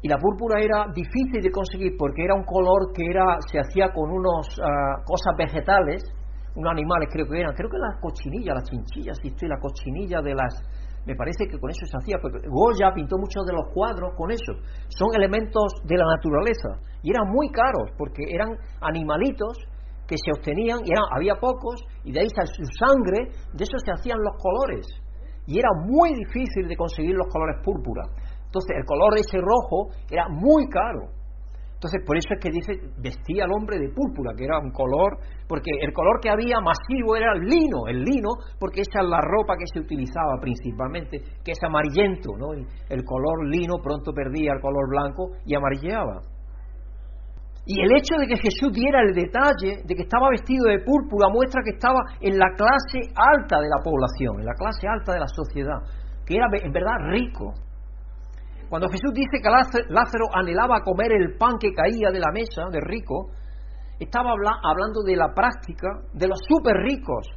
Y 0.03 0.09
la 0.09 0.17
púrpura 0.17 0.59
era 0.59 0.91
difícil 0.93 1.39
de 1.41 1.49
conseguir 1.49 1.95
porque 1.97 2.25
era 2.25 2.35
un 2.35 2.43
color 2.43 2.91
que 2.93 3.07
era 3.07 3.39
se 3.47 3.57
hacía 3.57 3.87
con 3.95 4.11
unas 4.11 4.51
ah, 4.59 4.99
cosas 5.07 5.31
vegetales, 5.37 6.03
unos 6.55 6.71
animales 6.75 7.07
creo 7.09 7.25
que 7.25 7.39
eran, 7.39 7.55
creo 7.55 7.69
que 7.71 7.79
las 7.79 8.03
cochinillas, 8.03 8.53
las 8.53 8.69
chinchillas, 8.69 9.17
si 9.21 9.29
estoy, 9.29 9.47
la 9.47 9.59
cochinilla 9.63 10.21
de 10.21 10.35
las... 10.35 10.59
Me 11.07 11.15
parece 11.15 11.47
que 11.47 11.57
con 11.57 11.71
eso 11.71 11.85
se 11.87 11.97
hacía, 11.97 12.17
porque 12.21 12.47
Goya 12.47 12.91
pintó 12.93 13.17
muchos 13.17 13.45
de 13.45 13.53
los 13.53 13.71
cuadros 13.73 14.11
con 14.15 14.31
eso. 14.31 14.53
Son 14.87 15.07
elementos 15.15 15.71
de 15.83 15.95
la 15.95 16.05
naturaleza 16.05 16.83
y 17.01 17.11
eran 17.11 17.31
muy 17.31 17.49
caros 17.49 17.91
porque 17.97 18.23
eran 18.27 18.55
animalitos 18.81 19.55
que 20.05 20.15
se 20.19 20.31
obtenían 20.35 20.79
y 20.83 20.91
había 21.15 21.35
pocos 21.35 21.79
y 22.03 22.11
de 22.11 22.19
ahí 22.19 22.27
su 22.27 22.63
sangre, 22.75 23.31
de 23.55 23.63
eso 23.63 23.77
se 23.79 23.91
hacían 23.91 24.19
los 24.19 24.35
colores. 24.35 24.85
Y 25.47 25.59
era 25.59 25.69
muy 25.87 26.13
difícil 26.13 26.67
de 26.67 26.75
conseguir 26.75 27.15
los 27.15 27.27
colores 27.27 27.59
púrpura. 27.63 28.03
Entonces, 28.53 28.77
el 28.77 28.85
color 28.85 29.17
ese 29.17 29.41
rojo 29.41 29.89
era 30.11 30.29
muy 30.29 30.69
caro. 30.69 31.09
Entonces, 31.73 32.05
por 32.05 32.15
eso 32.15 32.29
es 32.31 32.39
que 32.39 32.51
dice, 32.53 32.71
vestía 33.01 33.43
al 33.43 33.51
hombre 33.51 33.79
de 33.79 33.89
púrpura, 33.89 34.31
que 34.37 34.45
era 34.45 34.59
un 34.59 34.71
color, 34.71 35.17
porque 35.49 35.71
el 35.81 35.91
color 35.91 36.21
que 36.21 36.29
había 36.29 36.61
masivo 36.61 37.17
era 37.17 37.33
el 37.33 37.41
lino, 37.41 37.87
el 37.89 38.05
lino, 38.05 38.29
porque 38.59 38.81
esa 38.81 39.01
es 39.01 39.09
la 39.09 39.19
ropa 39.19 39.57
que 39.57 39.65
se 39.65 39.81
utilizaba 39.81 40.39
principalmente, 40.39 41.19
que 41.43 41.51
es 41.51 41.59
amarillento, 41.65 42.37
¿no? 42.37 42.53
El 42.53 43.03
color 43.03 43.49
lino 43.49 43.81
pronto 43.83 44.13
perdía 44.13 44.53
el 44.53 44.61
color 44.61 44.87
blanco 44.87 45.31
y 45.45 45.55
amarilleaba. 45.55 46.21
Y 47.65 47.81
el 47.81 47.91
hecho 47.97 48.15
de 48.15 48.27
que 48.27 48.37
Jesús 48.37 48.71
diera 48.71 49.01
el 49.01 49.15
detalle 49.15 49.81
de 49.83 49.95
que 49.95 50.03
estaba 50.03 50.29
vestido 50.29 50.69
de 50.69 50.85
púrpura 50.85 51.27
muestra 51.33 51.63
que 51.65 51.75
estaba 51.75 51.99
en 52.21 52.37
la 52.37 52.53
clase 52.55 53.11
alta 53.15 53.59
de 53.59 53.67
la 53.67 53.81
población, 53.83 54.39
en 54.39 54.45
la 54.45 54.53
clase 54.53 54.87
alta 54.87 55.13
de 55.13 55.19
la 55.19 55.27
sociedad, 55.27 55.81
que 56.25 56.35
era 56.35 56.47
en 56.53 56.71
verdad 56.71 56.95
rico. 57.09 57.51
Cuando 58.73 58.89
Jesús 58.89 59.13
dice 59.13 59.37
que 59.37 59.53
Lázaro 59.93 60.33
anhelaba 60.33 60.81
comer 60.81 61.13
el 61.13 61.37
pan 61.37 61.61
que 61.61 61.77
caía 61.77 62.09
de 62.09 62.17
la 62.17 62.33
mesa 62.33 62.73
de 62.73 62.81
rico, 62.81 63.29
estaba 63.99 64.33
hablando 64.33 65.03
de 65.05 65.15
la 65.15 65.29
práctica 65.29 66.01
de 66.11 66.27
los 66.27 66.39
súper 66.49 66.81
ricos, 66.81 67.29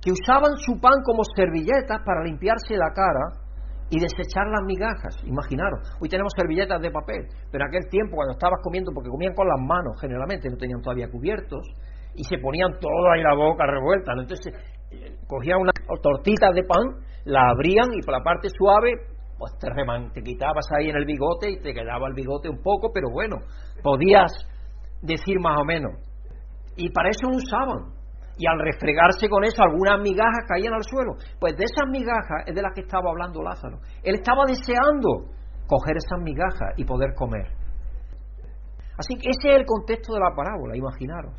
que 0.00 0.12
usaban 0.12 0.54
su 0.54 0.78
pan 0.78 1.02
como 1.02 1.24
servilletas 1.34 1.98
para 2.06 2.22
limpiarse 2.22 2.78
la 2.78 2.94
cara 2.94 3.42
y 3.90 3.98
desechar 3.98 4.46
las 4.46 4.62
migajas. 4.70 5.18
Imaginaros, 5.26 5.82
hoy 5.98 6.08
tenemos 6.08 6.30
servilletas 6.38 6.80
de 6.80 6.92
papel, 6.92 7.26
pero 7.50 7.64
en 7.64 7.74
aquel 7.74 7.90
tiempo 7.90 8.14
cuando 8.14 8.38
estabas 8.38 8.62
comiendo, 8.62 8.92
porque 8.94 9.10
comían 9.10 9.34
con 9.34 9.48
las 9.48 9.58
manos 9.58 9.98
generalmente, 10.00 10.48
no 10.48 10.58
tenían 10.58 10.80
todavía 10.80 11.10
cubiertos, 11.10 11.66
y 12.14 12.22
se 12.22 12.38
ponían 12.38 12.78
todo 12.78 13.10
ahí 13.10 13.22
la 13.24 13.34
boca 13.34 13.66
revuelta. 13.66 14.12
Entonces 14.14 14.54
eh, 14.92 15.18
cogían 15.26 15.58
una 15.58 15.72
tortita 16.00 16.52
de 16.52 16.62
pan, 16.62 17.02
la 17.24 17.50
abrían 17.50 17.90
y 17.98 18.00
por 18.06 18.14
la 18.14 18.22
parte 18.22 18.46
suave, 18.48 19.17
pues 19.38 19.52
te, 19.58 19.68
te 20.12 20.22
quitabas 20.22 20.66
ahí 20.76 20.90
en 20.90 20.96
el 20.96 21.04
bigote 21.04 21.50
y 21.50 21.60
te 21.60 21.72
quedaba 21.72 22.08
el 22.08 22.14
bigote 22.14 22.48
un 22.48 22.60
poco, 22.62 22.90
pero 22.92 23.08
bueno, 23.10 23.36
podías 23.82 24.32
decir 25.00 25.38
más 25.40 25.60
o 25.60 25.64
menos. 25.64 25.92
Y 26.76 26.90
para 26.90 27.10
eso 27.10 27.28
lo 27.30 27.36
usaban 27.36 27.98
y 28.38 28.46
al 28.46 28.58
refregarse 28.60 29.28
con 29.28 29.44
eso 29.44 29.62
algunas 29.62 30.00
migajas 30.00 30.46
caían 30.46 30.72
al 30.72 30.84
suelo. 30.84 31.14
Pues 31.40 31.56
de 31.56 31.64
esas 31.64 31.86
migajas 31.90 32.46
es 32.46 32.54
de 32.54 32.62
las 32.62 32.72
que 32.72 32.82
estaba 32.82 33.10
hablando 33.10 33.42
Lázaro. 33.42 33.78
Él 34.02 34.14
estaba 34.14 34.44
deseando 34.46 35.34
coger 35.66 35.96
esas 35.96 36.22
migajas 36.22 36.72
y 36.76 36.84
poder 36.84 37.14
comer. 37.14 37.46
Así 38.96 39.14
que 39.16 39.30
ese 39.30 39.50
es 39.50 39.56
el 39.60 39.66
contexto 39.66 40.14
de 40.14 40.20
la 40.20 40.34
parábola, 40.34 40.76
imaginaros. 40.76 41.34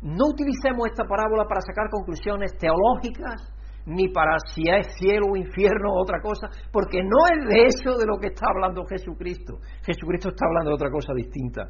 No 0.00 0.30
utilicemos 0.30 0.86
esta 0.86 1.04
parábola 1.04 1.44
para 1.48 1.60
sacar 1.60 1.90
conclusiones 1.90 2.56
teológicas, 2.56 3.50
ni 3.88 4.08
para 4.08 4.36
si 4.52 4.62
es 4.68 4.86
cielo 4.98 5.26
o 5.32 5.36
infierno 5.36 5.96
otra 5.96 6.20
cosa, 6.20 6.48
porque 6.70 7.00
no 7.02 7.18
es 7.32 7.48
de 7.48 7.66
eso 7.66 7.96
de 7.96 8.06
lo 8.06 8.18
que 8.18 8.28
está 8.28 8.46
hablando 8.52 8.84
Jesucristo. 8.84 9.58
Jesucristo 9.82 10.28
está 10.28 10.46
hablando 10.46 10.70
de 10.70 10.74
otra 10.74 10.90
cosa 10.90 11.12
distinta. 11.14 11.62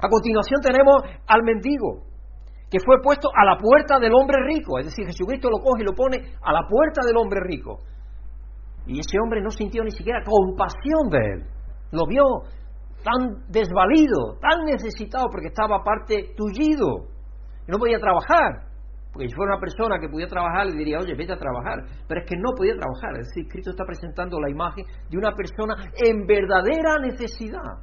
A 0.00 0.08
continuación 0.08 0.60
tenemos 0.60 1.02
al 1.26 1.42
mendigo, 1.42 2.04
que 2.70 2.78
fue 2.84 3.00
puesto 3.02 3.28
a 3.34 3.44
la 3.44 3.56
puerta 3.56 3.98
del 3.98 4.12
hombre 4.12 4.36
rico. 4.44 4.78
Es 4.78 4.86
decir, 4.86 5.06
Jesucristo 5.06 5.48
lo 5.48 5.62
coge 5.62 5.82
y 5.82 5.86
lo 5.86 5.94
pone 5.94 6.18
a 6.42 6.52
la 6.52 6.68
puerta 6.68 7.00
del 7.06 7.16
hombre 7.16 7.40
rico. 7.40 7.78
Y 8.86 9.00
ese 9.00 9.16
hombre 9.22 9.40
no 9.40 9.50
sintió 9.50 9.82
ni 9.82 9.90
siquiera 9.90 10.22
compasión 10.22 11.08
de 11.08 11.18
él. 11.18 11.44
Lo 11.92 12.06
vio 12.06 12.24
tan 13.02 13.46
desvalido, 13.48 14.36
tan 14.40 14.64
necesitado, 14.66 15.28
porque 15.30 15.48
estaba 15.48 15.76
aparte 15.76 16.34
tullido. 16.36 17.08
No 17.66 17.78
podía 17.78 17.98
trabajar. 17.98 18.73
Porque 19.14 19.28
si 19.28 19.34
fuera 19.36 19.54
una 19.54 19.60
persona 19.60 20.00
que 20.00 20.08
podía 20.08 20.26
trabajar, 20.26 20.66
le 20.66 20.74
diría, 20.74 20.98
oye, 20.98 21.14
vete 21.14 21.32
a 21.32 21.38
trabajar. 21.38 21.86
Pero 22.08 22.20
es 22.20 22.26
que 22.26 22.36
no 22.36 22.50
podía 22.56 22.74
trabajar. 22.74 23.14
Es 23.20 23.28
decir, 23.28 23.46
Cristo 23.46 23.70
está 23.70 23.84
presentando 23.86 24.40
la 24.40 24.50
imagen 24.50 24.84
de 25.08 25.16
una 25.16 25.30
persona 25.30 25.76
en 25.94 26.26
verdadera 26.26 26.98
necesidad. 26.98 27.78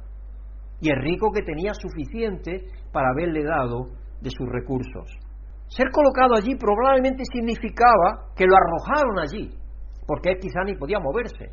Y 0.78 0.90
el 0.92 1.00
rico 1.00 1.32
que 1.32 1.40
tenía 1.40 1.72
suficiente 1.72 2.66
para 2.92 3.08
haberle 3.16 3.44
dado 3.44 3.86
de 4.20 4.28
sus 4.28 4.46
recursos. 4.46 5.08
Ser 5.68 5.88
colocado 5.90 6.34
allí 6.36 6.54
probablemente 6.54 7.24
significaba 7.32 8.28
que 8.36 8.44
lo 8.44 8.54
arrojaron 8.54 9.18
allí, 9.18 9.56
porque 10.06 10.32
él 10.32 10.38
quizá 10.38 10.64
ni 10.64 10.76
podía 10.76 11.00
moverse. 11.00 11.48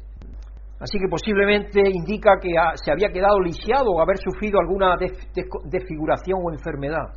Así 0.78 1.00
que 1.00 1.08
posiblemente 1.10 1.80
indica 1.90 2.36
que 2.42 2.52
se 2.84 2.92
había 2.92 3.14
quedado 3.14 3.40
lisiado 3.40 3.92
o 3.92 4.02
haber 4.02 4.18
sufrido 4.18 4.60
alguna 4.60 4.98
desfiguración 4.98 6.40
o 6.44 6.52
enfermedad. 6.52 7.08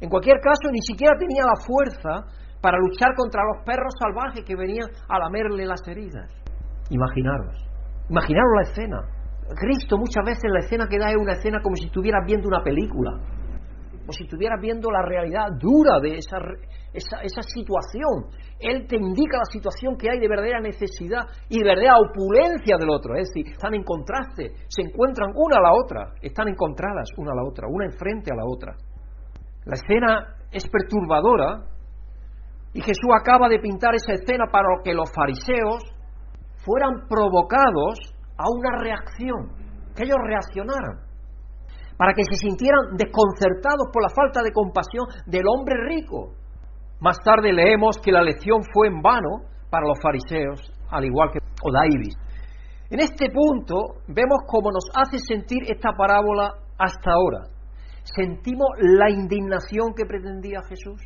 En 0.00 0.08
cualquier 0.08 0.40
caso, 0.40 0.70
ni 0.72 0.80
siquiera 0.80 1.14
tenía 1.18 1.44
la 1.44 1.60
fuerza 1.60 2.26
para 2.60 2.78
luchar 2.78 3.14
contra 3.14 3.42
los 3.44 3.64
perros 3.64 3.94
salvajes 3.98 4.44
que 4.44 4.56
venían 4.56 4.88
a 5.08 5.18
lamerle 5.18 5.66
las 5.66 5.86
heridas. 5.86 6.30
Imaginaros, 6.90 7.56
imaginaros 8.08 8.50
la 8.56 8.70
escena. 8.70 9.00
Cristo 9.56 9.96
muchas 9.98 10.24
veces 10.24 10.50
la 10.50 10.60
escena 10.60 10.86
que 10.88 10.98
da 10.98 11.10
es 11.10 11.16
una 11.16 11.32
escena 11.32 11.60
como 11.62 11.76
si 11.76 11.86
estuvieras 11.86 12.24
viendo 12.26 12.48
una 12.48 12.62
película 12.62 13.18
como 14.00 14.12
si 14.12 14.24
estuvieras 14.24 14.58
viendo 14.60 14.90
la 14.90 15.02
realidad 15.02 15.52
dura 15.60 16.00
de 16.00 16.16
esa, 16.16 16.38
esa, 16.92 17.22
esa, 17.22 17.42
situación. 17.42 18.26
Él 18.58 18.86
te 18.88 18.96
indica 18.96 19.38
la 19.38 19.44
situación 19.44 19.96
que 19.96 20.10
hay 20.10 20.18
de 20.18 20.26
verdadera 20.26 20.60
necesidad 20.60 21.28
y 21.48 21.58
de 21.58 21.64
verdadera 21.64 21.94
opulencia 21.98 22.76
del 22.78 22.90
otro. 22.90 23.14
Es 23.14 23.28
decir, 23.28 23.52
están 23.52 23.74
en 23.74 23.84
contraste, 23.84 24.52
se 24.68 24.82
encuentran 24.82 25.30
una 25.36 25.58
a 25.58 25.62
la 25.62 25.72
otra, 25.74 26.14
están 26.22 26.48
encontradas 26.48 27.10
una 27.18 27.32
a 27.32 27.36
la 27.36 27.44
otra, 27.44 27.68
una 27.68 27.84
enfrente 27.84 28.32
a 28.32 28.36
la 28.36 28.44
otra. 28.44 28.74
La 29.64 29.74
escena 29.74 30.36
es 30.50 30.68
perturbadora 30.68 31.66
y 32.72 32.80
Jesús 32.80 33.10
acaba 33.20 33.48
de 33.48 33.58
pintar 33.58 33.94
esa 33.94 34.14
escena 34.14 34.46
para 34.50 34.68
que 34.84 34.94
los 34.94 35.10
fariseos 35.12 35.82
fueran 36.64 37.08
provocados 37.08 37.98
a 38.36 38.44
una 38.48 38.78
reacción, 38.80 39.52
que 39.94 40.04
ellos 40.04 40.18
reaccionaran 40.22 41.10
para 42.00 42.14
que 42.14 42.24
se 42.24 42.48
sintieran 42.48 42.96
desconcertados 42.96 43.92
por 43.92 44.00
la 44.00 44.08
falta 44.08 44.40
de 44.42 44.52
compasión 44.52 45.04
del 45.26 45.44
hombre 45.46 45.76
rico. 45.84 46.32
Más 46.98 47.18
tarde 47.22 47.52
leemos 47.52 47.98
que 48.02 48.10
la 48.10 48.22
lección 48.22 48.62
fue 48.72 48.88
en 48.88 49.02
vano 49.02 49.44
para 49.68 49.86
los 49.86 49.98
fariseos, 50.02 50.72
al 50.88 51.04
igual 51.04 51.28
que 51.30 51.40
Odaibis. 51.62 52.16
En 52.88 53.00
este 53.00 53.28
punto 53.28 54.00
vemos 54.08 54.38
cómo 54.46 54.72
nos 54.72 54.88
hace 54.94 55.18
sentir 55.18 55.70
esta 55.70 55.92
parábola 55.92 56.54
hasta 56.78 57.12
ahora. 57.12 57.52
Sentimos 58.14 58.68
la 58.78 59.10
indignación 59.10 59.94
que 59.94 60.04
pretendía 60.04 60.62
Jesús 60.68 61.00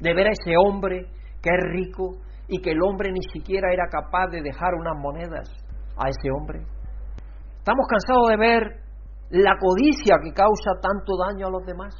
de 0.00 0.14
ver 0.14 0.28
a 0.28 0.32
ese 0.32 0.54
hombre 0.56 1.06
que 1.42 1.50
es 1.50 1.64
rico 1.72 2.16
y 2.48 2.60
que 2.60 2.72
el 2.72 2.82
hombre 2.82 3.12
ni 3.12 3.22
siquiera 3.32 3.72
era 3.72 3.86
capaz 3.90 4.28
de 4.30 4.42
dejar 4.42 4.74
unas 4.74 4.98
monedas 4.98 5.48
a 5.96 6.08
ese 6.08 6.30
hombre. 6.30 6.66
Estamos 7.58 7.86
cansados 7.86 8.28
de 8.28 8.36
ver 8.36 8.62
la 9.30 9.56
codicia 9.60 10.16
que 10.22 10.32
causa 10.32 10.80
tanto 10.80 11.16
daño 11.28 11.46
a 11.46 11.50
los 11.50 11.66
demás. 11.66 11.94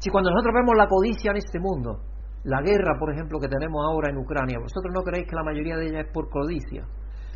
Si 0.00 0.10
cuando 0.10 0.30
nosotros 0.30 0.54
vemos 0.54 0.74
la 0.76 0.88
codicia 0.88 1.30
en 1.30 1.36
este 1.38 1.58
mundo, 1.60 2.00
la 2.44 2.60
guerra, 2.60 2.98
por 2.98 3.12
ejemplo, 3.12 3.38
que 3.40 3.48
tenemos 3.48 3.80
ahora 3.88 4.10
en 4.10 4.18
Ucrania, 4.18 4.58
vosotros 4.60 4.92
no 4.92 5.02
creéis 5.02 5.28
que 5.28 5.36
la 5.36 5.42
mayoría 5.42 5.76
de 5.76 5.86
ellas 5.86 6.06
es 6.06 6.12
por 6.12 6.28
codicia. 6.28 6.84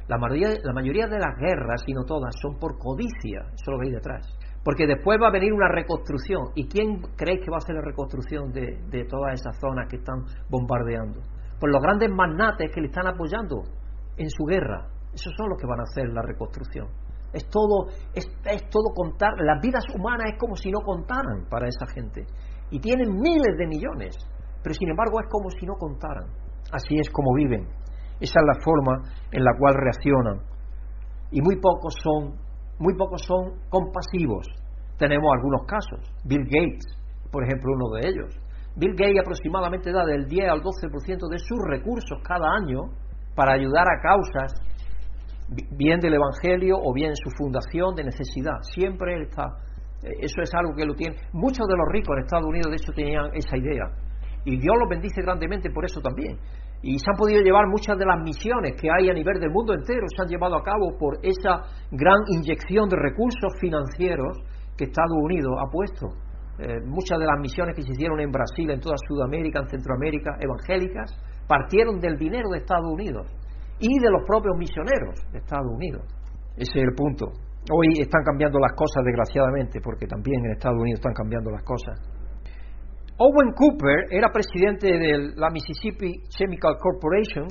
La 0.09 0.19
mayoría, 0.19 0.51
la 0.63 0.73
mayoría 0.73 1.07
de 1.07 1.19
las 1.19 1.37
guerras, 1.39 1.83
y 1.87 1.93
no 1.95 2.05
todas, 2.05 2.35
son 2.43 2.59
por 2.59 2.79
codicia. 2.79 3.47
Eso 3.55 3.71
lo 3.71 3.79
veis 3.79 3.93
detrás. 3.93 4.27
Porque 4.65 4.87
después 4.87 5.19
va 5.23 5.29
a 5.29 5.33
venir 5.33 5.53
una 5.53 5.69
reconstrucción. 5.69 6.51
¿Y 6.55 6.69
quién 6.69 7.01
creéis 7.17 7.41
que 7.45 7.51
va 7.51 7.57
a 7.57 7.65
hacer 7.65 7.75
la 7.75 7.83
reconstrucción 7.83 8.53
de, 8.53 8.79
de 8.91 9.05
todas 9.05 9.41
esas 9.41 9.59
zonas 9.59 9.89
que 9.89 9.97
están 9.97 10.25
bombardeando? 10.51 11.21
Pues 11.59 11.73
los 11.73 11.83
grandes 11.83 12.11
magnates 12.11 12.71
que 12.73 12.81
le 12.81 12.89
están 12.89 13.07
apoyando 13.07 13.63
en 14.17 14.29
su 14.29 14.45
guerra. 14.45 14.87
Esos 15.13 15.33
son 15.37 15.49
los 15.49 15.59
que 15.59 15.67
van 15.67 15.81
a 15.81 15.85
hacer 15.85 16.09
la 16.09 16.23
reconstrucción. 16.23 16.89
Es 17.33 17.49
todo, 17.49 17.89
es, 18.15 18.27
todo 18.71 18.93
contar. 18.95 19.33
Las 19.39 19.61
vidas 19.63 19.85
humanas 19.95 20.33
es 20.33 20.39
como 20.39 20.57
si 20.57 20.71
no 20.71 20.81
contaran 20.81 21.47
para 21.49 21.69
esa 21.69 21.87
gente. 21.87 22.27
Y 22.71 22.81
tienen 22.81 23.13
miles 23.13 23.57
de 23.57 23.67
millones, 23.67 24.17
pero 24.63 24.75
sin 24.75 24.91
embargo 24.91 25.21
es 25.21 25.29
como 25.31 25.51
si 25.51 25.67
no 25.67 25.75
contaran. 25.75 26.27
Así 26.73 26.95
es 26.99 27.09
como 27.11 27.35
viven. 27.35 27.67
Esa 28.21 28.41
es 28.41 28.47
la 28.47 28.63
forma 28.63 29.03
en 29.33 29.45
la 29.45 29.53
cual 29.59 29.75
reaccionan. 29.75 30.41
Y 31.31 31.41
muy 31.41 31.57
pocos 31.61 31.95
son, 32.03 32.35
muy 32.81 32.97
pocos 32.97 33.23
son 33.27 33.61
compasivos. 33.69 34.47
Tenemos 34.99 35.31
algunos 35.37 35.67
casos. 35.67 36.01
Bill 36.25 36.45
Gates, 36.45 36.87
por 37.31 37.45
ejemplo, 37.45 37.73
uno 37.75 37.91
de 37.97 38.09
ellos. 38.09 38.35
Bill 38.75 38.95
Gates 38.97 39.21
aproximadamente 39.21 39.93
da 39.93 40.05
del 40.05 40.27
10 40.27 40.49
al 40.49 40.63
12% 40.63 41.29
de 41.29 41.39
sus 41.39 41.59
recursos 41.69 42.19
cada 42.25 42.49
año 42.57 42.91
para 43.35 43.53
ayudar 43.53 43.87
a 43.87 44.01
causas 44.01 44.53
bien 45.77 46.01
del 46.01 46.15
Evangelio 46.15 46.77
o 46.81 46.93
bien 46.95 47.15
su 47.17 47.31
fundación 47.37 47.95
de 47.95 48.05
necesidad. 48.05 48.61
Siempre 48.75 49.15
él 49.15 49.23
está. 49.23 49.45
Eh, 50.03 50.09
eso 50.21 50.41
es 50.41 50.51
algo 50.55 50.75
que 50.75 50.87
lo 50.87 50.95
tiene. 50.95 51.17
Muchos 51.33 51.67
de 51.67 51.77
los 51.77 51.87
ricos 51.91 52.17
en 52.17 52.25
Estados 52.25 52.47
Unidos, 52.47 52.71
de 52.71 52.77
hecho, 52.77 52.93
tenían 52.93 53.31
esa 53.35 53.57
idea. 53.57 53.85
Y 54.45 54.57
Dios 54.57 54.75
los 54.79 54.89
bendice 54.89 55.21
grandemente 55.23 55.71
por 55.71 55.85
eso 55.85 56.01
también. 56.01 56.39
Y 56.83 56.99
se 56.99 57.11
han 57.11 57.17
podido 57.17 57.43
llevar 57.43 57.69
muchas 57.69 57.99
de 57.99 58.07
las 58.07 58.19
misiones 58.25 58.73
que 58.81 58.89
hay 58.89 59.11
a 59.11 59.13
nivel 59.13 59.39
del 59.39 59.51
mundo 59.51 59.75
entero, 59.75 60.07
se 60.09 60.23
han 60.23 60.29
llevado 60.29 60.57
a 60.57 60.63
cabo 60.63 60.97
por 60.99 61.19
esa 61.23 61.61
gran 61.91 62.21
inyección 62.29 62.89
de 62.89 62.97
recursos 62.97 63.53
financieros 63.61 64.39
que 64.77 64.85
Estados 64.85 65.19
Unidos 65.21 65.53
ha 65.61 65.71
puesto. 65.71 66.09
Eh, 66.59 66.81
muchas 66.85 67.19
de 67.19 67.27
las 67.27 67.41
misiones 67.41 67.75
que 67.77 67.83
se 67.83 67.93
hicieron 67.93 68.21
en 68.21 68.31
Brasil, 68.31 68.71
en 68.71 68.81
toda 68.81 68.97
Sudamérica, 69.09 69.61
en 69.61 69.69
Centroamérica, 69.69 70.37
evangélicas, 70.41 71.13
partieron 71.47 72.01
del 72.01 72.17
dinero 72.17 72.49
de 72.51 72.59
Estados 72.59 72.87
Unidos 72.87 73.27
y 73.79 73.99
de 73.99 74.11
los 74.11 74.23
propios 74.27 74.57
misioneros 74.57 75.21
de 75.33 75.39
Estados 75.39 75.73
Unidos. 75.73 76.05
Ese 76.57 76.79
es 76.79 76.85
el 76.85 76.95
punto. 76.95 77.33
Hoy 77.73 78.01
están 78.01 78.23
cambiando 78.25 78.59
las 78.59 78.73
cosas, 78.73 79.05
desgraciadamente, 79.05 79.81
porque 79.81 80.07
también 80.07 80.45
en 80.45 80.53
Estados 80.53 80.81
Unidos 80.81 81.01
están 81.01 81.15
cambiando 81.15 81.51
las 81.51 81.63
cosas. 81.63 82.20
Owen 83.23 83.53
Cooper 83.53 84.09
era 84.09 84.33
presidente 84.33 84.89
de 84.89 85.37
la 85.37 85.51
Mississippi 85.53 86.23
Chemical 86.31 86.79
Corporation, 86.81 87.49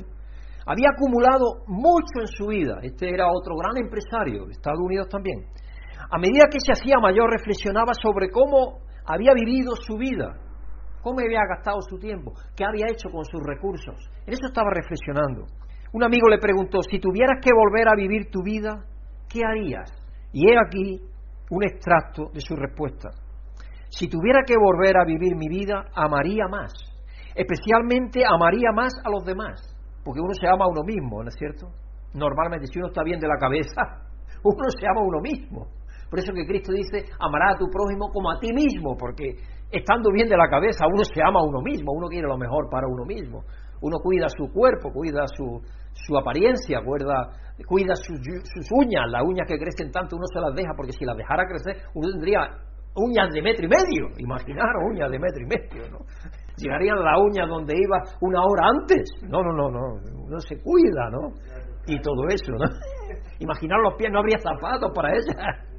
había 0.66 0.90
acumulado 0.90 1.62
mucho 1.68 2.18
en 2.22 2.26
su 2.26 2.48
vida, 2.48 2.80
este 2.82 3.08
era 3.08 3.30
otro 3.30 3.54
gran 3.54 3.78
empresario 3.78 4.46
de 4.46 4.50
Estados 4.50 4.80
Unidos 4.82 5.06
también. 5.08 5.46
A 6.10 6.18
medida 6.18 6.50
que 6.50 6.58
se 6.58 6.72
hacía 6.72 6.98
mayor 6.98 7.30
reflexionaba 7.30 7.94
sobre 7.94 8.30
cómo 8.30 8.80
había 9.06 9.32
vivido 9.32 9.76
su 9.76 9.96
vida, 9.96 10.34
cómo 11.02 11.20
había 11.20 11.46
gastado 11.46 11.78
su 11.88 12.00
tiempo, 12.00 12.32
qué 12.56 12.64
había 12.64 12.90
hecho 12.90 13.08
con 13.08 13.24
sus 13.24 13.40
recursos. 13.46 13.94
En 14.26 14.34
eso 14.34 14.46
estaba 14.46 14.70
reflexionando. 14.74 15.46
Un 15.92 16.02
amigo 16.02 16.26
le 16.28 16.38
preguntó, 16.38 16.82
si 16.82 16.98
tuvieras 16.98 17.38
que 17.40 17.54
volver 17.54 17.86
a 17.86 17.94
vivir 17.94 18.28
tu 18.28 18.42
vida, 18.42 18.82
¿qué 19.28 19.42
harías? 19.46 19.88
Y 20.32 20.50
he 20.50 20.58
aquí 20.58 20.98
un 21.48 21.62
extracto 21.62 22.24
de 22.34 22.40
su 22.40 22.56
respuesta. 22.56 23.10
Si 23.90 24.08
tuviera 24.08 24.42
que 24.46 24.54
volver 24.56 24.96
a 24.96 25.04
vivir 25.04 25.36
mi 25.36 25.48
vida, 25.48 25.84
amaría 25.94 26.46
más. 26.48 26.72
Especialmente 27.34 28.22
amaría 28.24 28.70
más 28.72 28.92
a 29.04 29.10
los 29.10 29.24
demás. 29.24 29.60
Porque 30.04 30.20
uno 30.20 30.32
se 30.32 30.46
ama 30.46 30.64
a 30.64 30.68
uno 30.68 30.82
mismo, 30.84 31.22
¿no 31.22 31.28
es 31.28 31.34
cierto? 31.36 31.68
Normalmente, 32.14 32.66
si 32.66 32.78
uno 32.78 32.88
está 32.88 33.02
bien 33.02 33.20
de 33.20 33.28
la 33.28 33.36
cabeza, 33.36 33.82
uno 34.44 34.70
se 34.78 34.86
ama 34.86 35.00
a 35.00 35.04
uno 35.04 35.20
mismo. 35.20 35.66
Por 36.08 36.18
eso 36.18 36.32
que 36.32 36.46
Cristo 36.46 36.72
dice, 36.72 37.06
amará 37.20 37.52
a 37.52 37.58
tu 37.58 37.66
prójimo 37.70 38.10
como 38.10 38.30
a 38.30 38.38
ti 38.40 38.52
mismo, 38.52 38.96
porque 38.96 39.36
estando 39.70 40.10
bien 40.10 40.28
de 40.28 40.36
la 40.36 40.48
cabeza, 40.48 40.86
uno 40.86 41.04
se 41.04 41.22
ama 41.22 41.40
a 41.40 41.44
uno 41.44 41.60
mismo, 41.60 41.92
uno 41.92 42.08
quiere 42.08 42.26
lo 42.26 42.38
mejor 42.38 42.68
para 42.70 42.86
uno 42.88 43.04
mismo. 43.04 43.44
Uno 43.82 43.98
cuida 44.02 44.28
su 44.28 44.52
cuerpo, 44.52 44.92
cuida 44.92 45.26
su, 45.26 45.62
su 45.92 46.16
apariencia, 46.16 46.80
cuida, 46.84 47.94
sus, 47.94 48.18
sus 48.18 48.66
uñas, 48.72 49.06
las 49.10 49.22
uñas 49.24 49.46
que 49.48 49.58
crecen 49.58 49.90
tanto, 49.90 50.16
uno 50.16 50.26
se 50.32 50.40
las 50.40 50.54
deja, 50.54 50.74
porque 50.76 50.92
si 50.92 51.04
las 51.04 51.16
dejara 51.16 51.44
crecer, 51.46 51.82
uno 51.94 52.10
tendría 52.10 52.40
uñas 52.94 53.28
de 53.32 53.42
metro 53.42 53.64
y 53.64 53.68
medio, 53.68 54.08
imaginaros 54.18 54.82
uñas 54.90 55.10
de 55.10 55.18
metro 55.18 55.42
y 55.42 55.46
medio, 55.46 55.90
¿no? 55.90 55.98
Llegarían 56.56 57.02
las 57.02 57.18
uñas 57.20 57.48
donde 57.48 57.74
iba 57.74 58.02
una 58.20 58.42
hora 58.44 58.68
antes. 58.68 59.10
No, 59.22 59.42
no, 59.42 59.52
no, 59.52 59.70
no, 59.70 60.00
uno 60.26 60.38
se 60.40 60.60
cuida, 60.60 61.10
¿no? 61.10 61.32
Y 61.86 62.00
todo 62.00 62.26
eso, 62.28 62.52
¿no? 62.52 62.66
Imaginar 63.38 63.78
los 63.80 63.94
pies, 63.94 64.10
no 64.12 64.18
habría 64.20 64.38
zapatos 64.38 64.90
para 64.94 65.10
ella. 65.12 65.66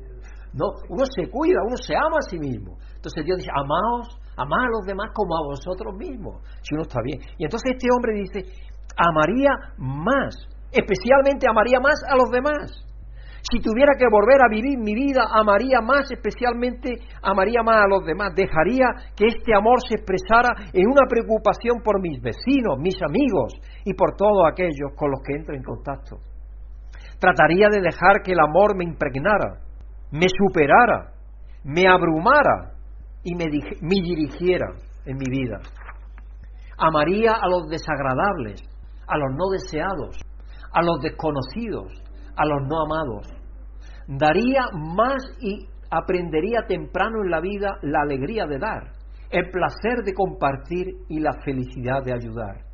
No, 0.54 0.66
uno 0.90 1.06
se 1.16 1.32
cuida, 1.32 1.64
uno 1.66 1.78
se 1.78 1.96
ama 1.96 2.18
a 2.20 2.30
sí 2.30 2.38
mismo. 2.38 2.76
Entonces 2.94 3.24
Dios 3.24 3.38
dice, 3.38 3.50
amaos, 3.56 4.20
amad 4.36 4.60
a 4.60 4.70
los 4.70 4.86
demás 4.86 5.08
como 5.14 5.34
a 5.38 5.48
vosotros 5.48 5.96
mismos, 5.96 6.44
si 6.62 6.76
uno 6.76 6.84
está 6.84 7.00
bien. 7.02 7.22
Y 7.38 7.46
entonces 7.46 7.72
este 7.72 7.88
hombre 7.96 8.20
dice, 8.20 8.52
amaría 8.98 9.50
más, 9.78 10.36
especialmente 10.74 11.48
amaría 11.48 11.80
más 11.80 12.04
a 12.06 12.18
los 12.18 12.30
demás. 12.32 12.91
Si 13.50 13.60
tuviera 13.60 13.94
que 13.98 14.06
volver 14.10 14.38
a 14.42 14.50
vivir 14.50 14.78
mi 14.78 14.94
vida, 14.94 15.24
amaría 15.34 15.82
más, 15.82 16.12
especialmente 16.12 16.94
amaría 17.24 17.64
más 17.64 17.84
a 17.84 17.88
los 17.88 18.06
demás. 18.06 18.34
Dejaría 18.36 18.86
que 19.16 19.26
este 19.26 19.56
amor 19.56 19.80
se 19.88 19.96
expresara 19.96 20.70
en 20.72 20.88
una 20.88 21.08
preocupación 21.10 21.82
por 21.84 22.00
mis 22.02 22.22
vecinos, 22.22 22.78
mis 22.78 23.02
amigos 23.02 23.54
y 23.84 23.94
por 23.94 24.16
todos 24.16 24.46
aquellos 24.52 24.94
con 24.96 25.10
los 25.10 25.22
que 25.26 25.34
entro 25.34 25.56
en 25.56 25.64
contacto. 25.64 26.18
Trataría 27.20 27.68
de 27.72 27.82
dejar 27.82 28.22
que 28.24 28.34
el 28.34 28.40
amor 28.40 28.76
me 28.76 28.84
impregnara, 28.84 29.62
me 30.12 30.28
superara, 30.30 31.14
me 31.64 31.88
abrumara 31.88 32.74
y 33.24 33.36
me, 33.36 33.46
dirigiera 33.46 34.68
en 35.06 35.18
mi 35.18 35.26
vida. 35.30 35.60
Amaría 36.78 37.34
a 37.34 37.48
los 37.48 37.70
desagradables, 37.70 38.62
a 39.08 39.18
los 39.18 39.36
no 39.36 39.50
deseados, 39.52 40.18
a 40.74 40.82
los 40.82 41.02
desconocidos, 41.02 41.92
a 42.36 42.46
los 42.46 42.68
no 42.68 42.82
amados. 42.84 43.28
Daría 44.08 44.66
más 44.74 45.24
y 45.40 45.68
aprendería 45.90 46.66
temprano 46.68 47.24
en 47.24 47.32
la 47.32 47.42
vida 47.42 47.78
la 47.82 48.02
alegría 48.02 48.46
de 48.46 48.58
dar, 48.58 48.94
el 49.30 49.50
placer 49.50 50.04
de 50.04 50.14
compartir 50.14 50.88
y 51.10 51.20
la 51.20 51.34
felicidad 51.44 52.04
de 52.04 52.14
ayudar. 52.14 52.66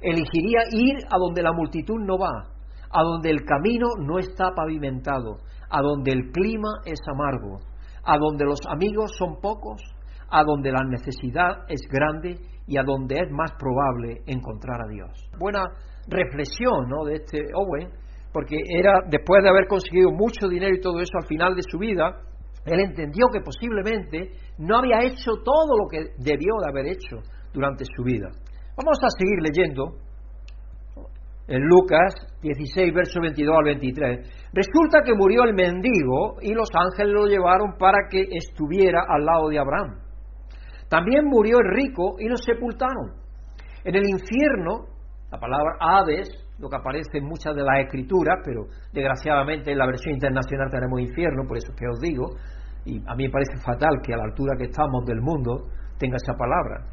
Elegiría 0.00 0.60
ir 0.70 0.96
a 1.10 1.18
donde 1.18 1.42
la 1.42 1.52
multitud 1.52 1.98
no 2.00 2.18
va, 2.18 2.48
a 2.90 3.02
donde 3.02 3.30
el 3.30 3.44
camino 3.44 3.88
no 3.98 4.18
está 4.18 4.52
pavimentado, 4.54 5.36
a 5.70 5.80
donde 5.80 6.12
el 6.12 6.30
clima 6.32 6.68
es 6.84 6.98
amargo, 7.08 7.58
a 8.04 8.18
donde 8.18 8.44
los 8.44 8.60
amigos 8.68 9.12
son 9.16 9.40
pocos, 9.40 9.80
a 10.28 10.42
donde 10.44 10.72
la 10.72 10.82
necesidad 10.84 11.64
es 11.68 11.80
grande 11.90 12.38
y 12.66 12.78
a 12.78 12.82
donde 12.82 13.16
es 13.16 13.30
más 13.30 13.52
probable 13.52 14.22
encontrar 14.26 14.80
a 14.82 14.88
Dios. 14.88 15.10
Buena 15.38 15.64
reflexión 16.08 16.88
¿no? 16.88 17.04
de 17.04 17.16
este 17.16 17.38
Owen 17.54 17.90
porque 18.32 18.56
era 18.68 18.92
después 19.08 19.42
de 19.42 19.50
haber 19.50 19.66
conseguido 19.66 20.10
mucho 20.10 20.48
dinero 20.48 20.74
y 20.74 20.80
todo 20.80 21.00
eso 21.00 21.12
al 21.20 21.26
final 21.26 21.54
de 21.54 21.62
su 21.62 21.78
vida, 21.78 22.22
él 22.64 22.80
entendió 22.80 23.26
que 23.32 23.40
posiblemente 23.40 24.30
no 24.58 24.78
había 24.78 25.02
hecho 25.02 25.32
todo 25.44 25.76
lo 25.76 25.88
que 25.90 26.14
debió 26.18 26.54
de 26.62 26.70
haber 26.70 26.86
hecho 26.86 27.16
durante 27.52 27.84
su 27.84 28.02
vida. 28.02 28.28
Vamos 28.76 28.98
a 29.02 29.10
seguir 29.18 29.38
leyendo 29.42 29.98
en 31.48 31.60
Lucas 31.60 32.14
16, 32.40 32.94
verso 32.94 33.20
22 33.20 33.54
al 33.58 33.64
23. 33.64 34.50
Resulta 34.52 35.02
que 35.04 35.14
murió 35.14 35.42
el 35.44 35.54
mendigo 35.54 36.40
y 36.40 36.54
los 36.54 36.68
ángeles 36.72 37.12
lo 37.12 37.26
llevaron 37.26 37.76
para 37.78 38.08
que 38.08 38.24
estuviera 38.30 39.02
al 39.08 39.24
lado 39.24 39.48
de 39.48 39.58
Abraham. 39.58 39.98
También 40.88 41.24
murió 41.26 41.58
el 41.58 41.74
rico 41.74 42.16
y 42.18 42.28
lo 42.28 42.36
sepultaron. 42.36 43.12
En 43.84 43.96
el 43.96 44.08
infierno, 44.08 44.86
la 45.30 45.38
palabra 45.38 45.76
Hades 45.80 46.28
lo 46.58 46.68
que 46.68 46.76
aparece 46.76 47.18
en 47.18 47.24
muchas 47.24 47.54
de 47.54 47.62
las 47.62 47.80
escrituras, 47.80 48.38
pero 48.44 48.66
desgraciadamente 48.92 49.72
en 49.72 49.78
la 49.78 49.86
versión 49.86 50.14
internacional 50.14 50.70
tenemos 50.70 51.00
infierno, 51.00 51.44
por 51.46 51.56
eso 51.56 51.72
es 51.72 51.78
que 51.78 51.88
os 51.88 51.98
digo, 52.00 52.30
y 52.84 52.98
a 53.06 53.14
mí 53.14 53.24
me 53.24 53.30
parece 53.30 53.56
fatal 53.64 54.00
que 54.02 54.14
a 54.14 54.16
la 54.16 54.24
altura 54.24 54.56
que 54.56 54.64
estamos 54.64 55.04
del 55.06 55.20
mundo 55.20 55.68
tenga 55.98 56.16
esa 56.16 56.34
palabra, 56.34 56.86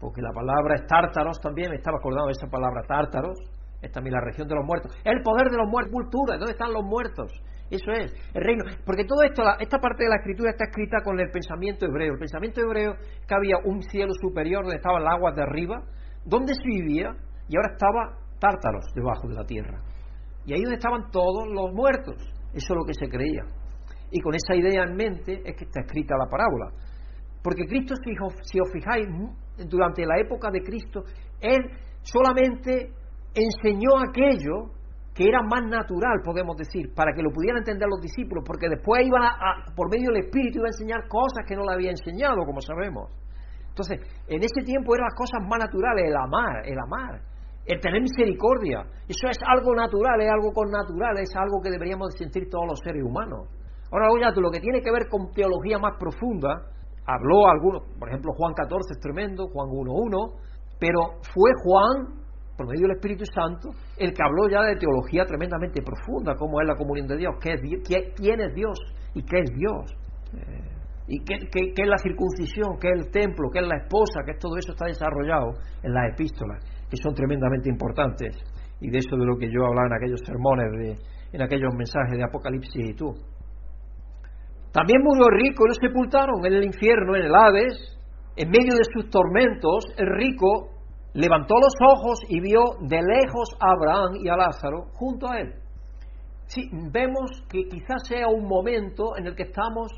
porque 0.00 0.20
la 0.20 0.32
palabra 0.32 0.74
es 0.74 0.86
tártaros 0.86 1.40
también, 1.40 1.70
me 1.70 1.76
estaba 1.76 1.98
acordando 1.98 2.26
de 2.26 2.32
esa 2.32 2.48
palabra 2.48 2.82
tártaros, 2.86 3.38
es 3.80 3.90
también 3.90 4.14
la 4.14 4.20
región 4.20 4.46
de 4.46 4.54
los 4.54 4.64
muertos, 4.64 4.92
el 5.04 5.22
poder 5.22 5.50
de 5.50 5.56
los 5.56 5.68
muertos, 5.68 5.92
cultura, 5.92 6.36
¿dónde 6.36 6.52
están 6.52 6.72
los 6.72 6.84
muertos? 6.84 7.32
Eso 7.72 7.90
es, 7.90 8.12
el 8.34 8.44
reino. 8.44 8.64
Porque 8.84 9.04
todo 9.04 9.22
esto, 9.22 9.42
esta 9.58 9.78
parte 9.78 10.04
de 10.04 10.10
la 10.10 10.16
escritura 10.16 10.50
está 10.50 10.64
escrita 10.64 10.98
con 11.02 11.18
el 11.18 11.30
pensamiento 11.30 11.86
hebreo. 11.86 12.12
El 12.12 12.18
pensamiento 12.18 12.60
hebreo 12.60 12.96
que 13.26 13.34
había 13.34 13.56
un 13.64 13.80
cielo 13.82 14.12
superior 14.20 14.62
donde 14.62 14.76
estaban 14.76 15.02
las 15.02 15.14
aguas 15.14 15.34
de 15.34 15.42
arriba, 15.42 15.82
donde 16.22 16.52
se 16.54 16.68
vivía, 16.68 17.16
y 17.48 17.56
ahora 17.56 17.72
estaba 17.72 18.18
tártaros 18.42 18.84
debajo 18.94 19.28
de 19.28 19.34
la 19.34 19.44
tierra. 19.44 19.78
Y 20.44 20.52
ahí 20.52 20.62
donde 20.62 20.76
estaban 20.76 21.10
todos 21.12 21.46
los 21.46 21.72
muertos. 21.72 22.16
Eso 22.52 22.74
es 22.74 22.76
lo 22.76 22.84
que 22.84 22.94
se 22.94 23.08
creía. 23.08 23.46
Y 24.10 24.20
con 24.20 24.34
esa 24.34 24.56
idea 24.56 24.82
en 24.82 24.96
mente 24.96 25.40
es 25.44 25.54
que 25.56 25.64
está 25.64 25.80
escrita 25.80 26.16
la 26.18 26.26
parábola. 26.28 26.74
Porque 27.42 27.64
Cristo, 27.64 27.94
si 28.42 28.58
os 28.58 28.70
fijáis, 28.72 29.06
durante 29.68 30.04
la 30.04 30.18
época 30.18 30.50
de 30.50 30.60
Cristo, 30.62 31.04
Él 31.40 31.70
solamente 32.02 32.90
enseñó 33.34 33.98
aquello 33.98 34.74
que 35.14 35.28
era 35.28 35.42
más 35.42 35.62
natural, 35.68 36.20
podemos 36.24 36.56
decir, 36.56 36.94
para 36.94 37.12
que 37.12 37.22
lo 37.22 37.30
pudieran 37.30 37.58
entender 37.58 37.86
los 37.86 38.00
discípulos, 38.00 38.44
porque 38.46 38.66
después 38.68 39.04
iban 39.04 39.22
a, 39.22 39.74
por 39.76 39.90
medio 39.90 40.08
del 40.10 40.24
Espíritu, 40.24 40.58
iba 40.58 40.66
a 40.66 40.72
enseñar 40.72 41.06
cosas 41.06 41.44
que 41.46 41.54
no 41.54 41.64
le 41.64 41.74
había 41.74 41.90
enseñado, 41.90 42.36
como 42.46 42.60
sabemos. 42.60 43.12
Entonces, 43.68 44.00
en 44.26 44.40
ese 44.42 44.64
tiempo 44.64 44.94
eran 44.94 45.08
las 45.12 45.14
cosas 45.14 45.40
más 45.48 45.58
naturales, 45.60 46.08
el 46.08 46.16
amar, 46.16 46.64
el 46.64 46.78
amar 46.78 47.31
el 47.66 47.80
tener 47.80 48.02
misericordia. 48.02 48.82
Eso 49.08 49.28
es 49.28 49.38
algo 49.46 49.74
natural, 49.74 50.20
es 50.20 50.30
algo 50.30 50.52
con 50.52 50.70
natural, 50.70 51.18
es 51.18 51.30
algo 51.36 51.60
que 51.62 51.70
deberíamos 51.70 52.14
sentir 52.18 52.48
todos 52.50 52.66
los 52.68 52.80
seres 52.80 53.02
humanos. 53.04 53.48
Ahora, 53.90 54.08
oye, 54.10 54.24
lo 54.40 54.50
que 54.50 54.60
tiene 54.60 54.80
que 54.80 54.90
ver 54.90 55.08
con 55.08 55.30
teología 55.32 55.78
más 55.78 55.96
profunda, 55.98 56.48
habló 57.06 57.46
algunos, 57.46 57.82
por 57.98 58.08
ejemplo, 58.08 58.32
Juan 58.32 58.54
14 58.54 58.94
es 58.94 59.00
tremendo, 59.00 59.48
Juan 59.48 59.68
1.1, 59.68 60.40
pero 60.80 61.20
fue 61.34 61.50
Juan, 61.62 62.22
por 62.56 62.66
medio 62.66 62.88
del 62.88 62.96
Espíritu 62.96 63.24
Santo, 63.32 63.68
el 63.98 64.12
que 64.12 64.22
habló 64.24 64.48
ya 64.48 64.62
de 64.62 64.76
teología 64.76 65.24
tremendamente 65.26 65.82
profunda, 65.82 66.34
cómo 66.36 66.60
es 66.60 66.66
la 66.66 66.74
comunión 66.74 67.06
de 67.06 67.16
Dios, 67.16 67.34
qué 67.40 67.52
es, 67.52 67.60
quién 68.16 68.40
es 68.40 68.54
Dios 68.54 68.78
y 69.14 69.22
qué 69.22 69.40
es 69.40 69.50
Dios. 69.54 69.94
Eh, 70.34 70.68
y 71.08 71.24
qué, 71.24 71.36
qué, 71.52 71.74
es 71.76 71.88
la 71.88 71.98
circuncisión, 71.98 72.78
qué 72.80 72.88
es 72.88 73.06
el 73.06 73.10
templo, 73.10 73.50
qué 73.52 73.60
es 73.60 73.68
la 73.68 73.76
esposa, 73.76 74.22
que 74.24 74.34
todo 74.38 74.56
eso 74.56 74.72
está 74.72 74.86
desarrollado 74.86 75.52
en 75.82 75.92
las 75.92 76.14
epístolas 76.14 76.64
que 76.92 76.98
son 77.02 77.14
tremendamente 77.14 77.70
importantes, 77.70 78.36
y 78.78 78.90
de 78.90 78.98
eso 78.98 79.16
de 79.16 79.24
lo 79.24 79.38
que 79.38 79.48
yo 79.48 79.64
hablaba 79.64 79.88
en 79.88 79.94
aquellos 79.94 80.20
sermones, 80.26 81.00
en 81.32 81.40
aquellos 81.40 81.72
mensajes 81.74 82.18
de 82.18 82.24
Apocalipsis 82.24 82.90
y 82.90 82.92
tú. 82.92 83.14
También 84.72 85.00
murió 85.02 85.24
el 85.32 85.40
rico 85.40 85.64
y 85.64 85.68
lo 85.68 85.74
sepultaron 85.74 86.44
en 86.44 86.52
el 86.52 86.64
infierno, 86.64 87.16
en 87.16 87.24
el 87.24 87.34
Hades, 87.34 87.98
en 88.36 88.50
medio 88.50 88.74
de 88.74 88.84
sus 88.92 89.08
tormentos, 89.08 89.86
el 89.96 90.06
rico 90.06 90.68
levantó 91.14 91.54
los 91.54 91.72
ojos 91.96 92.18
y 92.28 92.40
vio 92.40 92.60
de 92.82 93.00
lejos 93.00 93.56
a 93.58 93.72
Abraham 93.72 94.20
y 94.22 94.28
a 94.28 94.36
Lázaro 94.36 94.84
junto 94.92 95.30
a 95.30 95.40
él. 95.40 95.54
Vemos 96.92 97.30
que 97.48 97.68
quizás 97.68 98.06
sea 98.06 98.28
un 98.28 98.46
momento 98.46 99.16
en 99.16 99.28
el 99.28 99.34
que 99.34 99.44
estamos 99.44 99.90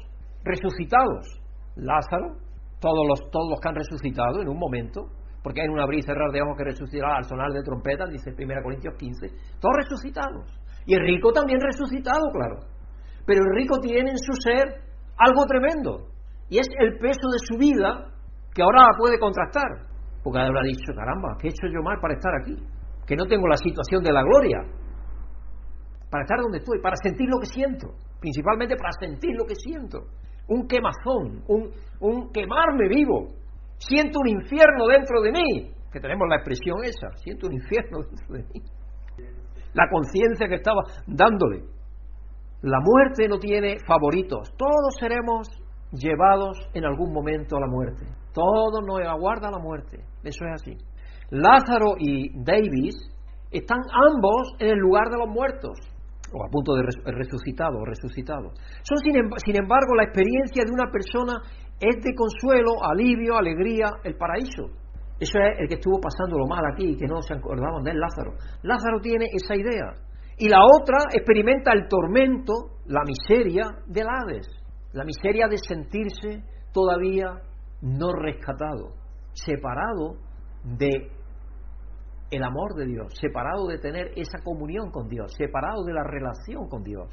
resucitados. 0.45 1.27
Lázaro, 1.75 2.37
todos 2.79 3.05
los, 3.09 3.31
todos 3.33 3.51
los 3.51 3.61
que 3.61 3.69
han 3.69 3.75
resucitado 3.75 4.41
en 4.41 4.49
un 4.49 4.59
momento, 4.59 5.09
porque 5.45 5.61
hay 5.61 5.69
un 5.69 5.79
abrir 5.79 6.01
y 6.01 6.03
cerrar 6.03 6.33
de 6.33 6.41
ojos 6.41 6.57
que 6.57 6.65
resucitará 6.65 7.19
al 7.19 7.25
sonar 7.25 7.53
de 7.53 7.63
trompeta, 7.63 8.07
dice 8.07 8.33
1 8.33 8.63
Corintios 8.63 8.95
15, 8.97 9.29
todos 9.61 9.77
resucitados. 9.77 10.49
Y 10.87 10.95
el 10.95 11.01
rico 11.01 11.33
también 11.33 11.61
resucitado, 11.61 12.33
claro. 12.33 12.61
Pero 13.27 13.43
el 13.45 13.55
rico 13.55 13.79
tiene 13.79 14.11
en 14.11 14.17
su 14.17 14.33
ser 14.41 14.81
algo 15.19 15.45
tremendo. 15.45 16.09
Y 16.49 16.59
es 16.59 16.67
el 16.81 16.97
peso 16.97 17.29
de 17.29 17.39
su 17.45 17.59
vida 17.59 18.11
que 18.55 18.63
ahora 18.63 18.89
la 18.89 18.97
puede 18.97 19.19
contrastar. 19.19 19.69
Porque 20.23 20.41
habrá 20.41 20.63
dicho, 20.63 20.95
caramba, 20.97 21.37
¿qué 21.39 21.49
he 21.49 21.51
hecho 21.51 21.67
yo 21.69 21.83
mal 21.83 21.99
para 22.01 22.15
estar 22.15 22.33
aquí? 22.41 22.57
Que 23.07 23.15
no 23.15 23.27
tengo 23.27 23.47
la 23.47 23.59
situación 23.59 24.03
de 24.03 24.13
la 24.13 24.23
gloria. 24.23 24.61
Para 26.11 26.25
estar 26.25 26.41
donde 26.41 26.59
estoy, 26.59 26.81
para 26.81 26.97
sentir 27.03 27.29
lo 27.29 27.39
que 27.39 27.47
siento. 27.47 27.89
Principalmente 28.19 28.77
para 28.77 28.93
sentir 28.99 29.37
lo 29.37 29.45
que 29.45 29.57
siento. 29.57 30.09
Un 30.49 30.67
quemazón, 30.67 31.45
un, 31.49 31.71
un 32.01 32.33
quemarme 32.33 32.89
vivo. 32.89 33.44
Siento 33.79 34.21
un 34.21 34.29
infierno 34.29 34.87
dentro 34.87 35.21
de 35.23 35.33
mí. 35.33 35.71
Que 35.93 36.01
tenemos 36.01 36.27
la 36.29 36.37
expresión 36.37 36.79
esa. 36.83 37.17
Siento 37.17 37.47
un 37.47 37.55
infierno 37.55 37.99
dentro 38.11 38.35
de 38.35 38.43
mí. 38.43 38.63
La 39.75 39.89
conciencia 39.91 40.49
que 40.49 40.57
estaba 40.57 40.83
dándole. 41.07 41.65
La 42.63 42.81
muerte 42.81 43.29
no 43.29 43.39
tiene 43.39 43.77
favoritos. 43.87 44.53
Todos 44.57 44.97
seremos 44.99 45.49
llevados 45.93 46.59
en 46.75 46.85
algún 46.85 47.13
momento 47.13 47.57
a 47.57 47.61
la 47.61 47.67
muerte. 47.67 48.07
Todos 48.33 48.85
nos 48.87 49.01
aguarda 49.07 49.51
la 49.51 49.59
muerte. 49.59 49.99
Eso 50.23 50.45
es 50.47 50.63
así. 50.63 50.77
Lázaro 51.31 51.95
y 51.99 52.31
Davis 52.43 52.95
están 53.51 53.79
ambos 53.93 54.55
en 54.59 54.71
el 54.71 54.79
lugar 54.79 55.09
de 55.11 55.19
los 55.19 55.29
muertos, 55.29 55.79
o 56.33 56.45
a 56.45 56.51
punto 56.51 56.75
de 56.75 56.83
resucitado 57.13 57.79
o 57.79 57.85
resucitado. 57.85 58.51
Son, 58.83 58.99
sin 58.99 59.57
embargo, 59.57 59.95
la 59.97 60.05
experiencia 60.05 60.65
de 60.65 60.73
una 60.73 60.91
persona 60.91 61.41
es 61.81 62.03
de 62.03 62.15
consuelo, 62.15 62.73
alivio, 62.83 63.37
alegría, 63.37 63.87
el 64.05 64.17
paraíso. 64.17 64.67
Eso 65.19 65.39
es 65.39 65.61
el 65.61 65.69
que 65.69 65.75
estuvo 65.75 66.01
pasando 66.01 66.39
lo 66.39 66.47
mal 66.47 66.65
aquí 66.73 66.91
y 66.91 66.97
que 66.97 67.07
no 67.07 67.23
se 67.23 67.35
acordaban 67.35 67.83
de 67.83 67.93
él, 67.93 67.99
Lázaro. 67.99 68.33
Lázaro 68.63 69.01
tiene 69.01 69.27
esa 69.33 69.55
idea. 69.55 69.93
Y 70.39 70.49
la 70.49 70.61
otra 70.65 70.99
experimenta 71.13 71.73
el 71.73 71.87
tormento, 71.89 72.53
la 72.87 73.03
miseria 73.07 73.65
del 73.87 74.07
Hades, 74.09 74.47
la 74.93 75.05
miseria 75.05 75.47
de 75.47 75.59
sentirse 75.59 76.43
todavía 76.73 77.41
no 77.83 78.13
rescatado, 78.13 78.95
separado 79.33 80.17
de 80.65 81.11
el 82.31 82.43
amor 82.43 82.75
de 82.75 82.87
Dios, 82.87 83.15
separado 83.21 83.69
de 83.69 83.79
tener 83.79 84.09
esa 84.17 84.43
comunión 84.43 84.91
con 84.91 85.09
Dios, 85.09 85.33
separado 85.37 85.85
de 85.85 85.93
la 85.93 86.03
relación 86.03 86.69
con 86.69 86.83
Dios. 86.83 87.09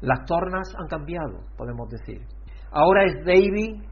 Las 0.00 0.24
tornas 0.24 0.72
han 0.78 0.86
cambiado, 0.86 1.40
podemos 1.56 1.88
decir. 1.88 2.20
Ahora 2.70 3.04
es 3.04 3.24
David 3.24 3.82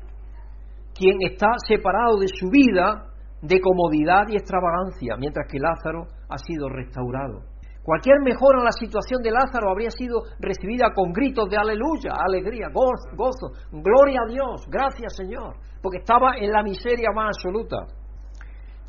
quien 0.95 1.17
está 1.23 1.49
separado 1.67 2.19
de 2.19 2.29
su 2.29 2.49
vida 2.51 3.11
de 3.43 3.61
comodidad 3.61 4.25
y 4.29 4.37
extravagancia, 4.37 5.17
mientras 5.19 5.47
que 5.51 5.59
Lázaro 5.59 6.07
ha 6.29 6.39
sido 6.39 6.69
restaurado. 6.69 7.43
Cualquier 7.85 8.21
mejora 8.25 8.61
en 8.61 8.65
la 8.65 8.73
situación 8.73 9.21
de 9.23 9.31
Lázaro 9.31 9.71
habría 9.71 9.91
sido 9.91 10.23
recibida 10.41 10.95
con 10.95 11.13
gritos 11.13 11.51
de 11.51 11.59
aleluya, 11.59 12.17
alegría, 12.17 12.69
gozo, 12.73 13.13
gozo, 13.15 13.53
gloria 13.71 14.21
a 14.25 14.33
Dios, 14.33 14.65
gracias 14.71 15.15
Señor, 15.15 15.57
porque 15.83 15.99
estaba 15.99 16.37
en 16.39 16.51
la 16.51 16.63
miseria 16.63 17.11
más 17.15 17.37
absoluta. 17.37 17.85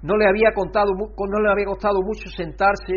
No 0.02 0.16
le 0.16 0.30
había, 0.30 0.54
contado, 0.54 0.94
no 0.96 1.42
le 1.42 1.52
había 1.52 1.66
costado 1.66 2.00
mucho 2.02 2.30
sentarse 2.30 2.94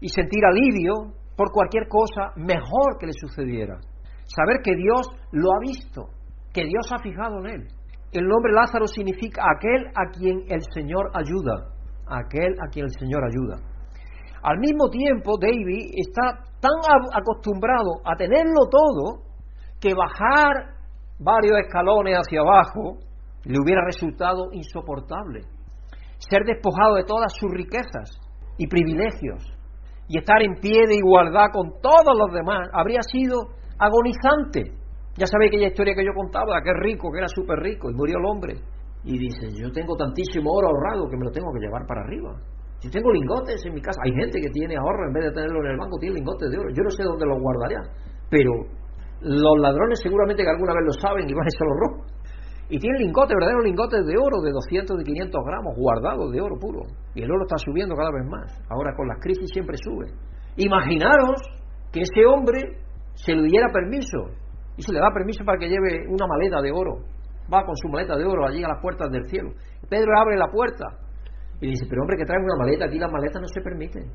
y 0.00 0.08
sentir 0.08 0.44
alivio 0.44 1.14
por 1.36 1.52
cualquier 1.52 1.86
cosa 1.86 2.32
mejor 2.34 2.98
que 2.98 3.06
le 3.06 3.12
sucediera. 3.12 3.78
Saber 4.24 4.58
que 4.64 4.74
Dios 4.74 5.06
lo 5.30 5.52
ha 5.54 5.60
visto, 5.60 6.17
que 6.58 6.66
Dios 6.66 6.90
ha 6.90 6.98
fijado 6.98 7.38
en 7.38 7.46
él. 7.46 7.68
El 8.10 8.26
nombre 8.26 8.52
Lázaro 8.52 8.86
significa 8.86 9.42
aquel 9.54 9.86
a 9.94 10.10
quien 10.10 10.42
el 10.48 10.62
Señor 10.74 11.10
ayuda, 11.14 11.70
aquel 12.08 12.54
a 12.60 12.68
quien 12.68 12.86
el 12.86 12.92
Señor 12.98 13.22
ayuda. 13.24 13.62
Al 14.42 14.58
mismo 14.58 14.88
tiempo, 14.88 15.38
David 15.38 15.92
está 15.94 16.42
tan 16.60 16.72
acostumbrado 17.14 18.00
a 18.04 18.16
tenerlo 18.16 18.66
todo 18.70 19.22
que 19.80 19.94
bajar 19.94 20.74
varios 21.20 21.58
escalones 21.58 22.16
hacia 22.16 22.40
abajo 22.40 22.98
le 23.44 23.58
hubiera 23.62 23.84
resultado 23.84 24.48
insoportable. 24.52 25.42
Ser 26.18 26.42
despojado 26.44 26.96
de 26.96 27.04
todas 27.04 27.32
sus 27.34 27.50
riquezas 27.52 28.18
y 28.56 28.66
privilegios 28.66 29.44
y 30.08 30.18
estar 30.18 30.42
en 30.42 30.58
pie 30.60 30.86
de 30.88 30.96
igualdad 30.96 31.52
con 31.52 31.80
todos 31.80 32.16
los 32.18 32.32
demás 32.32 32.68
habría 32.72 33.02
sido 33.02 33.54
agonizante. 33.78 34.77
Ya 35.18 35.26
sabéis 35.26 35.50
aquella 35.50 35.68
historia 35.68 35.94
que 35.94 36.04
yo 36.06 36.14
contaba, 36.14 36.58
aquel 36.58 36.78
rico 36.78 37.10
que 37.10 37.18
era 37.18 37.26
súper 37.26 37.58
rico 37.58 37.90
y 37.90 37.94
murió 37.94 38.18
el 38.18 38.24
hombre. 38.24 38.54
Y 39.02 39.18
dice, 39.18 39.50
yo 39.50 39.70
tengo 39.72 39.96
tantísimo 39.96 40.50
oro 40.50 40.68
ahorrado 40.68 41.10
que 41.10 41.16
me 41.16 41.24
lo 41.24 41.30
tengo 41.30 41.50
que 41.52 41.58
llevar 41.58 41.86
para 41.86 42.02
arriba. 42.02 42.38
Yo 42.80 42.90
tengo 42.90 43.10
lingotes 43.10 43.58
en 43.66 43.74
mi 43.74 43.82
casa. 43.82 43.98
Hay 44.04 44.12
gente 44.14 44.40
que 44.40 44.50
tiene 44.50 44.76
ahorro 44.76 45.08
en 45.08 45.12
vez 45.12 45.24
de 45.24 45.32
tenerlo 45.32 45.58
en 45.64 45.70
el 45.72 45.76
banco, 45.76 45.98
tiene 45.98 46.22
lingotes 46.22 46.50
de 46.50 46.58
oro. 46.58 46.70
Yo 46.70 46.82
no 46.84 46.90
sé 46.90 47.02
dónde 47.02 47.26
los 47.26 47.38
guardaría, 47.42 47.82
pero 48.30 48.52
los 49.20 49.58
ladrones 49.58 49.98
seguramente 50.00 50.44
que 50.44 50.50
alguna 50.50 50.74
vez 50.74 50.86
lo 50.86 50.94
saben 51.02 51.28
y 51.28 51.34
van 51.34 51.46
a 51.46 51.50
echarlo 51.50 51.74
rojo. 51.74 52.06
Y 52.70 52.78
tienen 52.78 53.00
lingotes, 53.02 53.34
verdaderos 53.34 53.64
lingotes 53.64 54.06
de 54.06 54.14
oro 54.14 54.38
de 54.44 54.52
200, 54.52 54.98
de 54.98 55.04
500 55.04 55.40
gramos, 55.42 55.74
guardados 55.74 56.30
de 56.30 56.40
oro 56.40 56.54
puro. 56.60 56.82
Y 57.14 57.22
el 57.22 57.30
oro 57.32 57.42
está 57.42 57.56
subiendo 57.58 57.96
cada 57.96 58.12
vez 58.12 58.28
más. 58.28 58.54
Ahora 58.70 58.94
con 58.94 59.08
las 59.08 59.18
crisis 59.18 59.50
siempre 59.50 59.76
sube. 59.82 60.06
Imaginaros 60.56 61.42
que 61.90 62.02
ese 62.02 62.26
hombre 62.26 62.60
se 63.14 63.34
le 63.34 63.48
diera 63.48 63.72
permiso. 63.72 64.30
Y 64.78 64.82
se 64.82 64.92
le 64.92 65.00
da 65.00 65.10
permiso 65.12 65.44
para 65.44 65.58
que 65.58 65.66
lleve 65.66 66.06
una 66.06 66.26
maleta 66.26 66.62
de 66.62 66.70
oro. 66.70 67.02
Va 67.52 67.66
con 67.66 67.74
su 67.74 67.88
maleta 67.88 68.16
de 68.16 68.24
oro 68.24 68.46
allí 68.46 68.62
a 68.62 68.68
las 68.68 68.80
puertas 68.80 69.10
del 69.10 69.26
cielo. 69.26 69.50
Pedro 69.90 70.12
abre 70.16 70.38
la 70.38 70.46
puerta 70.46 70.86
y 71.60 71.70
dice, 71.70 71.84
pero 71.90 72.02
hombre, 72.02 72.16
que 72.16 72.24
trae 72.24 72.38
una 72.38 72.54
maleta, 72.56 72.84
aquí 72.86 72.98
las 72.98 73.10
maletas 73.10 73.42
no 73.42 73.48
se 73.48 73.60
permiten. 73.60 74.06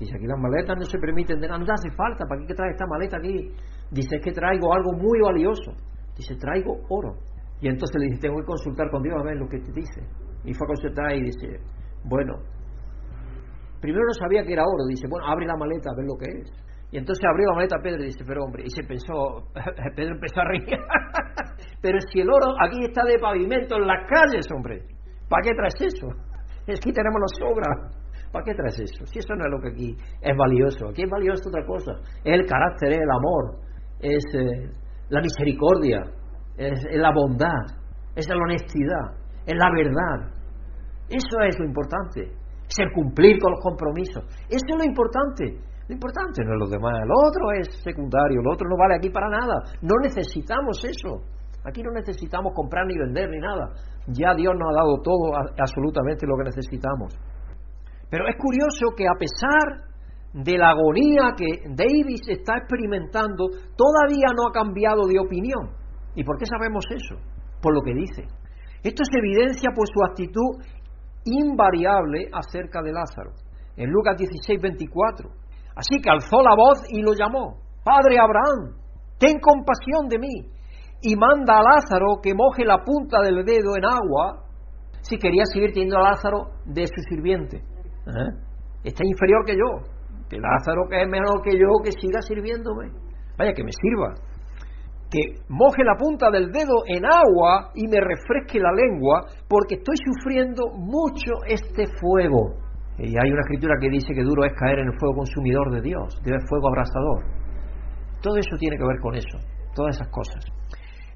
Dice, 0.00 0.16
aquí 0.16 0.26
las 0.26 0.40
maletas 0.40 0.76
no 0.78 0.84
se 0.84 0.98
permiten, 0.98 1.40
te 1.40 1.46
hace 1.46 1.90
falta, 1.92 2.24
¿para 2.26 2.40
qué 2.46 2.54
trae 2.54 2.70
esta 2.70 2.86
maleta 2.86 3.18
aquí? 3.18 3.52
Dice, 3.90 4.16
es 4.16 4.22
que 4.24 4.32
traigo 4.32 4.72
algo 4.72 4.92
muy 4.92 5.20
valioso. 5.20 5.72
Dice, 6.16 6.36
traigo 6.36 6.80
oro. 6.88 7.16
Y 7.60 7.68
entonces 7.68 8.00
le 8.00 8.06
dice, 8.06 8.20
tengo 8.20 8.40
que 8.40 8.46
consultar 8.46 8.90
con 8.90 9.02
Dios 9.02 9.16
a 9.20 9.24
ver 9.24 9.36
lo 9.36 9.48
que 9.48 9.58
te 9.58 9.72
dice. 9.72 10.00
Y 10.44 10.54
fue 10.54 10.64
a 10.64 10.68
consultar 10.68 11.12
y 11.12 11.22
dice, 11.22 11.60
bueno, 12.04 12.34
primero 13.80 14.04
no 14.06 14.14
sabía 14.14 14.42
que 14.42 14.52
era 14.54 14.64
oro. 14.64 14.84
Dice, 14.88 15.06
bueno, 15.08 15.26
abre 15.26 15.44
la 15.44 15.56
maleta 15.56 15.90
a 15.90 15.96
ver 15.96 16.06
lo 16.06 16.16
que 16.16 16.26
es. 16.40 16.65
Y 16.90 16.98
entonces 16.98 17.24
abrió 17.28 17.48
la 17.48 17.56
maleta 17.56 17.78
Pedro 17.82 18.02
y 18.02 18.06
dice, 18.06 18.24
pero 18.26 18.44
hombre, 18.44 18.62
y 18.64 18.70
se 18.70 18.82
pensó, 18.84 19.48
Pedro 19.96 20.14
empezó 20.14 20.40
a 20.40 20.44
reír. 20.44 20.78
pero 21.82 21.98
si 22.12 22.20
el 22.20 22.30
oro 22.30 22.54
aquí 22.60 22.84
está 22.84 23.04
de 23.04 23.18
pavimento 23.18 23.76
en 23.76 23.86
las 23.86 24.06
calles, 24.08 24.46
hombre, 24.54 24.82
¿para 25.28 25.42
qué 25.42 25.50
traes 25.54 25.94
eso? 25.94 26.08
Es 26.66 26.80
que 26.80 26.90
tenemos 26.90 27.20
la 27.20 27.46
sobra. 27.46 27.96
¿Para 28.32 28.44
qué 28.44 28.54
traes 28.54 28.78
eso? 28.80 29.06
Si 29.06 29.20
eso 29.20 29.34
no 29.36 29.44
es 29.44 29.50
lo 29.52 29.60
que 29.60 29.68
aquí 29.68 29.96
es 30.20 30.36
valioso. 30.36 30.88
Aquí 30.88 31.02
es 31.04 31.08
valioso 31.08 31.48
otra 31.48 31.64
cosa. 31.64 31.92
Es 32.24 32.34
el 32.34 32.44
carácter, 32.44 32.90
es 32.90 32.98
el 32.98 33.10
amor, 33.10 33.60
es 34.00 34.24
eh, 34.34 34.68
la 35.08 35.20
misericordia, 35.20 36.02
es, 36.56 36.84
la 36.92 37.12
bondad, 37.12 37.64
es 38.14 38.28
la 38.28 38.36
honestidad, 38.36 39.14
es 39.46 39.54
la 39.54 39.70
verdad. 39.70 40.34
Eso 41.08 41.40
es 41.46 41.58
lo 41.58 41.66
importante. 41.66 42.32
Es 42.68 42.78
el 42.80 42.90
cumplir 42.92 43.38
con 43.38 43.52
los 43.52 43.60
compromisos. 43.60 44.24
Eso 44.48 44.66
es 44.66 44.76
lo 44.76 44.84
importante. 44.84 45.60
Lo 45.88 45.94
importante 45.94 46.44
no 46.44 46.54
es 46.54 46.58
lo 46.58 46.68
demás. 46.68 46.92
Lo 47.06 47.14
otro 47.28 47.52
es 47.60 47.68
secundario. 47.82 48.42
Lo 48.42 48.52
otro 48.52 48.68
no 48.68 48.76
vale 48.76 48.96
aquí 48.96 49.10
para 49.10 49.28
nada. 49.28 49.62
No 49.82 49.94
necesitamos 50.02 50.84
eso. 50.84 51.22
Aquí 51.64 51.82
no 51.82 51.90
necesitamos 51.92 52.52
comprar 52.54 52.86
ni 52.86 52.96
vender 52.96 53.28
ni 53.28 53.38
nada. 53.38 53.70
Ya 54.08 54.34
Dios 54.34 54.54
nos 54.54 54.70
ha 54.70 54.78
dado 54.82 55.02
todo, 55.02 55.34
absolutamente 55.58 56.26
lo 56.26 56.36
que 56.36 56.44
necesitamos. 56.44 57.14
Pero 58.08 58.28
es 58.28 58.36
curioso 58.38 58.94
que 58.96 59.06
a 59.06 59.18
pesar 59.18 59.86
de 60.32 60.58
la 60.58 60.70
agonía 60.70 61.34
que 61.36 61.66
Davis 61.74 62.22
está 62.28 62.58
experimentando, 62.58 63.48
todavía 63.74 64.30
no 64.36 64.46
ha 64.48 64.52
cambiado 64.52 65.06
de 65.06 65.18
opinión. 65.18 65.70
¿Y 66.14 66.22
por 66.22 66.38
qué 66.38 66.46
sabemos 66.46 66.84
eso? 66.90 67.16
Por 67.60 67.74
lo 67.74 67.82
que 67.82 67.94
dice. 67.94 68.22
Esto 68.82 69.02
se 69.02 69.18
evidencia 69.18 69.70
por 69.74 69.88
su 69.88 70.04
actitud 70.04 70.62
invariable 71.24 72.28
acerca 72.32 72.80
de 72.82 72.92
Lázaro. 72.92 73.32
En 73.76 73.90
Lucas 73.90 74.16
16, 74.16 74.60
24. 74.60 75.45
Así 75.76 76.00
que 76.00 76.10
alzó 76.10 76.42
la 76.42 76.56
voz 76.56 76.82
y 76.88 77.02
lo 77.02 77.12
llamó. 77.12 77.60
Padre 77.84 78.18
Abraham, 78.18 78.74
ten 79.18 79.38
compasión 79.38 80.08
de 80.08 80.18
mí 80.18 80.56
y 81.02 81.14
manda 81.14 81.58
a 81.58 81.62
Lázaro 81.62 82.20
que 82.22 82.34
moje 82.34 82.64
la 82.64 82.82
punta 82.82 83.20
del 83.20 83.44
dedo 83.44 83.76
en 83.76 83.84
agua 83.84 84.42
si 85.02 85.18
quería 85.18 85.44
seguir 85.44 85.72
teniendo 85.72 85.98
a 85.98 86.10
Lázaro 86.10 86.50
de 86.64 86.86
su 86.86 87.00
sirviente. 87.08 87.58
¿Eh? 87.58 88.30
Está 88.84 89.04
inferior 89.04 89.44
que 89.44 89.54
yo. 89.54 89.86
Que 90.28 90.38
Lázaro, 90.38 90.88
que 90.88 91.02
es 91.02 91.08
menor 91.08 91.42
que 91.42 91.56
yo, 91.56 91.68
que 91.84 91.92
siga 91.92 92.20
sirviéndome. 92.22 92.90
Vaya, 93.38 93.52
que 93.52 93.62
me 93.62 93.70
sirva. 93.70 94.14
Que 95.10 95.38
moje 95.48 95.84
la 95.84 95.94
punta 95.96 96.30
del 96.30 96.50
dedo 96.50 96.82
en 96.86 97.04
agua 97.04 97.70
y 97.74 97.86
me 97.86 98.00
refresque 98.00 98.58
la 98.58 98.72
lengua, 98.72 99.20
porque 99.48 99.76
estoy 99.76 99.94
sufriendo 100.04 100.64
mucho 100.74 101.44
este 101.46 101.84
fuego. 102.00 102.65
Y 102.98 103.12
hay 103.12 103.30
una 103.30 103.42
escritura 103.42 103.74
que 103.80 103.90
dice 103.90 104.14
que 104.14 104.22
duro 104.22 104.44
es 104.44 104.52
caer 104.54 104.78
en 104.78 104.88
el 104.88 104.98
fuego 104.98 105.16
consumidor 105.16 105.70
de 105.70 105.82
Dios, 105.82 106.16
debe 106.24 106.38
fuego 106.48 106.68
abrasador. 106.68 107.24
Todo 108.22 108.36
eso 108.36 108.56
tiene 108.58 108.76
que 108.76 108.86
ver 108.86 108.98
con 109.00 109.14
eso, 109.14 109.38
todas 109.74 109.96
esas 109.96 110.08
cosas. 110.08 110.44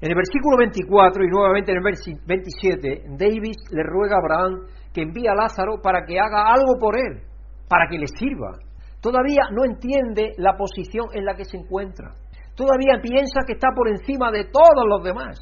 En 0.01 0.09
el 0.09 0.15
versículo 0.15 0.57
24 0.57 1.23
y 1.23 1.29
nuevamente 1.29 1.71
en 1.71 1.77
el 1.77 1.83
versículo 1.83 2.25
27, 2.25 3.03
David 3.17 3.57
le 3.71 3.83
ruega 3.83 4.15
a 4.15 4.19
Abraham 4.19 4.67
que 4.93 5.03
envíe 5.03 5.27
a 5.27 5.35
Lázaro 5.35 5.81
para 5.81 6.05
que 6.05 6.19
haga 6.19 6.53
algo 6.53 6.77
por 6.79 6.97
él, 6.97 7.21
para 7.69 7.87
que 7.89 7.97
le 7.97 8.07
sirva. 8.07 8.57
Todavía 8.99 9.49
no 9.51 9.65
entiende 9.65 10.33
la 10.37 10.57
posición 10.57 11.07
en 11.13 11.25
la 11.25 11.35
que 11.35 11.45
se 11.45 11.57
encuentra. 11.57 12.13
Todavía 12.55 13.01
piensa 13.01 13.41
que 13.45 13.53
está 13.53 13.69
por 13.75 13.89
encima 13.89 14.31
de 14.31 14.45
todos 14.45 14.85
los 14.87 15.03
demás, 15.03 15.39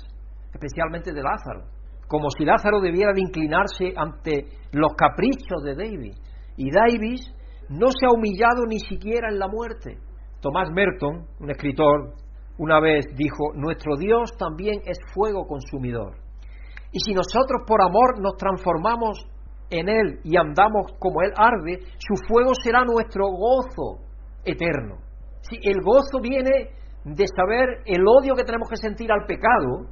especialmente 0.54 1.12
de 1.12 1.24
Lázaro. 1.24 1.64
Como 2.08 2.30
si 2.30 2.46
Lázaro 2.46 2.80
debiera 2.80 3.14
de 3.14 3.22
inclinarse 3.22 3.94
ante 3.96 4.48
los 4.72 4.94
caprichos 4.96 5.64
de 5.64 5.76
David. 5.76 6.14
Y 6.60 6.70
David 6.72 7.22
no 7.70 7.88
se 7.88 8.06
ha 8.06 8.12
humillado 8.12 8.66
ni 8.68 8.80
siquiera 8.80 9.30
en 9.32 9.40
la 9.40 9.48
muerte. 9.48 9.98
Tomás 10.42 10.70
Merton, 10.72 11.26
un 11.40 11.50
escritor, 11.50 12.16
una 12.58 12.82
vez 12.82 13.06
dijo, 13.16 13.54
nuestro 13.56 13.96
Dios 13.96 14.36
también 14.38 14.82
es 14.86 14.98
fuego 15.14 15.48
consumidor. 15.48 16.18
Y 16.92 17.00
si 17.00 17.14
nosotros 17.14 17.64
por 17.66 17.82
amor 17.82 18.20
nos 18.20 18.36
transformamos 18.36 19.26
en 19.70 19.88
Él 19.88 20.20
y 20.26 20.36
andamos 20.36 20.92
como 21.00 21.22
Él 21.22 21.32
arde, 21.38 21.80
su 21.98 22.16
fuego 22.28 22.52
será 22.62 22.84
nuestro 22.84 23.28
gozo 23.28 24.04
eterno. 24.44 24.98
Si 25.40 25.56
el 25.64 25.78
gozo 25.82 26.20
viene 26.22 26.72
de 27.06 27.26
saber 27.26 27.84
el 27.86 28.02
odio 28.06 28.36
que 28.36 28.44
tenemos 28.44 28.68
que 28.70 28.76
sentir 28.76 29.10
al 29.14 29.26
pecado 29.26 29.88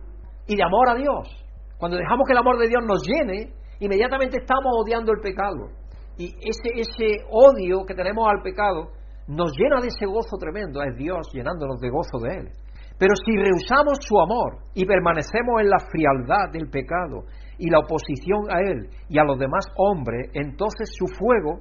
y 0.45 0.57
de 0.57 0.63
amor 0.63 0.89
a 0.89 0.95
Dios. 0.95 1.30
Cuando 1.78 1.95
dejamos 1.95 2.28
que 2.28 2.34
el 2.34 2.39
amor 2.39 2.57
de 2.57 2.68
Dios 2.68 2.84
nos 2.86 3.07
llene, 3.07 3.53
inmediatamente 3.80 4.39
estamos 4.41 4.74
odiando 4.84 5.13
el 5.13 5.22
pecado. 5.22 5.86
Y 6.18 6.34
ese, 6.41 6.70
ese 6.76 7.24
odio 7.30 7.86
que 7.86 7.93
tenemos 7.93 8.28
al 8.28 8.41
pecado 8.41 8.91
nos 9.28 9.51
llena 9.57 9.82
de 9.82 9.88
ese 9.88 10.05
gozo 10.05 10.38
tremendo, 10.38 10.82
es 10.82 10.95
Dios 10.97 11.28
llenándonos 11.34 11.80
de 11.80 11.89
gozo 11.89 12.20
de 12.20 12.39
Él. 12.39 12.49
Pero 12.97 13.13
si 13.15 13.36
rehusamos 13.36 13.99
su 14.01 14.20
amor 14.20 14.57
y 14.74 14.86
permanecemos 14.86 15.61
en 15.61 15.70
la 15.70 15.80
frialdad 15.91 16.51
del 16.51 16.70
pecado 16.70 17.26
y 17.59 17.70
la 17.70 17.80
oposición 17.80 18.49
a 18.49 18.59
Él 18.61 18.89
y 19.09 19.20
a 19.20 19.24
los 19.24 19.38
demás 19.38 19.65
hombres, 19.78 20.32
entonces 20.34 20.89
su 20.97 21.05
fuego, 21.05 21.59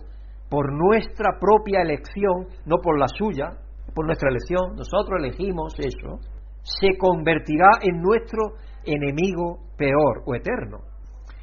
por 0.49 0.73
nuestra 0.73 1.39
propia 1.39 1.83
elección, 1.83 2.47
no 2.65 2.77
por 2.83 2.99
la 2.99 3.09
suya, 3.09 3.51
por 3.95 4.07
nuestra 4.07 4.31
elección, 4.31 4.77
nosotros 4.77 5.19
elegimos 5.19 5.75
eso, 5.79 6.21
se 6.63 6.97
convertirá 6.97 7.71
en 7.83 8.01
nuestro 8.01 8.55
enemigo 8.85 9.59
peor 9.77 10.23
o 10.27 10.35
eterno. 10.35 10.79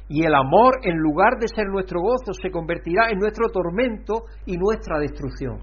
Y 0.08 0.24
el 0.24 0.34
amor, 0.34 0.74
en 0.82 0.98
lugar 0.98 1.38
de 1.40 1.48
ser 1.48 1.66
nuestro 1.68 2.00
gozo, 2.00 2.32
se 2.32 2.50
convertirá 2.50 3.10
en 3.10 3.18
nuestro 3.18 3.48
tormento 3.48 4.24
y 4.44 4.56
nuestra 4.56 4.98
destrucción. 4.98 5.58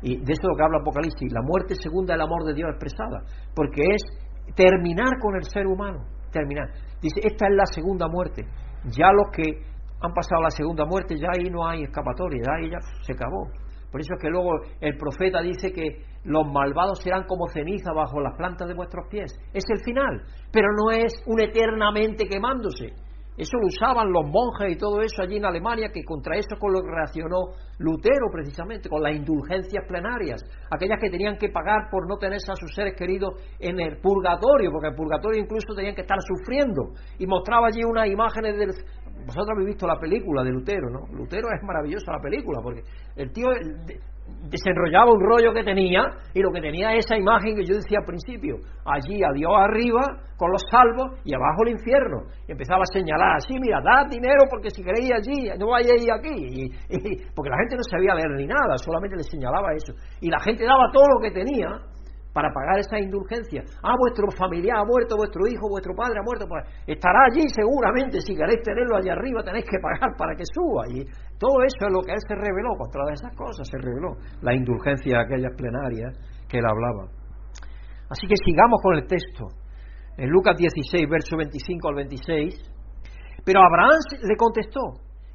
Y 0.00 0.16
de 0.16 0.32
eso 0.32 0.42
es 0.42 0.48
lo 0.48 0.56
que 0.56 0.62
habla 0.62 0.78
Apocalipsis, 0.80 1.32
la 1.32 1.42
muerte 1.42 1.74
segunda 1.74 2.14
del 2.14 2.22
amor 2.22 2.44
de 2.44 2.54
Dios 2.54 2.70
expresada, 2.70 3.22
porque 3.54 3.82
es 3.82 4.02
terminar 4.54 5.18
con 5.20 5.36
el 5.36 5.44
ser 5.44 5.66
humano, 5.66 6.04
terminar. 6.30 6.68
Dice, 7.02 7.20
esta 7.22 7.46
es 7.48 7.54
la 7.54 7.66
segunda 7.66 8.08
muerte. 8.08 8.46
Ya 8.96 9.12
los 9.12 9.28
que 9.32 9.60
han 10.00 10.14
pasado 10.14 10.42
la 10.42 10.50
segunda 10.50 10.84
muerte, 10.86 11.16
ya 11.18 11.28
ahí 11.36 11.50
no 11.50 11.66
hay 11.66 11.82
escapatoria, 11.82 12.40
ya 12.46 12.52
ahí 12.56 12.70
ya 12.70 12.78
se 13.02 13.12
acabó. 13.12 13.50
Por 13.90 14.00
eso 14.00 14.14
es 14.14 14.20
que 14.20 14.28
luego 14.28 14.50
el 14.80 14.96
profeta 14.96 15.40
dice 15.40 15.72
que 15.72 16.04
los 16.24 16.46
malvados 16.46 17.00
serán 17.02 17.24
como 17.24 17.48
ceniza 17.48 17.92
bajo 17.92 18.20
las 18.20 18.36
plantas 18.36 18.68
de 18.68 18.74
vuestros 18.74 19.06
pies. 19.08 19.32
Es 19.52 19.64
el 19.68 19.82
final, 19.82 20.22
pero 20.52 20.68
no 20.76 20.90
es 20.90 21.22
un 21.26 21.40
eternamente 21.40 22.28
quemándose. 22.28 22.92
Eso 23.38 23.56
lo 23.56 23.68
usaban 23.68 24.12
los 24.12 24.26
monjes 24.26 24.72
y 24.72 24.76
todo 24.76 25.00
eso 25.00 25.22
allí 25.22 25.36
en 25.36 25.44
Alemania, 25.44 25.90
que 25.94 26.02
contra 26.02 26.36
eso 26.36 26.56
con 26.58 26.72
lo 26.72 26.80
que 26.82 26.90
reaccionó 26.90 27.54
Lutero 27.78 28.26
precisamente, 28.32 28.88
con 28.88 29.00
las 29.00 29.14
indulgencias 29.14 29.84
plenarias, 29.86 30.42
aquellas 30.68 30.98
que 31.00 31.08
tenían 31.08 31.38
que 31.38 31.48
pagar 31.48 31.88
por 31.88 32.08
no 32.08 32.16
tenerse 32.18 32.50
a 32.50 32.56
sus 32.56 32.74
seres 32.74 32.94
queridos 32.98 33.34
en 33.60 33.78
el 33.78 34.00
purgatorio, 34.00 34.72
porque 34.72 34.88
en 34.88 34.92
el 34.92 34.96
purgatorio 34.96 35.40
incluso 35.40 35.72
tenían 35.76 35.94
que 35.94 36.02
estar 36.02 36.18
sufriendo. 36.20 36.94
Y 37.18 37.26
mostraba 37.26 37.68
allí 37.68 37.84
unas 37.84 38.08
imágenes 38.08 38.58
del... 38.58 38.70
Vosotros 39.24 39.50
habéis 39.52 39.68
visto 39.68 39.86
la 39.86 40.00
película 40.00 40.42
de 40.42 40.50
Lutero, 40.50 40.90
¿no? 40.90 41.06
Lutero 41.12 41.48
es 41.54 41.62
maravillosa 41.62 42.12
la 42.12 42.20
película, 42.20 42.60
porque 42.62 42.82
el 43.16 43.30
tío 43.32 43.50
desenrollaba 44.48 45.12
un 45.12 45.20
rollo 45.20 45.52
que 45.52 45.62
tenía 45.62 46.02
y 46.34 46.40
lo 46.40 46.50
que 46.50 46.60
tenía 46.60 46.94
esa 46.94 47.16
imagen 47.16 47.56
que 47.56 47.64
yo 47.64 47.76
decía 47.76 47.98
al 48.00 48.06
principio, 48.06 48.56
allí 48.84 49.22
a 49.22 49.32
Dios 49.32 49.52
arriba 49.54 50.02
con 50.36 50.50
los 50.50 50.62
salvos 50.70 51.20
y 51.24 51.34
abajo 51.34 51.64
el 51.66 51.72
infierno. 51.72 52.30
Y 52.46 52.52
empezaba 52.52 52.82
a 52.82 52.92
señalar 52.92 53.36
así, 53.36 53.54
mira, 53.58 53.80
dad 53.82 54.08
dinero 54.08 54.44
porque 54.50 54.70
si 54.70 54.82
queréis 54.82 55.10
allí, 55.12 55.50
no 55.58 55.68
vayáis 55.68 56.06
aquí. 56.10 56.32
Y, 56.32 56.70
porque 57.34 57.50
la 57.50 57.58
gente 57.58 57.76
no 57.76 57.84
sabía 57.90 58.14
leer 58.14 58.30
ni 58.36 58.46
nada, 58.46 58.76
solamente 58.78 59.16
le 59.16 59.24
señalaba 59.24 59.74
eso. 59.74 59.92
Y 60.20 60.30
la 60.30 60.40
gente 60.40 60.64
daba 60.64 60.90
todo 60.92 61.04
lo 61.14 61.20
que 61.20 61.30
tenía 61.30 61.68
para 62.32 62.52
pagar 62.52 62.78
esa 62.78 62.98
indulgencia. 62.98 63.64
Ah, 63.82 63.94
vuestro 63.98 64.30
familiar 64.30 64.78
ha 64.78 64.84
muerto, 64.84 65.16
vuestro 65.16 65.46
hijo, 65.46 65.68
vuestro 65.68 65.94
padre 65.94 66.20
ha 66.20 66.22
muerto, 66.22 66.46
pues 66.46 66.64
estará 66.86 67.26
allí 67.30 67.48
seguramente. 67.48 68.20
Si 68.20 68.36
queréis 68.36 68.62
tenerlo 68.62 68.96
allá 68.96 69.12
arriba, 69.12 69.42
tenéis 69.42 69.64
que 69.64 69.78
pagar 69.80 70.14
para 70.16 70.36
que 70.36 70.44
suba. 70.52 70.84
Y 70.88 71.04
todo 71.38 71.62
eso 71.64 71.86
es 71.86 71.92
lo 71.92 72.02
que 72.02 72.12
él 72.12 72.22
se 72.26 72.34
reveló, 72.34 72.76
contra 72.76 73.02
esas 73.12 73.34
cosas 73.34 73.66
se 73.66 73.78
reveló. 73.78 74.16
La 74.42 74.54
indulgencia 74.54 75.20
aquellas 75.20 75.54
plenarias 75.56 76.14
que 76.48 76.58
él 76.58 76.66
hablaba. 76.66 77.10
Así 78.10 78.26
que 78.26 78.36
sigamos 78.44 78.80
con 78.82 78.94
el 78.96 79.06
texto. 79.06 79.46
En 80.16 80.30
Lucas 80.30 80.56
16, 80.56 81.08
verso 81.08 81.36
25 81.36 81.88
al 81.88 81.94
26. 81.94 82.54
Pero 83.44 83.60
Abraham 83.62 83.98
le 84.22 84.36
contestó, 84.36 84.80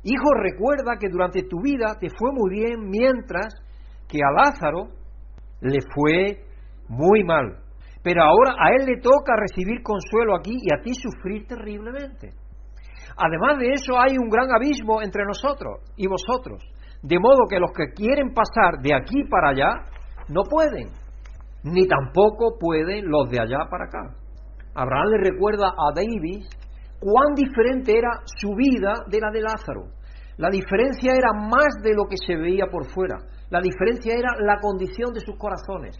Hijo, 0.04 0.34
recuerda 0.36 0.98
que 1.00 1.08
durante 1.08 1.44
tu 1.44 1.62
vida 1.62 1.96
te 1.98 2.10
fue 2.10 2.32
muy 2.34 2.52
bien, 2.52 2.90
mientras 2.90 3.54
que 4.10 4.20
a 4.22 4.32
Lázaro 4.32 4.90
le 5.62 5.80
fue 5.96 6.44
muy 6.88 7.24
mal. 7.24 7.60
Pero 8.04 8.24
ahora 8.24 8.56
a 8.60 8.76
él 8.76 8.86
le 8.86 9.00
toca 9.00 9.34
recibir 9.38 9.82
consuelo 9.82 10.36
aquí 10.36 10.58
y 10.62 10.74
a 10.74 10.82
ti 10.82 10.94
sufrir 10.94 11.48
terriblemente. 11.48 12.32
Además 13.16 13.60
de 13.60 13.72
eso 13.74 14.00
hay 14.00 14.18
un 14.18 14.30
gran 14.30 14.50
abismo 14.54 15.02
entre 15.02 15.24
nosotros 15.26 15.80
y 15.96 16.08
vosotros, 16.08 16.64
de 17.02 17.20
modo 17.20 17.48
que 17.50 17.60
los 17.60 17.72
que 17.72 17.94
quieren 17.94 18.34
pasar 18.34 18.82
de 18.82 18.94
aquí 18.96 19.24
para 19.30 19.50
allá 19.50 19.70
no 20.30 20.42
pueden, 20.44 20.90
ni 21.64 21.88
tampoco 21.88 22.58
pueden 22.60 23.10
los 23.10 23.30
de 23.30 23.40
allá 23.40 23.60
para 23.70 23.86
acá. 23.86 24.16
Abraham 24.76 25.10
le 25.12 25.30
recuerda 25.30 25.68
a 25.68 25.94
David 25.94 26.46
cuán 27.00 27.36
diferente 27.36 27.98
era 27.98 28.10
su 28.26 28.56
vida 28.56 28.94
de 29.08 29.20
la 29.20 29.30
de 29.32 29.42
Lázaro. 29.42 29.84
La 30.38 30.50
diferencia 30.50 31.14
era 31.14 31.32
más 31.34 31.76
de 31.84 31.94
lo 31.94 32.06
que 32.06 32.18
se 32.18 32.36
veía 32.36 32.66
por 32.66 32.86
fuera. 32.90 33.18
La 33.52 33.62
diferencia 33.62 34.16
era 34.16 34.30
la 34.40 34.60
condición 34.60 35.14
de 35.14 35.20
sus 35.20 35.38
corazones. 35.38 35.96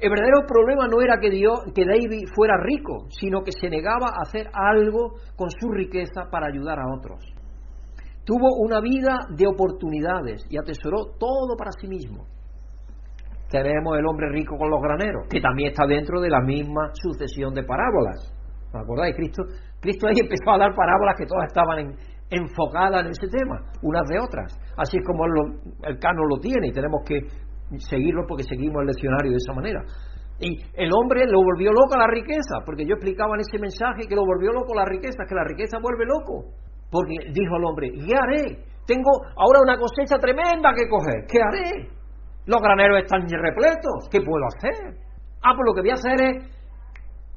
El 0.00 0.08
verdadero 0.08 0.46
problema 0.48 0.88
no 0.88 1.02
era 1.02 1.18
que, 1.20 1.28
Dios, 1.28 1.60
que 1.74 1.84
David 1.84 2.28
fuera 2.34 2.56
rico, 2.56 3.06
sino 3.10 3.42
que 3.42 3.52
se 3.52 3.68
negaba 3.68 4.08
a 4.08 4.22
hacer 4.22 4.48
algo 4.54 5.16
con 5.36 5.50
su 5.50 5.68
riqueza 5.68 6.24
para 6.30 6.46
ayudar 6.46 6.78
a 6.80 6.88
otros. 6.88 7.20
Tuvo 8.24 8.64
una 8.64 8.80
vida 8.80 9.26
de 9.36 9.46
oportunidades 9.46 10.46
y 10.48 10.56
atesoró 10.56 11.12
todo 11.18 11.54
para 11.58 11.72
sí 11.72 11.86
mismo. 11.86 12.24
Tenemos 13.50 13.98
el 13.98 14.06
hombre 14.06 14.30
rico 14.30 14.56
con 14.56 14.70
los 14.70 14.80
graneros, 14.80 15.26
que 15.28 15.40
también 15.40 15.70
está 15.70 15.86
dentro 15.86 16.20
de 16.20 16.30
la 16.30 16.40
misma 16.40 16.92
sucesión 16.94 17.52
de 17.52 17.64
parábolas. 17.64 18.32
¿Me 18.72 18.80
acordáis? 18.80 19.14
Cristo, 19.16 19.42
Cristo 19.80 20.06
ahí 20.06 20.20
empezó 20.22 20.52
a 20.52 20.58
dar 20.58 20.74
parábolas 20.74 21.16
que 21.18 21.26
todas 21.26 21.46
estaban 21.48 21.94
enfocadas 22.30 23.04
en 23.04 23.10
ese 23.10 23.28
tema, 23.28 23.60
unas 23.82 24.08
de 24.08 24.18
otras. 24.18 24.56
Así 24.78 24.96
es 24.96 25.04
como 25.04 25.24
el 25.26 25.98
cano 25.98 26.22
lo 26.24 26.38
tiene 26.38 26.68
y 26.68 26.72
tenemos 26.72 27.02
que 27.04 27.18
seguirlo 27.78 28.24
porque 28.26 28.44
seguimos 28.44 28.80
el 28.80 28.88
leccionario 28.88 29.30
de 29.30 29.36
esa 29.36 29.52
manera. 29.52 29.82
Y 30.40 30.56
el 30.74 30.90
hombre 30.92 31.26
lo 31.26 31.42
volvió 31.42 31.70
loco 31.72 31.94
a 31.94 31.98
la 31.98 32.06
riqueza, 32.06 32.64
porque 32.64 32.86
yo 32.86 32.94
explicaba 32.94 33.34
en 33.34 33.40
ese 33.40 33.58
mensaje 33.58 34.08
que 34.08 34.16
lo 34.16 34.24
volvió 34.24 34.52
loco 34.52 34.72
a 34.72 34.84
la 34.84 34.86
riqueza, 34.86 35.24
que 35.28 35.34
la 35.34 35.44
riqueza 35.44 35.78
vuelve 35.80 36.06
loco. 36.06 36.48
Porque 36.90 37.30
dijo 37.32 37.56
el 37.56 37.64
hombre, 37.64 37.92
¿qué 37.92 38.16
haré? 38.16 38.64
Tengo 38.86 39.10
ahora 39.36 39.60
una 39.62 39.76
cosecha 39.76 40.18
tremenda 40.18 40.72
que 40.74 40.88
coger, 40.88 41.26
¿qué 41.28 41.38
haré? 41.38 41.88
Los 42.46 42.60
graneros 42.60 43.02
están 43.02 43.28
repletos, 43.28 44.08
¿qué 44.10 44.20
puedo 44.22 44.44
hacer? 44.46 44.96
Ah, 45.42 45.52
pues 45.54 45.64
lo 45.66 45.74
que 45.74 45.82
voy 45.82 45.90
a 45.90 45.94
hacer 45.94 46.20
es 46.20 46.60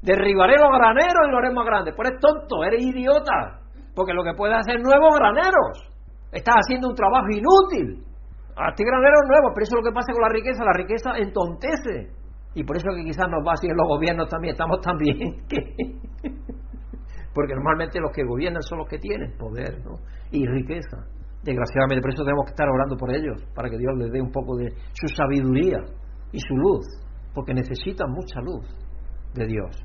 derribaré 0.02 0.56
los 0.56 0.70
graneros 0.70 1.28
y 1.28 1.30
lo 1.30 1.38
haré 1.38 1.50
más 1.52 1.66
grandes. 1.66 1.94
Pues 1.94 2.08
eres 2.08 2.20
tonto, 2.20 2.64
eres 2.64 2.82
idiota, 2.82 3.60
porque 3.94 4.12
lo 4.12 4.24
que 4.24 4.34
puedes 4.34 4.56
hacer 4.56 4.76
es 4.76 4.82
nuevos 4.82 5.14
graneros. 5.18 5.92
Estás 6.32 6.56
haciendo 6.56 6.88
un 6.88 6.94
trabajo 6.94 7.26
inútil. 7.30 8.04
A 8.56 8.72
ti 8.74 8.84
graneros 8.84 9.26
nuevos, 9.26 9.50
pero 9.54 9.64
eso 9.64 9.76
es 9.76 9.82
lo 9.82 9.90
que 9.90 9.94
pasa 9.94 10.12
con 10.12 10.22
la 10.22 10.28
riqueza, 10.28 10.64
la 10.64 10.72
riqueza 10.72 11.18
entontece. 11.18 12.14
Y 12.54 12.62
por 12.62 12.76
eso 12.76 12.86
que 12.94 13.02
quizás 13.02 13.28
nos 13.28 13.42
va 13.46 13.54
así 13.54 13.66
en 13.66 13.76
los 13.76 13.88
gobiernos 13.88 14.28
también, 14.28 14.52
estamos 14.52 14.80
tan 14.80 14.96
bien 14.96 15.18
que... 15.48 15.58
Porque 17.34 17.52
normalmente 17.52 17.98
los 17.98 18.12
que 18.12 18.22
gobiernan 18.22 18.62
son 18.62 18.78
los 18.78 18.88
que 18.88 18.98
tienen 18.98 19.36
poder 19.36 19.82
y 20.30 20.46
riqueza. 20.46 20.98
Desgraciadamente, 21.42 22.00
por 22.00 22.14
eso 22.14 22.22
tenemos 22.22 22.44
que 22.46 22.50
estar 22.50 22.68
orando 22.68 22.96
por 22.96 23.10
ellos, 23.12 23.42
para 23.54 23.68
que 23.68 23.76
Dios 23.76 23.92
les 23.98 24.12
dé 24.12 24.22
un 24.22 24.30
poco 24.30 24.56
de 24.56 24.70
su 24.70 25.08
sabiduría 25.08 25.78
y 26.30 26.38
su 26.38 26.54
luz, 26.54 26.86
porque 27.34 27.52
necesitan 27.52 28.10
mucha 28.12 28.40
luz 28.40 28.64
de 29.34 29.46
Dios. 29.46 29.76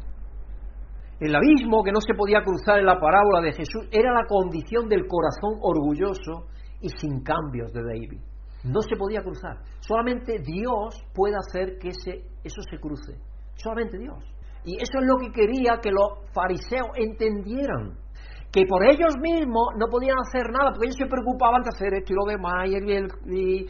El 1.19 1.35
abismo 1.35 1.83
que 1.83 1.91
no 1.91 1.99
se 1.99 2.13
podía 2.13 2.43
cruzar 2.43 2.79
en 2.79 2.85
la 2.85 2.99
parábola 2.99 3.41
de 3.41 3.51
Jesús 3.51 3.89
era 3.91 4.13
la 4.13 4.25
condición 4.25 4.87
del 4.87 5.05
corazón 5.07 5.59
orgulloso 5.59 6.47
y 6.79 6.87
sin 6.89 7.23
cambios 7.23 7.73
de 7.73 7.83
David. 7.83 8.21
No 8.63 8.81
se 8.81 8.95
podía 8.97 9.21
cruzar. 9.21 9.57
Solamente 9.79 10.39
Dios 10.39 11.01
puede 11.13 11.35
hacer 11.35 11.77
que 11.79 11.89
ese, 11.89 12.25
eso 12.43 12.61
se 12.69 12.79
cruce. 12.79 13.17
Solamente 13.55 13.97
Dios. 13.97 14.23
Y 14.65 14.75
eso 14.75 14.99
es 14.99 15.05
lo 15.05 15.17
que 15.17 15.31
quería 15.31 15.79
que 15.81 15.91
los 15.91 16.19
fariseos 16.33 16.89
entendieran. 16.95 17.97
que 18.51 18.65
por 18.65 18.83
ellos 18.83 19.13
mismos 19.21 19.77
no 19.77 19.85
podían 19.91 20.17
hacer 20.25 20.49
nada, 20.49 20.71
porque 20.71 20.87
ellos 20.87 20.97
se 20.97 21.05
preocupaban 21.05 21.61
de 21.61 21.69
hacer 21.69 21.93
esto 21.93 22.13
y 22.13 22.15
lo 22.15 22.25
demás, 22.25 22.65
y, 22.67 22.75
el, 22.75 23.07
y, 23.29 23.67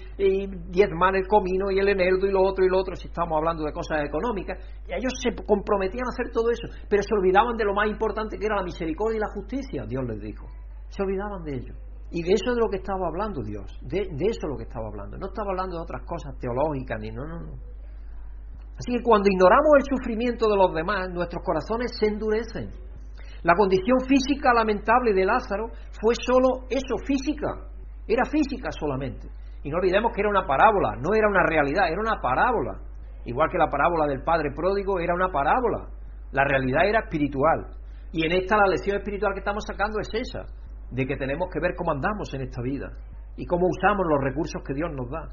y 0.72 0.82
el 0.82 1.28
comino 1.28 1.70
y 1.70 1.80
el 1.80 1.90
eneldo 1.90 2.26
y 2.26 2.32
lo 2.32 2.42
otro 2.42 2.64
y 2.64 2.70
lo 2.70 2.80
otro, 2.80 2.96
si 2.96 3.08
estamos 3.08 3.38
hablando 3.38 3.66
de 3.66 3.74
cosas 3.74 4.06
económicas, 4.06 4.58
y 4.88 4.94
ellos 4.94 5.12
se 5.22 5.36
comprometían 5.44 6.06
a 6.08 6.14
hacer 6.16 6.32
todo 6.32 6.50
eso, 6.50 6.68
pero 6.88 7.04
se 7.04 7.14
olvidaban 7.14 7.58
de 7.58 7.66
lo 7.66 7.74
más 7.74 7.90
importante 7.90 8.38
que 8.38 8.46
era 8.46 8.56
la 8.56 8.64
misericordia 8.64 9.18
y 9.18 9.20
la 9.20 9.34
justicia, 9.36 9.84
Dios 9.86 10.04
les 10.08 10.22
dijo. 10.22 10.48
Se 10.88 11.04
olvidaban 11.04 11.44
de 11.44 11.56
ello. 11.56 11.74
Y 12.12 12.24
de 12.24 12.34
eso 12.34 12.52
es 12.52 12.56
de 12.56 12.62
lo 12.62 12.70
que 12.70 12.78
estaba 12.78 13.08
hablando 13.08 13.44
Dios, 13.44 13.70
de, 13.82 14.02
eso 14.02 14.42
es 14.44 14.50
lo 14.50 14.58
que 14.58 14.64
estaba 14.64 14.88
hablando. 14.88 15.18
No 15.18 15.28
estaba 15.28 15.52
hablando 15.52 15.78
de 15.78 15.84
otras 15.84 16.02
cosas 16.06 16.38
teológicas, 16.40 17.00
ni 17.00 17.12
no, 17.12 17.26
no, 17.26 17.40
no. 17.40 17.54
Así 18.78 18.96
que 18.96 19.04
cuando 19.04 19.30
ignoramos 19.30 19.70
el 19.78 19.98
sufrimiento 19.98 20.48
de 20.48 20.58
los 20.58 20.74
demás, 20.74 21.10
nuestros 21.10 21.44
corazones 21.44 21.92
se 22.00 22.08
endurecen 22.08 22.72
la 23.44 23.56
condición 23.56 24.00
física 24.02 24.54
lamentable 24.54 25.14
de 25.14 25.26
Lázaro 25.26 25.70
fue 26.02 26.14
solo 26.16 26.68
eso, 26.70 26.96
física. 27.06 27.48
Era 28.08 28.26
física 28.26 28.70
solamente. 28.72 29.30
Y 29.64 29.70
no 29.70 29.78
olvidemos 29.78 30.12
que 30.14 30.22
era 30.22 30.30
una 30.30 30.46
parábola, 30.46 30.96
no 31.00 31.14
era 31.14 31.28
una 31.28 31.44
realidad, 31.48 31.88
era 31.88 32.02
una 32.02 32.20
parábola. 32.22 32.80
Igual 33.26 33.50
que 33.50 33.58
la 33.58 33.70
parábola 33.70 34.08
del 34.08 34.24
Padre 34.24 34.52
Pródigo 34.54 35.00
era 35.00 35.14
una 35.14 35.30
parábola. 35.30 35.88
La 36.32 36.44
realidad 36.44 36.86
era 36.86 37.00
espiritual. 37.00 37.68
Y 38.12 38.26
en 38.26 38.34
esta 38.34 38.58
la 38.58 38.68
lección 38.68 38.98
espiritual 38.98 39.34
que 39.34 39.40
estamos 39.40 39.64
sacando 39.66 40.00
es 40.00 40.10
esa, 40.14 40.44
de 40.92 41.06
que 41.06 41.18
tenemos 41.18 41.50
que 41.52 41.60
ver 41.60 41.76
cómo 41.76 41.92
andamos 41.92 42.34
en 42.34 42.42
esta 42.42 42.62
vida 42.62 42.92
y 43.36 43.46
cómo 43.46 43.68
usamos 43.68 44.06
los 44.08 44.24
recursos 44.24 44.62
que 44.66 44.74
Dios 44.74 44.92
nos 44.94 45.10
da. 45.10 45.30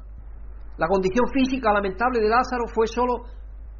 La 0.77 0.87
condición 0.87 1.25
física 1.33 1.73
lamentable 1.73 2.21
de 2.21 2.29
Lázaro 2.29 2.65
fue 2.73 2.87
solo 2.87 3.23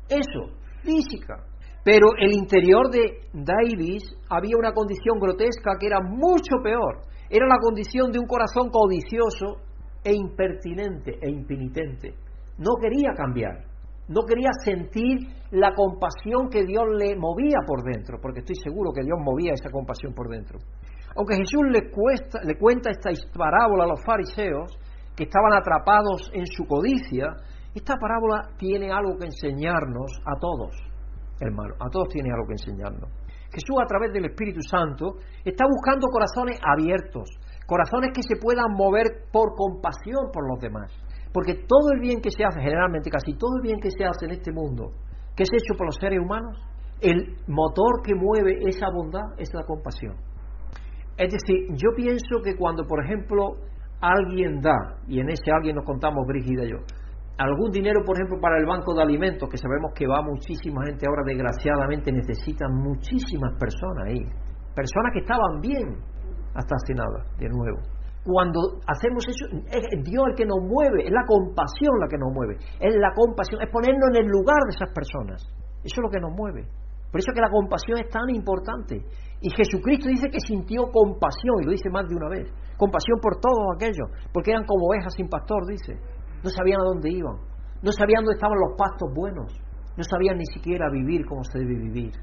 eso, 0.09 0.57
física. 0.83 1.43
Pero 1.83 2.07
el 2.19 2.33
interior 2.33 2.89
de 2.89 3.21
Davis 3.33 4.03
había 4.29 4.57
una 4.57 4.73
condición 4.73 5.19
grotesca 5.19 5.77
que 5.79 5.87
era 5.87 6.01
mucho 6.01 6.57
peor. 6.63 7.01
Era 7.29 7.45
la 7.47 7.57
condición 7.61 8.11
de 8.11 8.19
un 8.19 8.25
corazón 8.25 8.69
codicioso 8.69 9.61
e 10.03 10.13
impertinente 10.13 11.17
e 11.21 11.29
impenitente. 11.29 12.15
No 12.57 12.75
quería 12.81 13.13
cambiar, 13.15 13.63
no 14.07 14.21
quería 14.27 14.49
sentir 14.63 15.19
la 15.51 15.73
compasión 15.75 16.49
que 16.49 16.63
Dios 16.65 16.83
le 16.97 17.15
movía 17.15 17.57
por 17.65 17.83
dentro, 17.83 18.17
porque 18.21 18.39
estoy 18.39 18.55
seguro 18.55 18.91
que 18.93 19.03
Dios 19.03 19.17
movía 19.21 19.51
esa 19.53 19.69
compasión 19.69 20.13
por 20.13 20.29
dentro. 20.29 20.59
Aunque 21.17 21.35
Jesús 21.35 21.63
le, 21.69 21.91
le 22.43 22.57
cuenta 22.57 22.91
esta 22.91 23.09
parábola 23.37 23.83
a 23.83 23.87
los 23.87 24.03
fariseos, 24.05 24.77
que 25.15 25.23
estaban 25.23 25.53
atrapados 25.53 26.29
en 26.33 26.45
su 26.45 26.63
codicia, 26.65 27.25
esta 27.73 27.95
parábola 27.97 28.55
tiene 28.57 28.91
algo 28.91 29.17
que 29.17 29.25
enseñarnos 29.25 30.11
a 30.25 30.39
todos 30.39 30.87
hermano. 31.39 31.75
A 31.79 31.89
todos 31.89 32.09
tiene 32.09 32.31
algo 32.31 32.47
que 32.47 32.53
enseñarnos. 32.53 33.09
Jesús 33.51 33.77
a 33.81 33.85
través 33.85 34.11
del 34.13 34.25
Espíritu 34.25 34.61
Santo 34.61 35.17
está 35.43 35.65
buscando 35.65 36.07
corazones 36.07 36.59
abiertos, 36.61 37.29
corazones 37.65 38.11
que 38.13 38.23
se 38.23 38.35
puedan 38.41 38.73
mover 38.73 39.29
por 39.31 39.55
compasión 39.55 40.31
por 40.33 40.47
los 40.49 40.59
demás. 40.59 40.91
Porque 41.33 41.65
todo 41.67 41.91
el 41.93 41.99
bien 41.99 42.21
que 42.21 42.31
se 42.31 42.43
hace, 42.43 42.59
generalmente 42.59 43.09
casi 43.09 43.33
todo 43.37 43.57
el 43.57 43.63
bien 43.63 43.79
que 43.79 43.91
se 43.91 44.05
hace 44.05 44.25
en 44.25 44.31
este 44.31 44.51
mundo, 44.51 44.91
que 45.35 45.43
es 45.43 45.49
hecho 45.53 45.77
por 45.77 45.87
los 45.87 45.95
seres 45.95 46.19
humanos, 46.19 46.57
el 46.99 47.37
motor 47.47 48.01
que 48.03 48.15
mueve 48.15 48.59
esa 48.67 48.87
bondad 48.89 49.37
es 49.37 49.53
la 49.53 49.63
compasión. 49.63 50.15
Es 51.17 51.31
decir, 51.31 51.67
yo 51.75 51.89
pienso 51.95 52.41
que 52.43 52.55
cuando, 52.55 52.85
por 52.85 53.03
ejemplo, 53.03 53.57
alguien 53.99 54.61
da, 54.61 55.01
y 55.07 55.19
en 55.19 55.29
ese 55.29 55.51
alguien 55.51 55.75
nos 55.75 55.85
contamos 55.85 56.25
Brígida 56.27 56.63
y 56.63 56.71
yo, 56.71 56.77
algún 57.37 57.71
dinero, 57.71 58.01
por 58.05 58.15
ejemplo, 58.17 58.37
para 58.39 58.57
el 58.57 58.65
banco 58.65 58.93
de 58.93 59.01
alimentos, 59.01 59.49
que 59.49 59.57
sabemos 59.57 59.93
que 59.95 60.07
va 60.07 60.21
muchísima 60.21 60.85
gente 60.85 61.05
ahora, 61.07 61.23
desgraciadamente 61.25 62.11
necesitan 62.11 62.73
muchísimas 62.73 63.53
personas 63.59 64.05
ahí. 64.07 64.21
Personas 64.75 65.13
que 65.13 65.19
estaban 65.19 65.61
bien 65.61 65.97
hasta 66.53 66.75
hace 66.75 66.93
nada, 66.93 67.25
de 67.37 67.49
nuevo. 67.49 67.77
Cuando 68.23 68.59
hacemos 68.85 69.25
eso, 69.27 69.45
es 69.71 70.03
Dios 70.03 70.25
el 70.29 70.35
que 70.35 70.45
nos 70.45 70.59
mueve, 70.61 71.05
es 71.05 71.11
la 71.11 71.25
compasión 71.25 71.93
la 71.99 72.07
que 72.07 72.17
nos 72.17 72.33
mueve, 72.33 72.57
es 72.79 72.95
la 72.95 73.13
compasión, 73.15 73.61
es 73.61 73.69
ponernos 73.71 74.09
en 74.13 74.25
el 74.25 74.27
lugar 74.27 74.57
de 74.67 74.75
esas 74.75 74.91
personas. 74.93 75.41
Eso 75.83 75.95
es 75.95 76.03
lo 76.03 76.09
que 76.09 76.19
nos 76.19 76.33
mueve. 76.35 76.67
Por 77.11 77.19
eso 77.19 77.31
que 77.33 77.41
la 77.41 77.49
compasión 77.49 77.99
es 77.99 78.09
tan 78.09 78.29
importante. 78.29 79.03
Y 79.41 79.49
Jesucristo 79.51 80.09
dice 80.09 80.29
que 80.29 80.39
sintió 80.39 80.91
compasión, 80.91 81.61
y 81.61 81.65
lo 81.65 81.71
dice 81.71 81.89
más 81.89 82.07
de 82.07 82.15
una 82.15 82.29
vez. 82.29 82.51
Compasión 82.77 83.19
por 83.21 83.39
todos 83.39 83.75
aquellos, 83.75 84.09
porque 84.33 84.51
eran 84.51 84.65
como 84.65 84.87
ovejas 84.87 85.13
sin 85.15 85.29
pastor, 85.29 85.65
dice 85.67 85.97
no 86.43 86.49
sabían 86.49 86.81
a 86.81 86.83
dónde 86.83 87.11
iban, 87.11 87.37
no 87.81 87.91
sabían 87.91 88.23
dónde 88.23 88.35
estaban 88.35 88.59
los 88.59 88.77
pastos 88.77 89.09
buenos, 89.13 89.51
no 89.97 90.03
sabían 90.03 90.37
ni 90.37 90.45
siquiera 90.45 90.89
vivir 90.89 91.25
como 91.25 91.43
se 91.43 91.59
debe 91.59 91.75
vivir. 91.75 92.13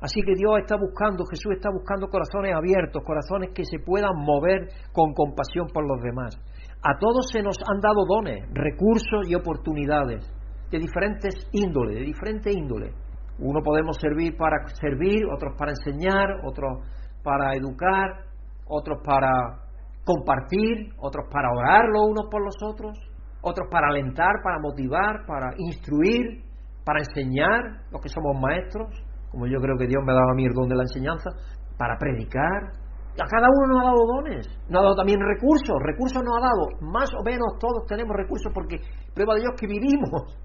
Así 0.00 0.20
que 0.20 0.34
Dios 0.36 0.58
está 0.60 0.76
buscando, 0.76 1.24
Jesús 1.24 1.52
está 1.56 1.70
buscando 1.70 2.08
corazones 2.08 2.54
abiertos, 2.54 3.02
corazones 3.04 3.50
que 3.54 3.64
se 3.64 3.78
puedan 3.78 4.14
mover 4.16 4.68
con 4.92 5.14
compasión 5.14 5.66
por 5.72 5.86
los 5.86 6.02
demás. 6.02 6.36
A 6.82 6.98
todos 6.98 7.30
se 7.32 7.42
nos 7.42 7.56
han 7.66 7.80
dado 7.80 8.04
dones, 8.06 8.44
recursos 8.52 9.26
y 9.26 9.34
oportunidades 9.34 10.30
de 10.70 10.78
diferentes 10.78 11.48
índoles, 11.52 11.96
de 12.00 12.04
diferentes 12.04 12.54
índoles. 12.54 12.94
Uno 13.38 13.60
podemos 13.62 13.96
servir 14.00 14.36
para 14.36 14.56
servir, 14.80 15.24
otros 15.34 15.54
para 15.58 15.72
enseñar, 15.72 16.40
otros 16.44 16.86
para 17.22 17.54
educar, 17.54 18.26
otros 18.66 18.98
para 19.04 19.64
compartir, 20.04 20.92
otros 20.98 21.26
para 21.30 21.48
orar 21.50 21.84
los 21.92 22.10
unos 22.10 22.26
por 22.30 22.44
los 22.44 22.54
otros, 22.62 22.98
otros 23.42 23.68
para 23.70 23.88
alentar, 23.88 24.32
para 24.42 24.58
motivar, 24.60 25.26
para 25.26 25.50
instruir, 25.58 26.44
para 26.84 27.00
enseñar, 27.00 27.88
los 27.90 28.00
que 28.00 28.08
somos 28.08 28.40
maestros, 28.40 28.88
como 29.30 29.46
yo 29.46 29.58
creo 29.58 29.76
que 29.76 29.86
Dios 29.86 30.02
me 30.04 30.12
ha 30.12 30.16
dado 30.16 30.30
a 30.30 30.34
mí 30.34 30.44
el 30.44 30.52
don 30.52 30.68
de 30.68 30.76
la 30.76 30.82
enseñanza, 30.82 31.30
para 31.76 31.96
predicar. 31.98 32.84
A 33.14 33.26
cada 33.26 33.46
uno 33.48 33.74
nos 33.74 33.80
ha 33.80 33.86
dado 33.86 34.06
dones, 34.06 34.46
nos 34.68 34.80
ha 34.80 34.82
dado 34.82 34.96
también 34.96 35.18
recursos, 35.20 35.76
recursos 35.82 36.22
nos 36.22 36.36
ha 36.38 36.40
dado, 36.40 36.92
más 36.92 37.10
o 37.14 37.22
menos 37.24 37.58
todos 37.58 37.86
tenemos 37.86 38.14
recursos 38.16 38.52
porque 38.52 38.76
prueba 39.14 39.34
de 39.34 39.40
Dios 39.40 39.54
que 39.58 39.66
vivimos. 39.66 40.36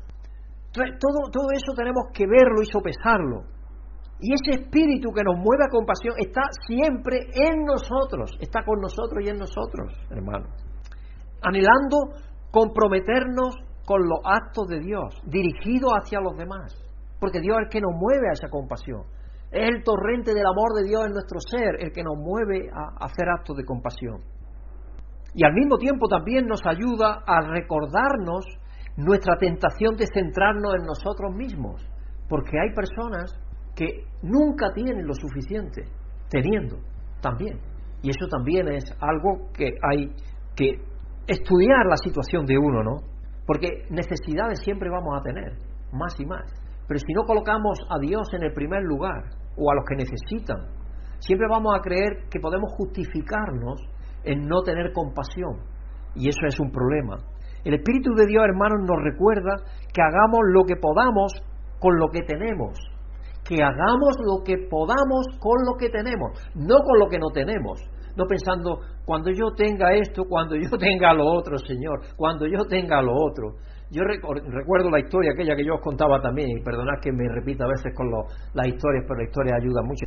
Todo, 0.71 1.31
todo 1.31 1.47
eso 1.51 1.73
tenemos 1.75 2.05
que 2.13 2.25
verlo 2.27 2.61
y 2.61 2.65
sopesarlo. 2.65 3.43
Y 4.21 4.33
ese 4.33 4.61
espíritu 4.61 5.11
que 5.11 5.23
nos 5.23 5.37
mueve 5.37 5.63
a 5.65 5.71
compasión 5.71 6.13
está 6.17 6.41
siempre 6.67 7.19
en 7.33 7.63
nosotros, 7.63 8.31
está 8.41 8.63
con 8.65 8.81
nosotros 8.81 9.23
y 9.25 9.29
en 9.29 9.37
nosotros, 9.37 9.93
hermano. 10.09 10.47
Anhelando 11.41 12.19
comprometernos 12.51 13.55
con 13.85 14.01
los 14.01 14.19
actos 14.23 14.67
de 14.67 14.79
Dios, 14.79 15.15
dirigidos 15.25 15.91
hacia 15.93 16.19
los 16.19 16.37
demás. 16.37 16.75
Porque 17.19 17.39
Dios 17.39 17.57
es 17.57 17.65
el 17.65 17.69
que 17.69 17.81
nos 17.81 17.95
mueve 17.95 18.29
a 18.29 18.33
esa 18.33 18.49
compasión. 18.49 19.03
Es 19.51 19.67
el 19.67 19.83
torrente 19.83 20.33
del 20.33 20.45
amor 20.45 20.75
de 20.75 20.83
Dios 20.83 21.05
en 21.05 21.13
nuestro 21.13 21.39
ser 21.39 21.77
el 21.79 21.91
que 21.91 22.03
nos 22.03 22.17
mueve 22.17 22.69
a 22.71 23.05
hacer 23.05 23.27
actos 23.29 23.57
de 23.57 23.65
compasión. 23.65 24.21
Y 25.33 25.45
al 25.45 25.53
mismo 25.53 25.77
tiempo 25.77 26.07
también 26.07 26.45
nos 26.45 26.61
ayuda 26.65 27.23
a 27.25 27.41
recordarnos 27.41 28.45
nuestra 28.99 29.37
tentación 29.37 29.95
de 29.95 30.05
centrarnos 30.13 30.75
en 30.75 30.85
nosotros 30.85 31.33
mismos. 31.35 31.81
Porque 32.27 32.59
hay 32.59 32.73
personas 32.75 33.31
que 33.75 34.03
nunca 34.21 34.71
tienen 34.73 35.07
lo 35.07 35.13
suficiente, 35.13 35.83
teniendo 36.29 36.77
también. 37.21 37.59
Y 38.01 38.09
eso 38.09 38.27
también 38.29 38.67
es 38.67 38.85
algo 38.99 39.49
que 39.53 39.71
hay 39.89 40.11
que 40.55 40.81
estudiar 41.27 41.85
la 41.87 41.97
situación 41.97 42.45
de 42.45 42.57
uno, 42.57 42.83
¿no? 42.83 42.97
Porque 43.45 43.85
necesidades 43.89 44.59
siempre 44.63 44.89
vamos 44.89 45.17
a 45.17 45.23
tener, 45.23 45.53
más 45.91 46.13
y 46.19 46.25
más. 46.25 46.45
Pero 46.87 46.99
si 46.99 47.13
no 47.13 47.23
colocamos 47.23 47.79
a 47.89 47.99
Dios 47.99 48.27
en 48.33 48.43
el 48.43 48.53
primer 48.53 48.83
lugar, 48.83 49.23
o 49.55 49.71
a 49.71 49.75
los 49.75 49.85
que 49.85 49.95
necesitan, 49.95 50.57
siempre 51.19 51.47
vamos 51.49 51.75
a 51.77 51.81
creer 51.81 52.27
que 52.31 52.39
podemos 52.39 52.71
justificarnos 52.77 53.81
en 54.23 54.47
no 54.47 54.61
tener 54.61 54.91
compasión. 54.93 55.59
Y 56.15 56.29
eso 56.29 56.39
es 56.47 56.59
un 56.59 56.71
problema. 56.71 57.17
El 57.63 57.73
Espíritu 57.75 58.13
de 58.15 58.25
Dios, 58.25 58.43
hermanos, 58.43 58.79
nos 58.87 59.03
recuerda 59.03 59.55
que 59.93 60.01
hagamos 60.01 60.39
lo 60.53 60.63
que 60.65 60.75
podamos 60.75 61.33
con 61.79 61.97
lo 61.97 62.07
que 62.09 62.21
tenemos 62.21 62.77
que 63.49 63.63
hagamos 63.63 64.13
lo 64.21 64.43
que 64.45 64.67
podamos 64.69 65.25
con 65.39 65.65
lo 65.65 65.73
que 65.73 65.89
tenemos, 65.89 66.37
no 66.53 66.77
con 66.85 66.99
lo 66.99 67.07
que 67.09 67.17
no 67.17 67.29
tenemos. 67.33 67.81
No 68.15 68.25
pensando, 68.25 68.79
cuando 69.05 69.31
yo 69.31 69.51
tenga 69.55 69.93
esto, 69.93 70.23
cuando 70.29 70.55
yo 70.55 70.69
tenga 70.79 71.13
lo 71.13 71.25
otro, 71.25 71.57
Señor, 71.57 72.01
cuando 72.15 72.45
yo 72.45 72.65
tenga 72.69 73.01
lo 73.01 73.13
otro. 73.13 73.55
Yo 73.91 74.03
recuerdo 74.03 74.91
la 74.91 74.99
historia 74.99 75.31
aquella 75.33 75.55
que 75.55 75.65
yo 75.65 75.73
os 75.75 75.81
contaba 75.81 76.21
también, 76.21 76.47
y 76.49 76.61
perdonad 76.61 76.99
que 77.01 77.11
me 77.11 77.27
repita 77.27 77.65
a 77.65 77.69
veces 77.69 77.91
con 77.95 78.11
las 78.53 78.67
historias, 78.67 79.03
pero 79.07 79.17
la 79.19 79.25
historia 79.25 79.55
ayuda 79.55 79.81
mucho. 79.81 80.05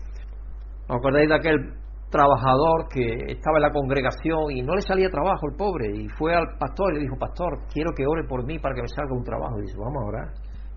¿Os 0.89 0.97
acordáis 0.97 1.29
de 1.29 1.35
aquel 1.35 1.82
trabajador 2.13 2.87
que 2.93 3.33
estaba 3.33 3.57
en 3.57 3.63
la 3.63 3.73
congregación 3.73 4.53
y 4.53 4.63
no 4.63 4.75
le 4.77 4.83
salía 4.83 5.09
trabajo 5.09 5.49
el 5.49 5.57
pobre? 5.57 5.89
Y 5.97 6.09
fue 6.11 6.35
al 6.37 6.47
pastor 6.61 6.93
y 6.93 6.97
le 6.97 7.01
dijo, 7.09 7.17
pastor, 7.19 7.59
quiero 7.73 7.91
que 7.97 8.07
ore 8.07 8.29
por 8.29 8.45
mí 8.45 8.59
para 8.59 8.75
que 8.75 8.83
me 8.83 8.89
salga 8.89 9.17
un 9.17 9.25
trabajo. 9.25 9.59
Y 9.59 9.63
dice, 9.63 9.79
vamos 9.81 10.03
a 10.05 10.07
orar. 10.07 10.29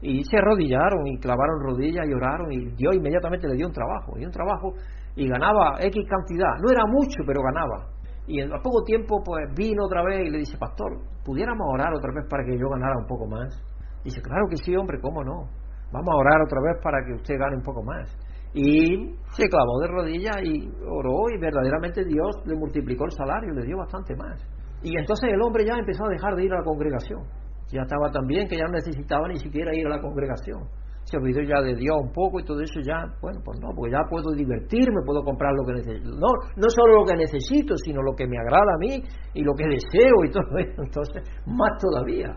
Y 0.01 0.23
se 0.23 0.38
arrodillaron 0.38 1.05
y 1.07 1.19
clavaron 1.19 1.59
rodillas 1.61 2.07
y 2.07 2.13
oraron 2.13 2.51
y 2.51 2.71
Dios 2.75 2.95
inmediatamente 2.95 3.47
le 3.47 3.55
dio 3.55 3.67
un 3.67 3.73
trabajo. 3.73 4.17
Y 4.17 4.25
un 4.25 4.31
trabajo 4.31 4.73
y 5.15 5.27
ganaba 5.27 5.77
X 5.79 6.03
cantidad. 6.07 6.55
No 6.63 6.71
era 6.71 6.83
mucho, 6.88 7.21
pero 7.27 7.41
ganaba. 7.43 7.91
Y 8.27 8.41
a 8.41 8.61
poco 8.63 8.83
tiempo 8.83 9.21
pues 9.23 9.45
vino 9.55 9.86
otra 9.86 10.03
vez 10.03 10.27
y 10.27 10.31
le 10.31 10.39
dice, 10.39 10.57
pastor, 10.57 10.97
¿pudiéramos 11.23 11.67
orar 11.73 11.93
otra 11.93 12.11
vez 12.15 12.25
para 12.29 12.43
que 12.43 12.57
yo 12.57 12.69
ganara 12.69 12.97
un 12.97 13.05
poco 13.05 13.27
más? 13.27 13.53
Y 14.01 14.09
dice, 14.09 14.21
claro 14.21 14.45
que 14.49 14.57
sí, 14.57 14.75
hombre, 14.75 14.99
¿cómo 14.99 15.23
no? 15.23 15.45
Vamos 15.91 16.09
a 16.09 16.17
orar 16.17 16.41
otra 16.41 16.59
vez 16.61 16.81
para 16.83 16.97
que 17.05 17.13
usted 17.13 17.38
gane 17.38 17.55
un 17.57 17.61
poco 17.61 17.83
más. 17.83 18.09
Y 18.55 19.11
se 19.35 19.49
clavó 19.49 19.81
de 19.81 19.87
rodillas 19.87 20.37
y 20.41 20.71
oró 20.87 21.27
y 21.29 21.37
verdaderamente 21.37 22.05
Dios 22.05 22.39
le 22.45 22.55
multiplicó 22.55 23.03
el 23.03 23.11
salario, 23.11 23.53
le 23.53 23.65
dio 23.65 23.75
bastante 23.75 24.15
más. 24.15 24.39
Y 24.81 24.97
entonces 24.97 25.29
el 25.33 25.41
hombre 25.41 25.65
ya 25.65 25.73
empezó 25.77 26.05
a 26.05 26.09
dejar 26.09 26.35
de 26.35 26.45
ir 26.45 26.53
a 26.53 26.59
la 26.59 26.63
congregación. 26.63 27.19
Ya 27.67 27.81
estaba 27.81 28.09
tan 28.11 28.25
bien 28.27 28.47
que 28.47 28.55
ya 28.55 28.63
no 28.63 28.71
necesitaba 28.71 29.27
ni 29.27 29.37
siquiera 29.37 29.75
ir 29.75 29.85
a 29.87 29.97
la 29.97 30.01
congregación. 30.01 30.69
Se 31.03 31.17
olvidó 31.17 31.41
ya 31.41 31.61
de 31.61 31.75
Dios 31.75 31.97
un 31.99 32.13
poco 32.13 32.39
y 32.39 32.45
todo 32.45 32.61
eso 32.61 32.79
ya, 32.79 33.03
bueno, 33.21 33.41
pues 33.43 33.59
no, 33.59 33.75
porque 33.75 33.91
ya 33.91 34.07
puedo 34.09 34.31
divertirme, 34.31 35.03
puedo 35.05 35.21
comprar 35.23 35.51
lo 35.53 35.65
que 35.65 35.73
necesito. 35.73 36.15
No, 36.15 36.31
no 36.55 36.69
solo 36.69 37.01
lo 37.01 37.05
que 37.05 37.15
necesito, 37.15 37.75
sino 37.75 38.01
lo 38.01 38.15
que 38.15 38.25
me 38.25 38.37
agrada 38.39 38.73
a 38.73 38.79
mí 38.79 39.03
y 39.33 39.43
lo 39.43 39.53
que 39.53 39.65
deseo 39.67 40.23
y 40.23 40.31
todo 40.31 40.57
eso. 40.57 40.81
Entonces, 40.81 41.23
más 41.45 41.77
todavía. 41.81 42.33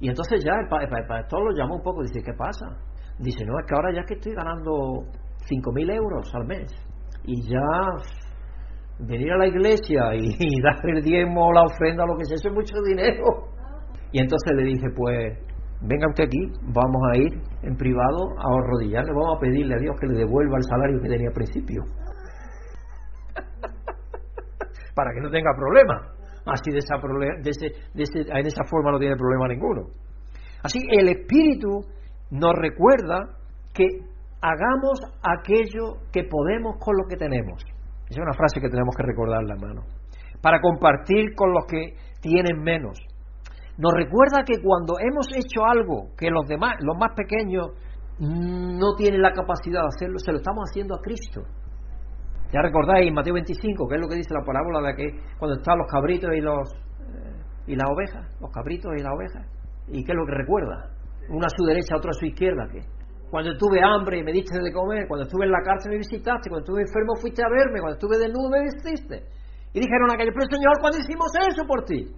Y 0.00 0.08
entonces 0.08 0.44
ya 0.44 0.52
el, 0.52 0.68
pastor 0.68 1.42
lo 1.42 1.56
llamó 1.56 1.76
un 1.76 1.82
poco 1.82 2.02
dice, 2.02 2.20
¿qué 2.22 2.34
pasa? 2.34 2.66
Dice, 3.18 3.44
no, 3.46 3.58
es 3.58 3.66
que 3.66 3.74
ahora 3.74 3.94
ya 3.94 4.04
que 4.04 4.14
estoy 4.14 4.34
ganando 4.34 5.06
5.000 5.48 5.94
euros 5.94 6.34
al 6.34 6.46
mes 6.46 6.68
y 7.24 7.42
ya 7.48 7.60
venir 8.98 9.32
a 9.32 9.38
la 9.38 9.46
iglesia 9.46 10.14
y, 10.14 10.62
dar 10.62 10.78
el 10.84 11.02
diezmo 11.02 11.52
la 11.52 11.62
ofrenda, 11.62 12.06
lo 12.06 12.16
que 12.16 12.24
sea, 12.24 12.36
eso 12.36 12.48
es 12.48 12.54
mucho 12.54 12.74
dinero. 12.86 13.24
Y 14.12 14.20
entonces 14.20 14.52
le 14.54 14.64
dije, 14.64 14.86
pues 14.94 15.38
venga 15.80 16.06
usted 16.08 16.24
aquí, 16.24 16.52
vamos 16.62 17.02
a 17.10 17.16
ir 17.16 17.32
en 17.62 17.76
privado 17.76 18.28
a 18.38 18.54
arrodillarle, 18.58 19.12
vamos 19.12 19.36
a 19.36 19.40
pedirle 19.40 19.74
a 19.74 19.78
Dios 19.78 19.96
que 20.00 20.06
le 20.06 20.18
devuelva 20.18 20.58
el 20.58 20.64
salario 20.64 21.00
que 21.00 21.08
tenía 21.08 21.28
al 21.28 21.34
principio. 21.34 21.82
Para 24.94 25.12
que 25.14 25.20
no 25.20 25.30
tenga 25.30 25.50
problema. 25.56 26.12
Así 26.44 26.72
de 26.72 26.78
esa, 26.78 26.96
de 26.96 27.50
ese, 27.50 27.68
de 27.94 28.02
ese, 28.02 28.20
en 28.20 28.46
esa 28.46 28.64
forma 28.64 28.90
no 28.90 28.98
tiene 28.98 29.16
problema 29.16 29.46
ninguno. 29.48 29.90
Así 30.62 30.78
el 30.90 31.08
Espíritu 31.08 31.80
nos 32.30 32.52
recuerda 32.56 33.38
que 33.72 33.86
hagamos 34.42 35.00
aquello 35.22 36.02
que 36.12 36.24
podemos 36.24 36.76
con 36.78 36.96
lo 36.96 37.04
que 37.08 37.16
tenemos. 37.16 37.62
Esa 38.10 38.20
es 38.20 38.26
una 38.26 38.34
frase 38.34 38.60
que 38.60 38.68
tenemos 38.68 38.94
que 38.94 39.04
recordarla, 39.04 39.54
hermano. 39.54 39.82
Para 40.42 40.60
compartir 40.60 41.34
con 41.36 41.52
los 41.52 41.64
que 41.66 41.94
tienen 42.20 42.60
menos. 42.60 42.98
Nos 43.78 43.92
recuerda 43.94 44.44
que 44.44 44.60
cuando 44.60 44.94
hemos 44.98 45.26
hecho 45.34 45.64
algo 45.64 46.10
que 46.18 46.28
los 46.28 46.46
demás, 46.46 46.74
los 46.80 46.98
más 46.98 47.14
pequeños, 47.16 47.68
no 48.18 48.94
tienen 48.96 49.22
la 49.22 49.32
capacidad 49.32 49.80
de 49.82 49.88
hacerlo, 49.88 50.18
se 50.18 50.32
lo 50.32 50.38
estamos 50.38 50.68
haciendo 50.68 50.94
a 50.94 51.00
Cristo. 51.00 51.42
Ya 52.52 52.60
recordáis 52.60 53.08
en 53.08 53.14
Mateo 53.14 53.34
25, 53.34 53.88
que 53.88 53.94
es 53.94 54.00
lo 54.00 54.08
que 54.08 54.16
dice 54.16 54.34
la 54.34 54.44
parábola 54.44 54.86
de 54.88 54.94
que 54.94 55.20
cuando 55.38 55.56
están 55.56 55.78
los 55.78 55.86
cabritos 55.90 56.30
y 56.36 56.40
los 56.40 56.70
eh, 56.74 57.68
y 57.68 57.76
las 57.76 57.88
ovejas, 57.88 58.28
los 58.40 58.50
cabritos 58.50 58.92
y 58.98 59.02
las 59.02 59.12
ovejas, 59.14 59.46
y 59.88 60.04
qué 60.04 60.12
es 60.12 60.18
lo 60.18 60.26
que 60.26 60.34
recuerda, 60.34 60.90
una 61.30 61.46
a 61.46 61.56
su 61.56 61.64
derecha, 61.64 61.96
otra 61.96 62.10
a 62.10 62.18
su 62.18 62.26
izquierda, 62.26 62.68
que 62.70 62.80
cuando 63.32 63.56
tuve 63.56 63.80
hambre 63.80 64.20
y 64.20 64.22
me 64.22 64.30
diste 64.30 64.60
de 64.60 64.70
comer, 64.70 65.08
cuando 65.08 65.24
estuve 65.24 65.48
en 65.48 65.52
la 65.56 65.64
cárcel 65.64 65.96
me 65.96 66.04
visitaste, 66.04 66.52
cuando 66.52 66.68
estuve 66.68 66.84
enfermo 66.84 67.16
fuiste 67.16 67.40
a 67.40 67.48
verme, 67.48 67.80
cuando 67.80 67.96
estuve 67.96 68.20
desnudo 68.20 68.52
me 68.52 68.60
vestiste. 68.60 69.24
Y 69.72 69.80
dijeron 69.80 70.12
aquellos, 70.12 70.36
pero 70.36 70.52
Señor, 70.52 70.76
¿cuándo 70.84 71.00
hicimos 71.00 71.32
eso 71.40 71.64
por 71.64 71.80
ti? 71.88 72.12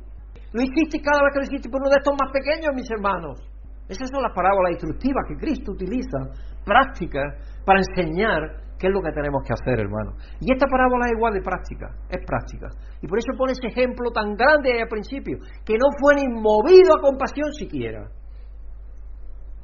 Lo 0.50 0.58
hiciste 0.58 0.98
cada 0.98 1.22
vez 1.22 1.30
que 1.30 1.38
lo 1.38 1.46
hiciste 1.46 1.70
por 1.70 1.86
uno 1.86 1.94
de 1.94 2.02
estos 2.02 2.18
más 2.18 2.34
pequeños, 2.34 2.74
mis 2.74 2.90
hermanos. 2.90 3.38
Esas 3.86 4.10
son 4.10 4.26
las 4.26 4.34
parábolas 4.34 4.74
instructivas 4.74 5.22
que 5.30 5.38
Cristo 5.38 5.70
utiliza, 5.70 6.18
prácticas, 6.66 7.62
para 7.62 7.78
enseñar 7.78 8.74
qué 8.74 8.90
es 8.90 8.92
lo 8.92 8.98
que 8.98 9.14
tenemos 9.14 9.46
que 9.46 9.54
hacer, 9.54 9.78
hermano. 9.78 10.18
Y 10.42 10.50
esta 10.50 10.66
parábola 10.66 11.06
es 11.06 11.14
igual 11.14 11.30
de 11.30 11.46
práctica, 11.46 11.94
es 12.10 12.26
práctica. 12.26 12.74
Y 12.98 13.06
por 13.06 13.22
eso 13.22 13.30
pone 13.38 13.54
ese 13.54 13.70
ejemplo 13.70 14.10
tan 14.10 14.34
grande 14.34 14.74
ahí 14.74 14.82
al 14.82 14.90
principio, 14.90 15.38
que 15.62 15.78
no 15.78 15.94
fue 15.94 16.18
ni 16.18 16.26
movido 16.26 16.90
a 16.98 17.06
compasión 17.06 17.54
siquiera. 17.54 18.02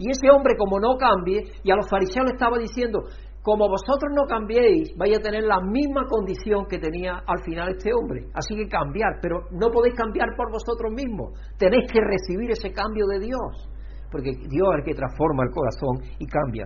Y 0.01 0.09
ese 0.09 0.31
hombre, 0.31 0.57
como 0.57 0.81
no 0.81 0.97
cambie, 0.97 1.45
y 1.63 1.71
a 1.71 1.77
los 1.77 1.87
fariseos 1.87 2.25
le 2.25 2.33
estaba 2.33 2.57
diciendo, 2.57 3.05
como 3.43 3.69
vosotros 3.69 4.09
no 4.17 4.25
cambiéis, 4.25 4.97
vais 4.97 5.15
a 5.15 5.21
tener 5.21 5.45
la 5.45 5.61
misma 5.61 6.07
condición 6.09 6.65
que 6.65 6.79
tenía 6.79 7.21
al 7.27 7.45
final 7.45 7.69
este 7.69 7.93
hombre. 7.93 8.25
Así 8.33 8.57
que 8.57 8.67
cambiar, 8.67 9.21
pero 9.21 9.45
no 9.53 9.69
podéis 9.71 9.95
cambiar 9.95 10.29
por 10.39 10.51
vosotros 10.51 10.91
mismos. 10.97 11.37
Tenéis 11.59 11.85
que 11.93 12.01
recibir 12.01 12.51
ese 12.51 12.73
cambio 12.73 13.05
de 13.13 13.21
Dios, 13.21 13.69
porque 14.11 14.33
Dios 14.49 14.69
es 14.73 14.79
el 14.79 14.85
que 14.85 14.95
transforma 14.95 15.45
el 15.45 15.53
corazón 15.53 16.01
y 16.19 16.27
cambia. 16.27 16.65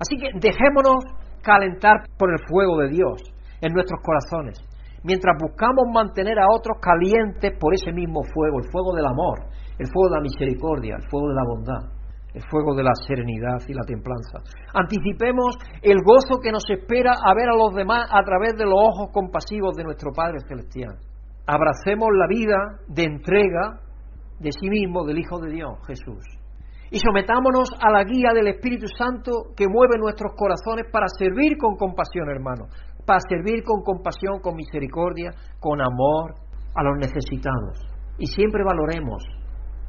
Así 0.00 0.16
que 0.16 0.32
dejémonos 0.32 1.04
calentar 1.42 2.08
por 2.16 2.32
el 2.32 2.40
fuego 2.48 2.78
de 2.80 2.88
Dios 2.88 3.20
en 3.60 3.72
nuestros 3.74 4.00
corazones, 4.00 4.56
mientras 5.04 5.36
buscamos 5.40 5.92
mantener 5.92 6.38
a 6.38 6.48
otros 6.50 6.78
calientes 6.80 7.52
por 7.60 7.74
ese 7.74 7.92
mismo 7.92 8.22
fuego, 8.32 8.60
el 8.64 8.70
fuego 8.72 8.94
del 8.96 9.04
amor, 9.04 9.44
el 9.78 9.86
fuego 9.92 10.08
de 10.08 10.16
la 10.16 10.22
misericordia, 10.22 10.96
el 10.96 11.08
fuego 11.10 11.28
de 11.28 11.34
la 11.34 11.44
bondad, 11.44 11.96
el 12.34 12.42
fuego 12.50 12.74
de 12.74 12.82
la 12.82 12.94
serenidad 13.06 13.60
y 13.66 13.72
la 13.72 13.84
templanza. 13.84 14.40
Anticipemos 14.74 15.56
el 15.82 15.96
gozo 16.04 16.40
que 16.40 16.52
nos 16.52 16.64
espera 16.68 17.12
a 17.12 17.34
ver 17.34 17.48
a 17.48 17.56
los 17.56 17.74
demás 17.74 18.08
a 18.12 18.22
través 18.22 18.52
de 18.56 18.64
los 18.64 18.76
ojos 18.76 19.08
compasivos 19.12 19.74
de 19.76 19.84
nuestro 19.84 20.12
Padre 20.12 20.38
Celestial. 20.46 20.96
Abracemos 21.46 22.08
la 22.12 22.26
vida 22.26 22.58
de 22.88 23.04
entrega 23.04 23.80
de 24.38 24.52
sí 24.52 24.68
mismo 24.68 25.04
del 25.04 25.18
Hijo 25.18 25.38
de 25.40 25.50
Dios, 25.50 25.78
Jesús. 25.86 26.24
Y 26.90 26.98
sometámonos 26.98 27.70
a 27.80 27.90
la 27.90 28.04
guía 28.04 28.30
del 28.34 28.48
Espíritu 28.48 28.86
Santo 28.86 29.54
que 29.56 29.66
mueve 29.66 29.98
nuestros 29.98 30.32
corazones 30.36 30.86
para 30.92 31.06
servir 31.08 31.56
con 31.56 31.76
compasión, 31.76 32.28
hermanos, 32.30 32.68
para 33.04 33.20
servir 33.28 33.64
con 33.64 33.82
compasión, 33.82 34.40
con 34.40 34.54
misericordia, 34.54 35.30
con 35.58 35.80
amor 35.80 36.34
a 36.74 36.82
los 36.84 36.98
necesitados. 36.98 37.80
Y 38.18 38.26
siempre 38.26 38.62
valoremos 38.62 39.24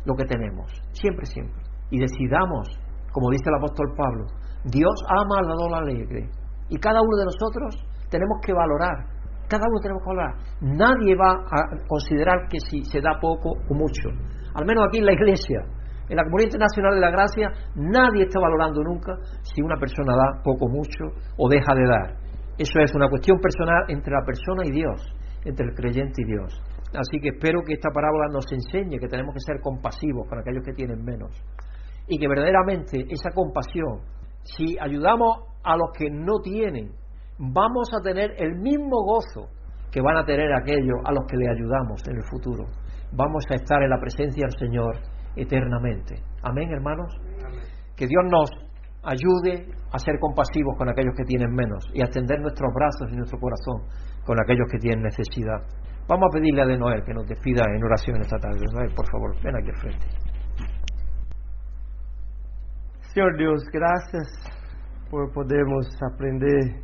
lo 0.07 0.15
que 0.15 0.23
tenemos, 0.23 0.71
siempre, 0.93 1.25
siempre. 1.25 1.61
Y 1.91 1.99
decidamos, 1.99 2.67
como 3.11 3.29
dice 3.29 3.43
el 3.47 3.55
apóstol 3.55 3.93
Pablo, 3.95 4.25
Dios 4.63 4.95
ama 5.09 5.39
al 5.39 5.47
dador 5.47 5.75
alegre. 5.75 6.29
Y 6.69 6.79
cada 6.79 7.01
uno 7.01 7.17
de 7.17 7.25
nosotros 7.25 7.75
tenemos 8.09 8.39
que 8.41 8.53
valorar, 8.53 9.05
cada 9.49 9.63
uno 9.67 9.79
tenemos 9.81 10.01
que 10.03 10.09
valorar. 10.09 10.35
Nadie 10.61 11.15
va 11.15 11.31
a 11.31 11.87
considerar 11.87 12.47
que 12.49 12.59
si 12.59 12.83
se 12.83 13.01
da 13.01 13.19
poco 13.19 13.51
o 13.51 13.73
mucho. 13.73 14.09
Al 14.55 14.65
menos 14.65 14.85
aquí 14.87 14.99
en 14.99 15.05
la 15.05 15.13
iglesia, 15.13 15.59
en 16.09 16.15
la 16.15 16.23
Comunidad 16.23 16.55
Internacional 16.55 16.95
de 16.95 17.01
la 17.01 17.11
Gracia, 17.11 17.51
nadie 17.75 18.23
está 18.23 18.39
valorando 18.39 18.81
nunca 18.81 19.13
si 19.43 19.61
una 19.61 19.75
persona 19.75 20.15
da 20.15 20.41
poco 20.41 20.65
o 20.65 20.69
mucho 20.69 21.03
o 21.37 21.49
deja 21.49 21.75
de 21.75 21.85
dar. 21.85 22.15
Eso 22.57 22.79
es 22.79 22.95
una 22.95 23.09
cuestión 23.09 23.39
personal 23.39 23.83
entre 23.89 24.13
la 24.13 24.25
persona 24.25 24.63
y 24.65 24.71
Dios, 24.71 25.03
entre 25.43 25.67
el 25.67 25.75
creyente 25.75 26.21
y 26.23 26.25
Dios. 26.25 26.59
Así 26.93 27.19
que 27.19 27.29
espero 27.29 27.61
que 27.65 27.73
esta 27.73 27.89
parábola 27.91 28.27
nos 28.31 28.45
enseñe 28.51 28.99
que 28.99 29.07
tenemos 29.07 29.33
que 29.33 29.41
ser 29.41 29.61
compasivos 29.61 30.27
con 30.27 30.39
aquellos 30.39 30.63
que 30.63 30.73
tienen 30.73 31.03
menos. 31.03 31.31
Y 32.07 32.17
que 32.17 32.27
verdaderamente 32.27 33.05
esa 33.09 33.31
compasión, 33.31 34.01
si 34.43 34.77
ayudamos 34.79 35.39
a 35.63 35.75
los 35.75 35.91
que 35.97 36.09
no 36.09 36.39
tienen, 36.41 36.91
vamos 37.37 37.89
a 37.93 38.01
tener 38.01 38.31
el 38.37 38.55
mismo 38.55 39.03
gozo 39.03 39.49
que 39.91 40.01
van 40.01 40.17
a 40.17 40.25
tener 40.25 40.53
aquellos 40.53 40.97
a 41.03 41.11
los 41.11 41.25
que 41.27 41.37
le 41.37 41.49
ayudamos 41.49 42.01
en 42.07 42.15
el 42.15 42.23
futuro. 42.29 42.65
Vamos 43.11 43.43
a 43.49 43.55
estar 43.55 43.81
en 43.81 43.89
la 43.89 43.99
presencia 43.99 44.45
del 44.47 44.57
Señor 44.57 44.95
eternamente. 45.35 46.15
Amén, 46.43 46.71
hermanos. 46.71 47.13
Que 47.95 48.07
Dios 48.07 48.23
nos 48.29 48.49
ayude 49.03 49.71
a 49.91 49.99
ser 49.99 50.19
compasivos 50.19 50.75
con 50.77 50.89
aquellos 50.89 51.13
que 51.15 51.23
tienen 51.23 51.53
menos 51.53 51.83
y 51.93 52.01
a 52.01 52.05
extender 52.05 52.39
nuestros 52.41 52.73
brazos 52.73 53.09
y 53.11 53.15
nuestro 53.15 53.39
corazón 53.39 53.87
con 54.25 54.37
aquellos 54.41 54.67
que 54.71 54.79
tienen 54.79 55.03
necesidad. 55.03 55.63
Vamos 56.07 56.29
a 56.29 56.39
pedirle 56.39 56.61
a 56.61 56.65
de 56.65 56.77
Noel 56.77 57.03
que 57.03 57.13
nos 57.13 57.27
despida 57.27 57.63
en 57.67 57.83
oración 57.83 58.21
esta 58.21 58.37
tarde. 58.37 58.63
Noel, 58.71 58.95
por 58.95 59.05
favor, 59.11 59.35
ven 59.43 59.57
aquí 59.57 59.69
al 59.69 59.75
frente. 59.75 60.07
Senhor 63.13 63.35
Deus, 63.35 63.61
graças 63.73 64.27
por 65.11 65.33
podermos 65.33 65.85
aprender 66.01 66.79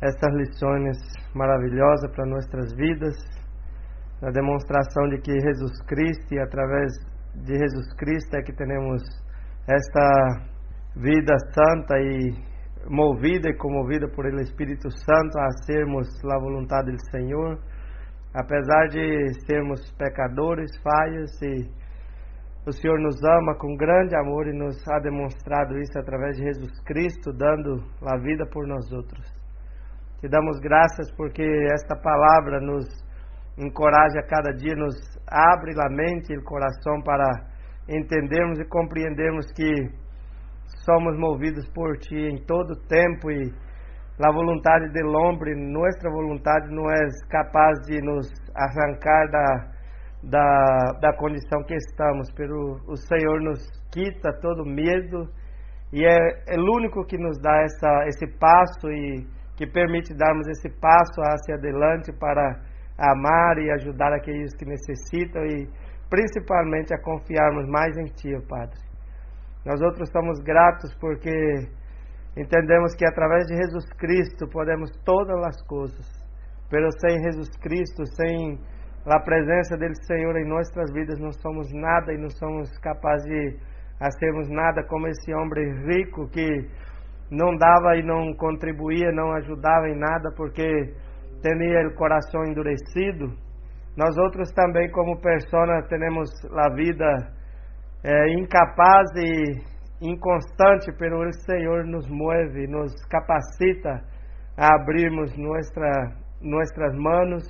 estas 0.00 0.32
lições 0.34 0.96
maravilhosas 1.34 2.08
para 2.14 2.24
nossas 2.24 2.72
vidas, 2.76 3.16
a 4.22 4.30
demonstração 4.30 5.08
de 5.08 5.20
que 5.22 5.32
Jesus 5.32 5.82
Cristo 5.88 6.32
e 6.32 6.38
através 6.38 6.92
de 7.34 7.58
Jesus 7.58 7.92
Cristo 7.96 8.36
é 8.36 8.42
que 8.42 8.52
temos 8.52 9.02
esta 9.66 10.46
vida 10.94 11.34
santa 11.52 11.98
e 11.98 12.30
movida 12.88 13.48
e 13.48 13.56
comovida 13.56 14.06
por 14.08 14.24
ele 14.24 14.42
Espírito 14.42 14.88
Santo 14.88 15.38
a 15.38 15.50
sermos 15.66 16.06
a 16.24 16.38
vontade 16.38 16.92
do 16.92 17.10
Senhor 17.10 17.58
apesar 18.34 18.88
de 18.88 19.32
sermos 19.46 19.80
pecadores, 19.92 20.70
falhos, 20.82 21.30
e 21.42 21.70
o 22.66 22.72
Senhor 22.72 22.98
nos 23.00 23.22
ama 23.24 23.56
com 23.56 23.76
grande 23.76 24.16
amor 24.16 24.46
e 24.46 24.56
nos 24.56 24.76
ha 24.88 24.98
demonstrado 25.00 25.78
isso 25.78 25.98
através 25.98 26.36
de 26.36 26.44
Jesus 26.44 26.72
Cristo, 26.84 27.32
dando 27.32 27.82
a 28.06 28.16
vida 28.18 28.46
por 28.46 28.66
nós 28.66 28.90
outros. 28.92 29.26
Te 30.20 30.28
damos 30.28 30.60
graças 30.60 31.10
porque 31.16 31.42
esta 31.74 31.96
palavra 31.96 32.60
nos 32.60 32.86
encoraja 33.58 34.20
a 34.20 34.26
cada 34.26 34.52
dia, 34.52 34.74
nos 34.76 34.94
abre 35.26 35.72
a 35.76 35.90
mente 35.90 36.32
e 36.32 36.38
o 36.38 36.44
coração 36.44 37.02
para 37.02 37.28
entendermos 37.88 38.60
e 38.60 38.64
compreendermos 38.64 39.46
que 39.52 39.72
somos 40.84 41.18
movidos 41.18 41.68
por 41.70 41.98
Ti 41.98 42.16
em 42.16 42.44
todo 42.46 42.80
tempo 42.86 43.30
e 43.30 43.52
a 44.24 44.30
vontade 44.30 44.92
del 44.92 45.08
hombre, 45.08 45.54
nossa 45.54 46.08
vontade 46.08 46.68
não 46.70 46.88
é 46.90 47.08
capaz 47.28 47.80
de 47.86 48.00
nos 48.00 48.28
arrancar 48.54 49.28
da, 49.30 49.72
da, 50.22 50.98
da 51.00 51.16
condição 51.16 51.62
que 51.64 51.74
estamos, 51.74 52.30
pero 52.32 52.78
o 52.86 52.96
Senhor 52.96 53.40
nos 53.40 53.58
quita 53.90 54.32
todo 54.40 54.64
medo 54.64 55.28
e 55.92 56.04
é, 56.04 56.54
é 56.54 56.56
o 56.56 56.76
único 56.76 57.04
que 57.04 57.18
nos 57.18 57.38
dá 57.40 57.62
essa, 57.62 58.06
esse 58.06 58.26
passo 58.38 58.88
e 58.90 59.26
que 59.56 59.66
permite 59.66 60.14
darmos 60.14 60.46
esse 60.48 60.70
passo 60.80 61.20
hacia 61.20 61.56
adelante 61.56 62.12
para 62.12 62.60
amar 62.98 63.58
e 63.58 63.70
ajudar 63.72 64.12
aqueles 64.12 64.54
que 64.56 64.64
necessitam 64.64 65.44
e 65.44 65.68
principalmente 66.08 66.94
a 66.94 67.02
confiarmos 67.02 67.68
mais 67.68 67.96
em 67.98 68.04
Ti, 68.04 68.30
Padre. 68.48 68.78
Nós 69.64 69.80
outros 69.80 70.08
estamos 70.08 70.40
gratos 70.40 70.94
porque 71.00 71.68
entendemos 72.36 72.94
que 72.94 73.06
através 73.06 73.46
de 73.46 73.56
Jesus 73.56 73.84
Cristo 73.98 74.48
podemos 74.48 74.90
todas 75.04 75.42
as 75.44 75.66
coisas, 75.66 76.06
pero 76.70 76.88
sem 77.00 77.22
Jesus 77.22 77.50
Cristo, 77.60 78.04
sem 78.16 78.58
a 79.06 79.20
presença 79.20 79.76
dele 79.76 79.94
Senhor 80.06 80.36
em 80.36 80.48
nossas 80.48 80.92
vidas, 80.92 81.18
não 81.18 81.32
somos 81.32 81.72
nada 81.72 82.12
e 82.12 82.18
não 82.18 82.30
somos 82.30 82.70
capazes 82.78 83.24
de 83.24 83.58
sermos 84.18 84.48
nada 84.48 84.82
como 84.84 85.06
esse 85.06 85.32
homem 85.34 85.84
rico 85.86 86.28
que 86.28 86.68
não 87.30 87.56
dava 87.56 87.96
e 87.96 88.02
não 88.02 88.34
contribuía, 88.34 89.10
não 89.12 89.32
ajudava 89.32 89.88
em 89.88 89.98
nada 89.98 90.30
porque 90.36 90.94
tinha 91.42 91.88
o 91.88 91.94
coração 91.94 92.44
endurecido. 92.44 93.32
Nós 93.96 94.16
outros 94.16 94.50
também, 94.52 94.90
como 94.90 95.20
persona, 95.20 95.82
temos 95.88 96.30
a 96.56 96.74
vida 96.74 97.32
é, 98.04 98.32
incapaz 98.34 99.10
e 99.16 99.71
inconstante, 100.02 100.92
pero 100.98 101.20
o 101.20 101.32
Senhor 101.32 101.86
nos 101.86 102.08
move, 102.08 102.66
nos 102.66 102.92
capacita 103.06 104.02
a 104.56 104.74
abrirmos 104.74 105.36
nuestra, 105.38 105.90
nossas 106.40 106.94
manos, 106.94 107.44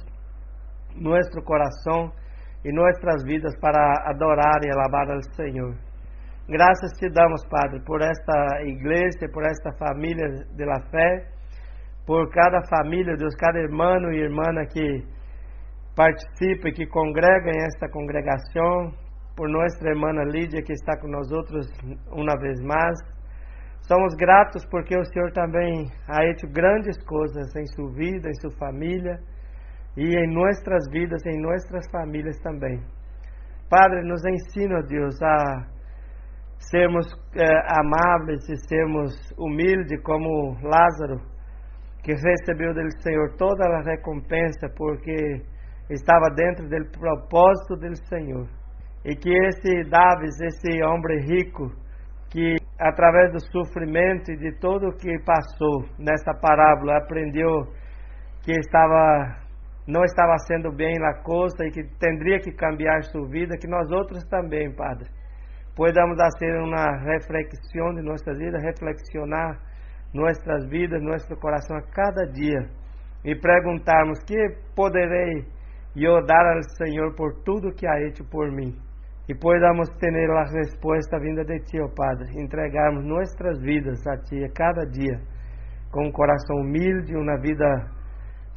nosso 0.95 1.43
coração 1.45 2.13
e 2.65 2.73
nossas 2.73 3.25
vidas 3.25 3.59
para 3.59 4.11
adorar 4.11 4.61
e 4.65 4.71
alabar 4.71 5.11
ao 5.11 5.23
Senhor. 5.35 5.75
Graças 6.49 6.93
te 6.99 7.09
damos, 7.09 7.43
Padre, 7.49 7.81
por 7.87 8.03
esta 8.03 8.63
igreja, 8.65 9.29
por 9.33 9.45
esta 9.45 9.73
família 9.79 10.29
de 10.55 10.67
la 10.67 10.81
fé, 10.91 11.27
por 12.07 12.29
cada 12.31 12.61
família, 12.69 13.17
Deus, 13.17 13.35
cada 13.37 13.59
irmão 13.59 14.13
e 14.13 14.19
irmã 14.19 14.43
que 14.71 15.05
participa 15.97 16.69
e 16.69 16.73
que 16.73 16.87
congrega 16.87 17.51
em 17.51 17.63
esta 17.65 17.89
congregação, 17.91 18.93
por 19.37 19.49
nossa 19.49 19.89
irmã 19.89 20.13
Lídia 20.25 20.63
que 20.63 20.73
está 20.73 20.97
com 20.99 21.09
nós 21.09 21.31
outros 21.33 21.67
uma 22.11 22.39
vez 22.39 22.61
mais. 22.61 22.99
Somos 23.83 24.15
gratos 24.15 24.65
porque 24.71 24.97
o 24.97 25.05
Senhor 25.05 25.33
também 25.33 25.87
ha 26.09 26.19
feito 26.19 26.47
grandes 26.49 26.97
coisas 27.05 27.55
em 27.57 27.67
sua 27.67 27.91
vida, 27.93 28.29
em 28.29 28.35
sua 28.35 28.53
família 28.53 29.19
e 29.97 30.17
em 30.17 30.33
nossas 30.33 30.89
vidas, 30.91 31.25
em 31.27 31.41
nossas 31.41 31.91
famílias 31.91 32.39
também. 32.41 32.81
Padre, 33.69 34.03
nos 34.03 34.23
ensina, 34.25 34.83
Deus, 34.83 35.21
a 35.23 35.67
sermos 36.71 37.07
eh, 37.35 37.63
amáveis 37.81 38.49
e 38.49 38.57
sermos 38.69 39.13
humildes 39.39 40.01
como 40.03 40.57
Lázaro, 40.63 41.21
que 42.03 42.13
recebeu 42.13 42.73
do 42.75 43.03
Senhor 43.03 43.37
toda 43.37 43.65
a 43.65 43.83
recompensa 43.83 44.69
porque 44.77 45.43
estava 45.91 46.29
dentro 46.35 46.69
do 46.69 46.91
propósito 46.99 47.77
do 47.77 47.97
Senhor. 48.09 48.62
E 49.05 49.17
que 49.17 49.31
esse 49.31 49.91
Davis, 49.91 50.41
esse 50.41 50.83
homem 50.85 51.19
rico, 51.21 51.73
que 52.31 52.57
através 52.79 53.33
do 53.33 53.41
sofrimento 53.51 54.31
e 54.31 54.37
de 54.37 54.59
tudo 54.59 54.89
o 54.89 54.97
que 54.97 55.19
passou 55.25 55.85
nessa 55.99 56.33
parábola, 56.35 56.99
aprendeu 56.99 57.67
que 58.43 58.53
estava 58.53 59.43
não 59.87 60.05
estava 60.05 60.39
sendo 60.47 60.71
bem 60.71 60.95
na 60.99 61.23
costa 61.23 61.65
e 61.67 61.71
que 61.71 61.83
teria 61.99 62.39
que 62.39 62.53
cambiar 62.53 63.03
sua 63.03 63.29
vida, 63.29 63.59
que 63.59 63.67
nós 63.67 63.91
outros 63.91 64.23
também, 64.29 64.73
Padre, 64.73 65.09
podamos 65.75 66.17
fazer 66.17 66.57
uma 66.61 66.99
reflexão 66.99 67.93
de 67.95 68.03
nossas 68.03 68.39
vidas, 68.39 68.63
reflexionar 68.63 69.59
nossas 70.15 70.69
vidas, 70.69 71.03
nosso 71.03 71.35
coração 71.37 71.77
a 71.77 71.83
cada 71.83 72.25
dia 72.31 72.69
e 73.25 73.35
perguntarmos 73.35 74.23
que 74.25 74.37
poderei 74.77 75.45
eu 75.97 76.25
dar 76.25 76.55
ao 76.55 76.63
Senhor 76.77 77.15
por 77.15 77.43
tudo 77.45 77.75
que 77.75 77.87
ha 77.87 78.01
hecho 78.01 78.25
por 78.25 78.51
mim. 78.51 78.77
E 79.33 79.35
podamos 79.35 79.89
ter 79.99 80.31
a 80.31 80.45
resposta 80.45 81.19
vinda 81.19 81.43
de 81.43 81.59
Ti, 81.61 81.81
ó 81.81 81.89
Padre, 81.89 82.39
entregarmos 82.39 83.03
nossas 83.03 83.63
vidas 83.63 84.07
a 84.07 84.19
Ti 84.19 84.45
a 84.45 84.53
cada 84.53 84.85
dia, 84.85 85.19
com 85.91 86.07
um 86.07 86.13
coração 86.13 86.57
humilde, 86.57 87.17
uma 87.17 87.41
vida 87.41 87.65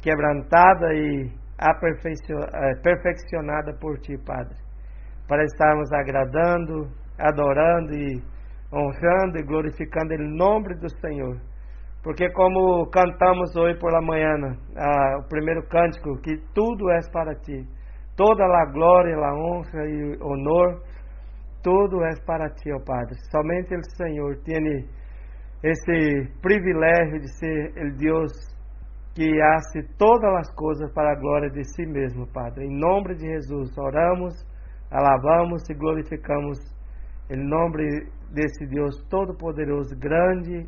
quebrantada 0.02 0.92
e 0.92 1.32
eh, 1.58 2.74
perfeccionada 2.82 3.72
por 3.80 3.98
Ti, 4.00 4.18
Padre, 4.18 4.54
para 5.26 5.44
estarmos 5.44 5.90
agradando, 5.94 6.90
adorando 7.18 7.94
e 7.94 8.22
honrando 8.70 9.38
e 9.38 9.44
glorificando 9.44 10.12
o 10.12 10.28
nome 10.36 10.74
do 10.74 10.90
Senhor. 11.00 11.40
Porque 12.02 12.30
como 12.32 12.86
cantamos 12.90 13.56
hoje 13.56 13.78
por 13.78 13.90
la 13.90 14.02
manhã, 14.02 14.34
ah, 14.76 15.20
o 15.20 15.26
primeiro 15.26 15.66
cântico, 15.68 16.20
que 16.20 16.36
tudo 16.52 16.90
é 16.90 17.00
para 17.10 17.34
ti. 17.34 17.66
Toda 18.16 18.44
a 18.44 18.64
glória, 18.72 19.14
a 19.16 19.34
honra 19.34 19.84
e 19.86 20.16
honor, 20.22 20.82
tudo 21.62 22.02
é 22.04 22.14
para 22.24 22.48
ti, 22.50 22.72
ó 22.72 22.80
Padre. 22.80 23.14
Somente 23.30 23.74
o 23.74 23.82
Senhor 23.96 24.36
tem 24.44 24.88
esse 25.62 26.32
privilégio 26.40 27.20
de 27.20 27.28
ser 27.38 27.72
o 27.76 27.96
Deus 27.96 28.32
que 29.14 29.40
hace 29.40 29.82
todas 29.98 30.32
as 30.36 30.54
coisas 30.54 30.92
para 30.92 31.12
a 31.12 31.18
glória 31.18 31.50
de 31.50 31.64
si 31.64 31.86
mesmo, 31.86 32.26
Padre. 32.28 32.66
Em 32.66 32.78
nome 32.78 33.14
de 33.14 33.26
Jesus, 33.26 33.76
oramos, 33.78 34.34
alabamos 34.90 35.68
e 35.68 35.74
glorificamos 35.74 36.58
em 37.30 37.48
nome 37.48 38.06
desse 38.30 38.66
Deus 38.66 39.02
todo-poderoso, 39.08 39.96
grande 39.98 40.66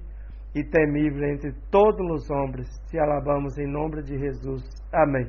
e 0.54 0.64
temível 0.64 1.28
entre 1.28 1.52
todos 1.70 2.10
os 2.10 2.30
homens. 2.30 2.66
Te 2.90 2.98
alabamos 2.98 3.56
em 3.58 3.66
nome 3.70 4.02
de 4.02 4.18
Jesus. 4.18 4.64
Amém. 4.92 5.28